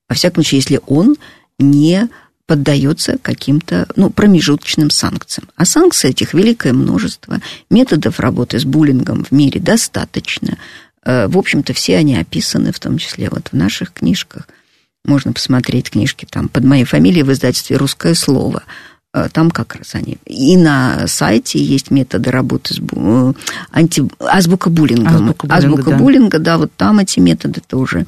Во 0.09 0.15
всяком 0.15 0.43
случае, 0.43 0.59
если 0.59 0.81
он 0.87 1.15
не 1.57 2.09
поддается 2.47 3.17
каким-то 3.17 3.87
ну, 3.95 4.11
промежуточным 4.11 4.91
санкциям. 4.91 5.49
А 5.55 5.65
санкций 5.65 6.11
этих 6.11 6.33
великое 6.35 6.73
множество. 6.73 7.41
Методов 7.71 8.19
работы 8.19 8.59
с 8.59 8.65
буллингом 8.65 9.23
в 9.23 9.31
мире 9.31 9.59
достаточно. 9.59 10.57
Э, 11.05 11.27
в 11.27 11.37
общем-то, 11.37 11.73
все 11.73 11.97
они 11.97 12.17
описаны, 12.17 12.71
в 12.71 12.79
том 12.79 12.97
числе 12.97 13.29
вот 13.29 13.49
в 13.51 13.53
наших 13.53 13.93
книжках. 13.93 14.47
Можно 15.05 15.33
посмотреть 15.33 15.91
книжки 15.91 16.27
там 16.29 16.49
под 16.49 16.63
моей 16.63 16.83
фамилией 16.83 17.23
в 17.23 17.31
издательстве 17.31 17.77
«Русское 17.77 18.15
слово». 18.15 18.63
Э, 19.13 19.29
там 19.31 19.51
как 19.51 19.75
раз 19.75 19.93
они. 19.93 20.17
И 20.25 20.57
на 20.57 21.07
сайте 21.07 21.59
есть 21.63 21.91
методы 21.91 22.31
работы 22.31 22.73
с 22.73 22.79
бу... 22.79 23.31
Э, 23.31 23.33
анти... 23.71 24.03
азбука 24.19 24.69
буллинга. 24.69 25.11
Азбука 25.11 25.47
буллинга, 25.47 25.55
азбука 25.55 25.89
да. 25.91 25.97
буллинга, 25.97 26.39
да, 26.39 26.57
вот 26.57 26.71
там 26.75 26.99
эти 26.99 27.19
методы 27.19 27.61
тоже 27.65 28.05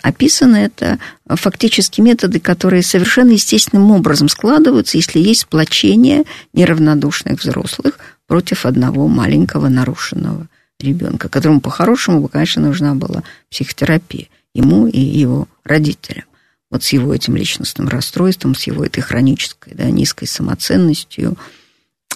описаны. 0.00 0.56
Это 0.56 0.98
фактически 1.28 2.00
методы, 2.00 2.40
которые 2.40 2.82
совершенно 2.82 3.32
естественным 3.32 3.90
образом 3.90 4.30
складываются, 4.30 4.96
если 4.96 5.18
есть 5.18 5.42
сплочение 5.42 6.24
неравнодушных 6.54 7.40
взрослых 7.40 7.98
против 8.26 8.64
одного 8.64 9.06
маленького 9.06 9.68
нарушенного 9.68 10.48
ребенка, 10.80 11.28
которому 11.28 11.60
по-хорошему, 11.60 12.28
конечно, 12.28 12.62
нужна 12.62 12.94
была 12.94 13.22
психотерапия 13.50 14.28
ему 14.54 14.86
и 14.86 15.00
его 15.00 15.48
родителям 15.64 16.24
вот 16.70 16.82
с 16.82 16.92
его 16.92 17.14
этим 17.14 17.36
личностным 17.36 17.88
расстройством, 17.88 18.54
с 18.54 18.64
его 18.64 18.84
этой 18.84 19.00
хронической, 19.00 19.74
да, 19.74 19.84
низкой 19.90 20.26
самоценностью 20.26 21.36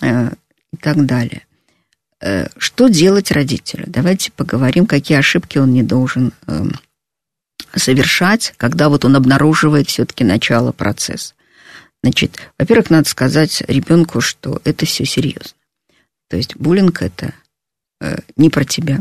э, 0.03 0.31
и 0.73 0.77
так 0.77 1.07
далее. 1.07 1.47
Э, 2.21 2.49
что 2.59 2.89
делать 2.89 3.31
родителю? 3.31 3.85
Давайте 3.87 4.33
поговорим, 4.33 4.87
какие 4.87 5.19
ошибки 5.19 5.59
он 5.59 5.73
не 5.73 5.83
должен 5.83 6.33
э, 6.47 6.65
совершать, 7.75 8.55
когда 8.57 8.89
вот 8.89 9.05
он 9.05 9.17
обнаруживает 9.17 9.89
все-таки 9.89 10.25
начало 10.25 10.73
процесса. 10.73 11.35
Значит, 12.03 12.39
во-первых, 12.59 12.91
надо 12.91 13.09
сказать 13.09 13.63
ребенку, 13.69 14.21
что 14.21 14.61
это 14.65 14.87
все 14.87 15.05
серьезно. 15.05 15.57
То 16.29 16.37
есть 16.37 16.57
буллинг 16.57 17.03
это 17.03 17.35
э, 18.01 18.19
не 18.37 18.51
про 18.51 18.65
тебя, 18.65 19.01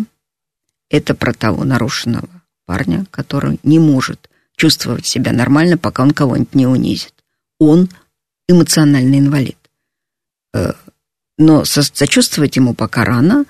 это 0.89 1.14
про 1.14 1.34
того 1.34 1.64
нарушенного 1.64 2.30
парня, 2.66 3.06
который 3.12 3.60
не 3.64 3.80
может 3.80 4.30
чувствовать 4.56 5.06
себя 5.06 5.32
нормально, 5.32 5.78
пока 5.78 6.04
он 6.04 6.12
кого-нибудь 6.12 6.56
не 6.56 6.68
унизит. 6.68 7.14
Он 7.60 7.89
эмоциональный 8.47 9.20
инвалид. 9.20 9.58
Э, 10.54 10.74
но 11.38 11.66
сочувствовать 11.66 12.56
ему 12.56 12.74
пока 12.74 13.06
рано, 13.06 13.45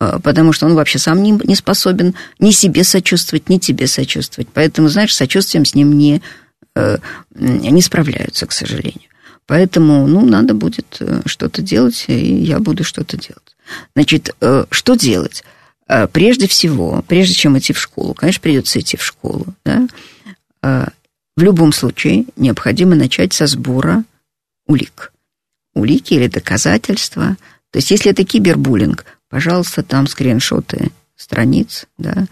э, 0.00 0.18
потому 0.22 0.52
что 0.52 0.66
он 0.66 0.74
вообще 0.74 0.98
сам 0.98 1.22
не, 1.22 1.32
не 1.32 1.56
способен 1.56 2.14
ни 2.38 2.50
себе 2.50 2.84
сочувствовать, 2.84 3.48
ни 3.48 3.58
тебе 3.58 3.86
сочувствовать. 3.86 4.48
Поэтому, 4.52 4.88
знаешь, 4.88 5.14
сочувствием 5.14 5.64
с 5.64 5.74
ним 5.74 5.96
не, 5.96 6.22
не 7.44 7.82
справляются, 7.82 8.46
к 8.46 8.52
сожалению. 8.52 9.11
Поэтому, 9.46 10.06
ну, 10.06 10.24
надо 10.24 10.54
будет 10.54 11.00
что-то 11.26 11.62
делать, 11.62 12.04
и 12.08 12.36
я 12.36 12.58
буду 12.58 12.84
что-то 12.84 13.16
делать. 13.16 13.56
Значит, 13.94 14.34
что 14.70 14.94
делать? 14.94 15.44
Прежде 16.12 16.46
всего, 16.46 17.04
прежде 17.06 17.34
чем 17.34 17.58
идти 17.58 17.72
в 17.72 17.78
школу, 17.78 18.14
конечно, 18.14 18.40
придется 18.40 18.80
идти 18.80 18.96
в 18.96 19.04
школу, 19.04 19.46
да, 19.64 19.88
в 21.36 21.42
любом 21.42 21.72
случае 21.72 22.26
необходимо 22.36 22.94
начать 22.94 23.32
со 23.32 23.46
сбора 23.46 24.04
улик. 24.66 25.12
Улики 25.74 26.14
или 26.14 26.28
доказательства. 26.28 27.36
То 27.70 27.78
есть, 27.78 27.90
если 27.90 28.10
это 28.10 28.24
кибербуллинг, 28.24 29.06
пожалуйста, 29.28 29.82
там 29.82 30.06
скриншоты 30.06 30.90
страниц, 31.16 31.86
да. 31.96 32.26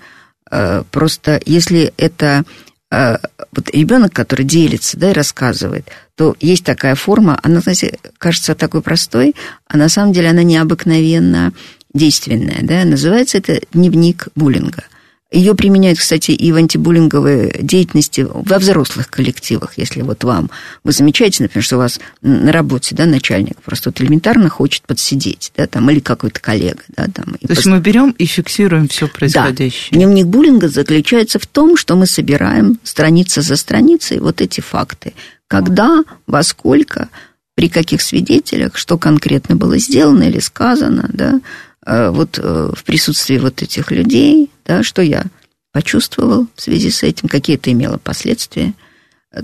Э, 0.50 0.84
просто 0.90 1.40
если 1.46 1.94
это 1.96 2.44
э, 2.44 2.69
вот 2.91 3.70
ребенок, 3.72 4.12
который 4.12 4.45
делится, 4.45 4.99
да, 4.99 5.11
и 5.11 5.14
рассказывает, 5.14 5.88
то 6.16 6.34
есть 6.41 6.64
такая 6.64 6.95
форма, 6.95 7.38
она, 7.43 7.61
знаете, 7.61 7.99
кажется 8.18 8.55
такой 8.55 8.82
простой, 8.82 9.34
а 9.68 9.76
на 9.76 9.88
самом 9.88 10.12
деле 10.12 10.30
она 10.30 10.43
необыкновенно 10.43 11.53
действенная, 11.95 12.59
да, 12.62 12.84
называется 12.84 13.38
это 13.38 13.61
дневник 13.72 14.28
буллинга– 14.34 14.84
ее 15.30 15.54
применяют, 15.54 15.98
кстати, 15.98 16.32
и 16.32 16.50
в 16.50 16.56
антибуллинговой 16.56 17.52
деятельности 17.62 18.26
во 18.28 18.58
взрослых 18.58 19.08
коллективах. 19.08 19.74
Если 19.76 20.02
вот 20.02 20.24
вам, 20.24 20.50
вы 20.82 20.92
замечаете, 20.92 21.44
например, 21.44 21.64
что 21.64 21.76
у 21.76 21.78
вас 21.78 22.00
на 22.20 22.50
работе, 22.50 22.96
да, 22.96 23.06
начальник 23.06 23.60
просто 23.62 23.90
вот 23.90 24.00
элементарно 24.00 24.48
хочет 24.48 24.82
подсидеть, 24.82 25.52
да, 25.56 25.66
там, 25.68 25.88
или 25.90 26.00
какой-то 26.00 26.40
коллега, 26.40 26.82
да, 26.88 27.04
там. 27.04 27.34
То 27.34 27.38
есть 27.48 27.62
пос... 27.62 27.66
мы 27.66 27.78
берем 27.78 28.10
и 28.18 28.26
фиксируем 28.26 28.88
все 28.88 29.06
происходящее. 29.06 29.90
Да. 29.92 29.96
Дневник 29.96 30.26
буллинга 30.26 30.68
заключается 30.68 31.38
в 31.38 31.46
том, 31.46 31.76
что 31.76 31.94
мы 31.94 32.06
собираем 32.06 32.80
страница 32.82 33.40
за 33.42 33.56
страницей 33.56 34.18
вот 34.18 34.40
эти 34.40 34.60
факты. 34.60 35.14
Когда, 35.46 36.02
во 36.26 36.42
сколько, 36.42 37.08
при 37.54 37.68
каких 37.68 38.02
свидетелях, 38.02 38.76
что 38.76 38.98
конкретно 38.98 39.54
было 39.54 39.78
сделано 39.78 40.24
или 40.24 40.38
сказано, 40.40 41.08
да, 41.12 41.40
вот 41.86 42.38
э, 42.38 42.70
в 42.74 42.84
присутствии 42.84 43.38
вот 43.38 43.62
этих 43.62 43.90
людей, 43.90 44.50
да, 44.64 44.82
что 44.82 45.02
я 45.02 45.24
почувствовал 45.72 46.46
в 46.54 46.60
связи 46.60 46.90
с 46.90 47.02
этим, 47.02 47.28
какие 47.28 47.56
это 47.56 47.72
имело 47.72 47.98
последствия. 47.98 48.74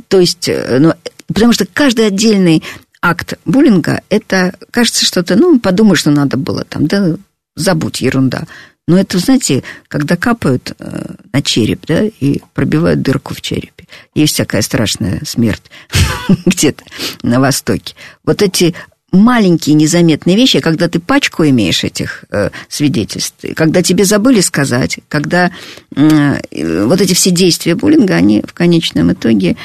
То 0.08 0.20
есть, 0.20 0.48
э, 0.48 0.78
ну, 0.78 0.92
потому 1.28 1.52
что 1.52 1.66
каждый 1.66 2.06
отдельный 2.06 2.62
акт 3.00 3.34
буллинга, 3.44 4.02
это, 4.08 4.54
кажется, 4.70 5.04
что-то, 5.04 5.36
ну, 5.36 5.60
подумай, 5.60 5.96
что 5.96 6.10
надо 6.10 6.36
было 6.36 6.64
там, 6.64 6.86
да, 6.86 7.16
забудь, 7.54 8.00
ерунда. 8.00 8.46
Но 8.88 8.98
это, 8.98 9.18
знаете, 9.18 9.64
когда 9.88 10.16
капают 10.16 10.74
э, 10.78 11.14
на 11.32 11.42
череп, 11.42 11.86
да, 11.86 12.04
и 12.04 12.40
пробивают 12.54 13.02
дырку 13.02 13.34
в 13.34 13.40
черепе. 13.40 13.86
Есть 14.14 14.36
такая 14.36 14.62
страшная 14.62 15.22
смерть 15.24 15.64
где-то 16.46 16.84
на 17.22 17.40
Востоке. 17.40 17.94
Вот 18.24 18.42
эти 18.42 18.74
маленькие 19.16 19.74
незаметные 19.74 20.36
вещи, 20.36 20.60
когда 20.60 20.88
ты 20.88 21.00
пачку 21.00 21.44
имеешь 21.44 21.84
этих 21.84 22.24
э, 22.30 22.50
свидетельств, 22.68 23.44
когда 23.54 23.82
тебе 23.82 24.04
забыли 24.04 24.40
сказать, 24.40 25.00
когда 25.08 25.50
э, 25.94 26.84
вот 26.84 27.00
эти 27.00 27.14
все 27.14 27.30
действия 27.30 27.74
буллинга, 27.74 28.14
они 28.14 28.42
в 28.46 28.52
конечном 28.52 29.12
итоге 29.12 29.56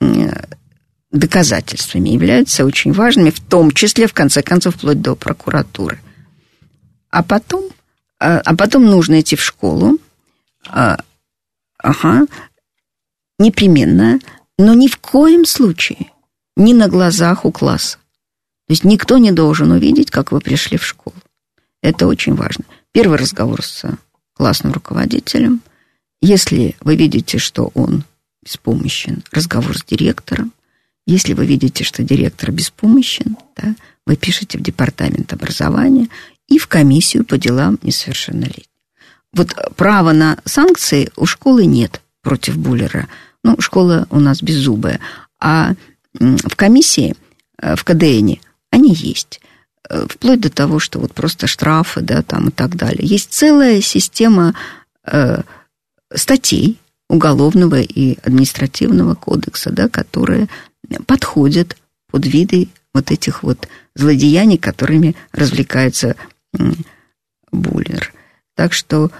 э, 0.00 0.04
доказательствами 1.10 2.10
являются 2.10 2.64
очень 2.64 2.92
важными, 2.92 3.30
в 3.30 3.40
том 3.40 3.70
числе, 3.72 4.06
в 4.06 4.14
конце 4.14 4.42
концов, 4.42 4.76
вплоть 4.76 5.00
до 5.00 5.16
прокуратуры. 5.16 5.98
А 7.10 7.22
потом, 7.22 7.64
э, 8.20 8.38
а 8.38 8.56
потом 8.56 8.86
нужно 8.86 9.20
идти 9.20 9.36
в 9.36 9.42
школу, 9.42 9.98
э, 10.72 10.96
ага, 11.78 12.26
непременно, 13.38 14.18
но 14.58 14.74
ни 14.74 14.88
в 14.88 14.98
коем 14.98 15.44
случае 15.44 16.10
не 16.56 16.74
на 16.74 16.88
глазах 16.88 17.44
у 17.44 17.52
класса. 17.52 17.98
То 18.68 18.72
есть 18.72 18.84
никто 18.84 19.16
не 19.16 19.32
должен 19.32 19.70
увидеть, 19.70 20.10
как 20.10 20.30
вы 20.30 20.40
пришли 20.40 20.76
в 20.76 20.84
школу. 20.84 21.16
Это 21.82 22.06
очень 22.06 22.34
важно. 22.34 22.64
Первый 22.92 23.16
разговор 23.16 23.64
с 23.64 23.82
классным 24.34 24.72
руководителем. 24.72 25.62
Если 26.20 26.76
вы 26.82 26.96
видите, 26.96 27.38
что 27.38 27.70
он 27.72 28.04
беспомощен, 28.44 29.22
разговор 29.32 29.78
с 29.78 29.84
директором. 29.84 30.52
Если 31.06 31.32
вы 31.32 31.46
видите, 31.46 31.82
что 31.82 32.02
директор 32.02 32.52
беспомощен, 32.52 33.38
да, 33.56 33.74
вы 34.06 34.16
пишете 34.16 34.58
в 34.58 34.62
департамент 34.62 35.32
образования 35.32 36.08
и 36.46 36.58
в 36.58 36.66
комиссию 36.66 37.24
по 37.24 37.38
делам 37.38 37.78
несовершеннолетних. 37.82 38.66
Вот 39.32 39.54
права 39.76 40.12
на 40.12 40.38
санкции 40.44 41.10
у 41.16 41.24
школы 41.24 41.64
нет 41.64 42.02
против 42.20 42.58
буллера. 42.58 43.08
Ну, 43.42 43.58
школа 43.60 44.06
у 44.10 44.20
нас 44.20 44.42
беззубая. 44.42 45.00
А 45.40 45.72
в 46.12 46.54
комиссии, 46.54 47.14
э, 47.62 47.74
в 47.74 47.84
КДНе, 47.84 48.40
они 48.70 48.94
есть. 48.94 49.40
Э, 49.88 50.06
вплоть 50.08 50.40
до 50.40 50.50
того, 50.50 50.78
что 50.78 50.98
вот 50.98 51.14
просто 51.14 51.46
штрафы, 51.46 52.00
да, 52.00 52.22
там 52.22 52.48
и 52.48 52.50
так 52.50 52.76
далее. 52.76 53.06
Есть 53.06 53.32
целая 53.32 53.80
система 53.80 54.54
э, 55.04 55.42
статей 56.14 56.78
уголовного 57.08 57.80
и 57.80 58.18
административного 58.22 59.14
кодекса, 59.14 59.70
да, 59.70 59.88
которые 59.88 60.48
подходят 61.06 61.76
под 62.10 62.26
виды 62.26 62.68
вот 62.92 63.10
этих 63.10 63.42
вот 63.42 63.68
злодеяний, 63.94 64.58
которыми 64.58 65.16
развлекается 65.32 66.16
буллер. 67.50 68.12
Так 68.54 68.72
что 68.72 69.10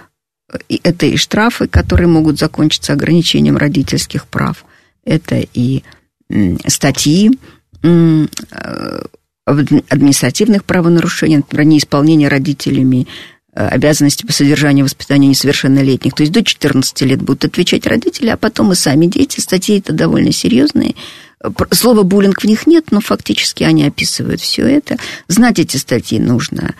это 0.83 1.05
и 1.05 1.17
штрафы, 1.17 1.67
которые 1.67 2.07
могут 2.07 2.39
закончиться 2.39 2.93
ограничением 2.93 3.57
родительских 3.57 4.27
прав, 4.27 4.65
это 5.03 5.45
и 5.53 5.83
статьи 6.67 7.31
э, 7.83 8.25
административных 9.49 10.63
правонарушений, 10.63 11.37
например, 11.37 11.65
неисполнение 11.65 12.27
родителями 12.27 13.07
э, 13.53 13.67
обязанности 13.67 14.25
по 14.25 14.33
содержанию 14.33 14.83
и 14.83 14.87
воспитанию 14.87 15.29
несовершеннолетних. 15.29 16.13
То 16.13 16.23
есть 16.23 16.33
до 16.33 16.43
14 16.43 17.01
лет 17.01 17.21
будут 17.21 17.45
отвечать 17.45 17.87
родители, 17.87 18.29
а 18.29 18.37
потом 18.37 18.71
и 18.71 18.75
сами 18.75 19.07
дети. 19.07 19.39
Статьи 19.39 19.79
это 19.79 19.93
довольно 19.93 20.31
серьезные. 20.31 20.95
Слова 21.71 22.03
буллинг 22.03 22.41
в 22.41 22.45
них 22.45 22.67
нет, 22.67 22.91
но 22.91 22.99
фактически 22.99 23.63
они 23.63 23.85
описывают 23.85 24.41
все 24.41 24.63
это. 24.63 24.97
Знать 25.27 25.59
эти 25.59 25.77
статьи 25.77 26.19
нужно, 26.19 26.75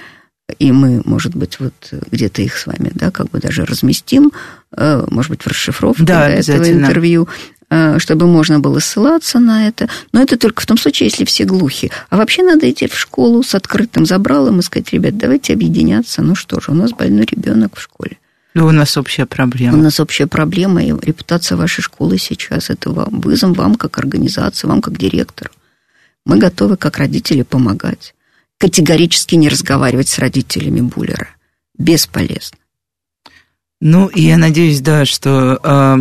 и 0.58 0.72
мы, 0.72 1.02
может 1.06 1.36
быть, 1.36 1.60
вот 1.60 1.74
где-то 2.12 2.42
их 2.42 2.58
с 2.58 2.66
вами, 2.68 2.92
да, 2.94 3.12
как 3.12 3.30
бы 3.30 3.40
даже 3.40 3.66
разместим, 3.66 4.32
э, 4.76 5.06
может 5.10 5.32
быть, 5.32 5.44
в 5.44 5.48
расшифровке 5.48 6.04
да, 6.04 6.30
этого 6.30 6.70
интервью. 6.70 7.28
Э, 7.72 8.00
чтобы 8.00 8.26
можно 8.26 8.60
было 8.60 8.80
ссылаться 8.80 9.40
на 9.40 9.68
это. 9.68 9.90
Но 10.12 10.22
это 10.24 10.38
только 10.38 10.62
в 10.62 10.66
том 10.66 10.78
случае, 10.78 11.10
если 11.10 11.24
все 11.24 11.46
глухи. 11.46 11.92
А 12.10 12.18
вообще 12.18 12.42
надо 12.42 12.70
идти 12.70 12.88
в 12.88 12.98
школу 12.98 13.44
с 13.44 13.54
открытым 13.54 14.08
забралом 14.08 14.60
и 14.60 14.64
сказать, 14.64 14.92
ребят, 14.92 15.18
давайте 15.18 15.54
объединяться. 15.54 16.24
Ну 16.24 16.34
что 16.34 16.60
же, 16.60 16.72
у 16.72 16.74
нас 16.74 16.92
больной 16.92 17.26
ребенок 17.26 17.76
в 17.78 17.82
школе. 17.82 18.18
Ну, 18.56 18.66
у 18.66 18.72
нас 18.72 18.98
общая 18.98 19.28
проблема. 19.28 19.78
У 19.78 19.82
нас 19.82 20.00
общая 20.00 20.26
проблема, 20.26 20.84
и 20.84 20.88
репутация 20.88 21.56
вашей 21.56 21.82
школы 21.82 22.18
сейчас– 22.18 22.70
это 22.72 22.90
вам, 22.90 23.22
вызов 23.22 23.56
вам 23.56 23.76
как 23.76 24.00
организации, 24.00 24.68
вам 24.68 24.82
как 24.82 24.98
директору. 24.98 25.52
Мы 26.26 26.40
готовы 26.40 26.76
как 26.76 26.98
родители 26.98 27.44
помогать. 27.44 28.16
Категорически 28.60 29.36
не 29.36 29.50
разговаривать 29.50 30.10
с 30.10 30.20
родителями 30.20 30.82
буллера. 30.82 31.30
Бесполезно. 31.78 32.58
Ну, 33.82 34.08
и 34.08 34.22
я 34.22 34.38
надеюсь, 34.38 34.82
да, 34.82 35.06
что 35.06 35.60
э, 35.64 35.98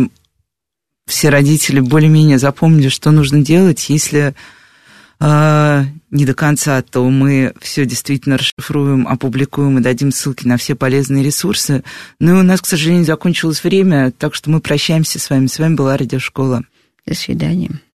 все 1.07 1.29
родители 1.29 1.79
более-менее 1.79 2.37
запомнили, 2.37 2.89
что 2.89 3.11
нужно 3.11 3.41
делать, 3.41 3.89
если 3.89 4.35
э, 5.21 5.83
не 6.11 6.25
до 6.25 6.33
конца, 6.33 6.81
то 6.81 7.09
мы 7.09 7.53
все 7.61 7.85
действительно 7.85 8.37
расшифруем, 8.37 9.07
опубликуем 9.07 9.77
и 9.77 9.81
дадим 9.81 10.11
ссылки 10.11 10.45
на 10.45 10.57
все 10.57 10.75
полезные 10.75 11.23
ресурсы. 11.23 11.83
Ну 12.19 12.39
у 12.39 12.43
нас, 12.43 12.59
к 12.61 12.65
сожалению, 12.65 13.05
закончилось 13.05 13.63
время, 13.63 14.11
так 14.11 14.35
что 14.35 14.49
мы 14.49 14.59
прощаемся 14.59 15.17
с 15.17 15.29
вами. 15.29 15.47
С 15.47 15.59
вами 15.59 15.75
была 15.75 15.95
Радиошкола. 15.95 16.63
До 17.05 17.15
свидания. 17.15 17.79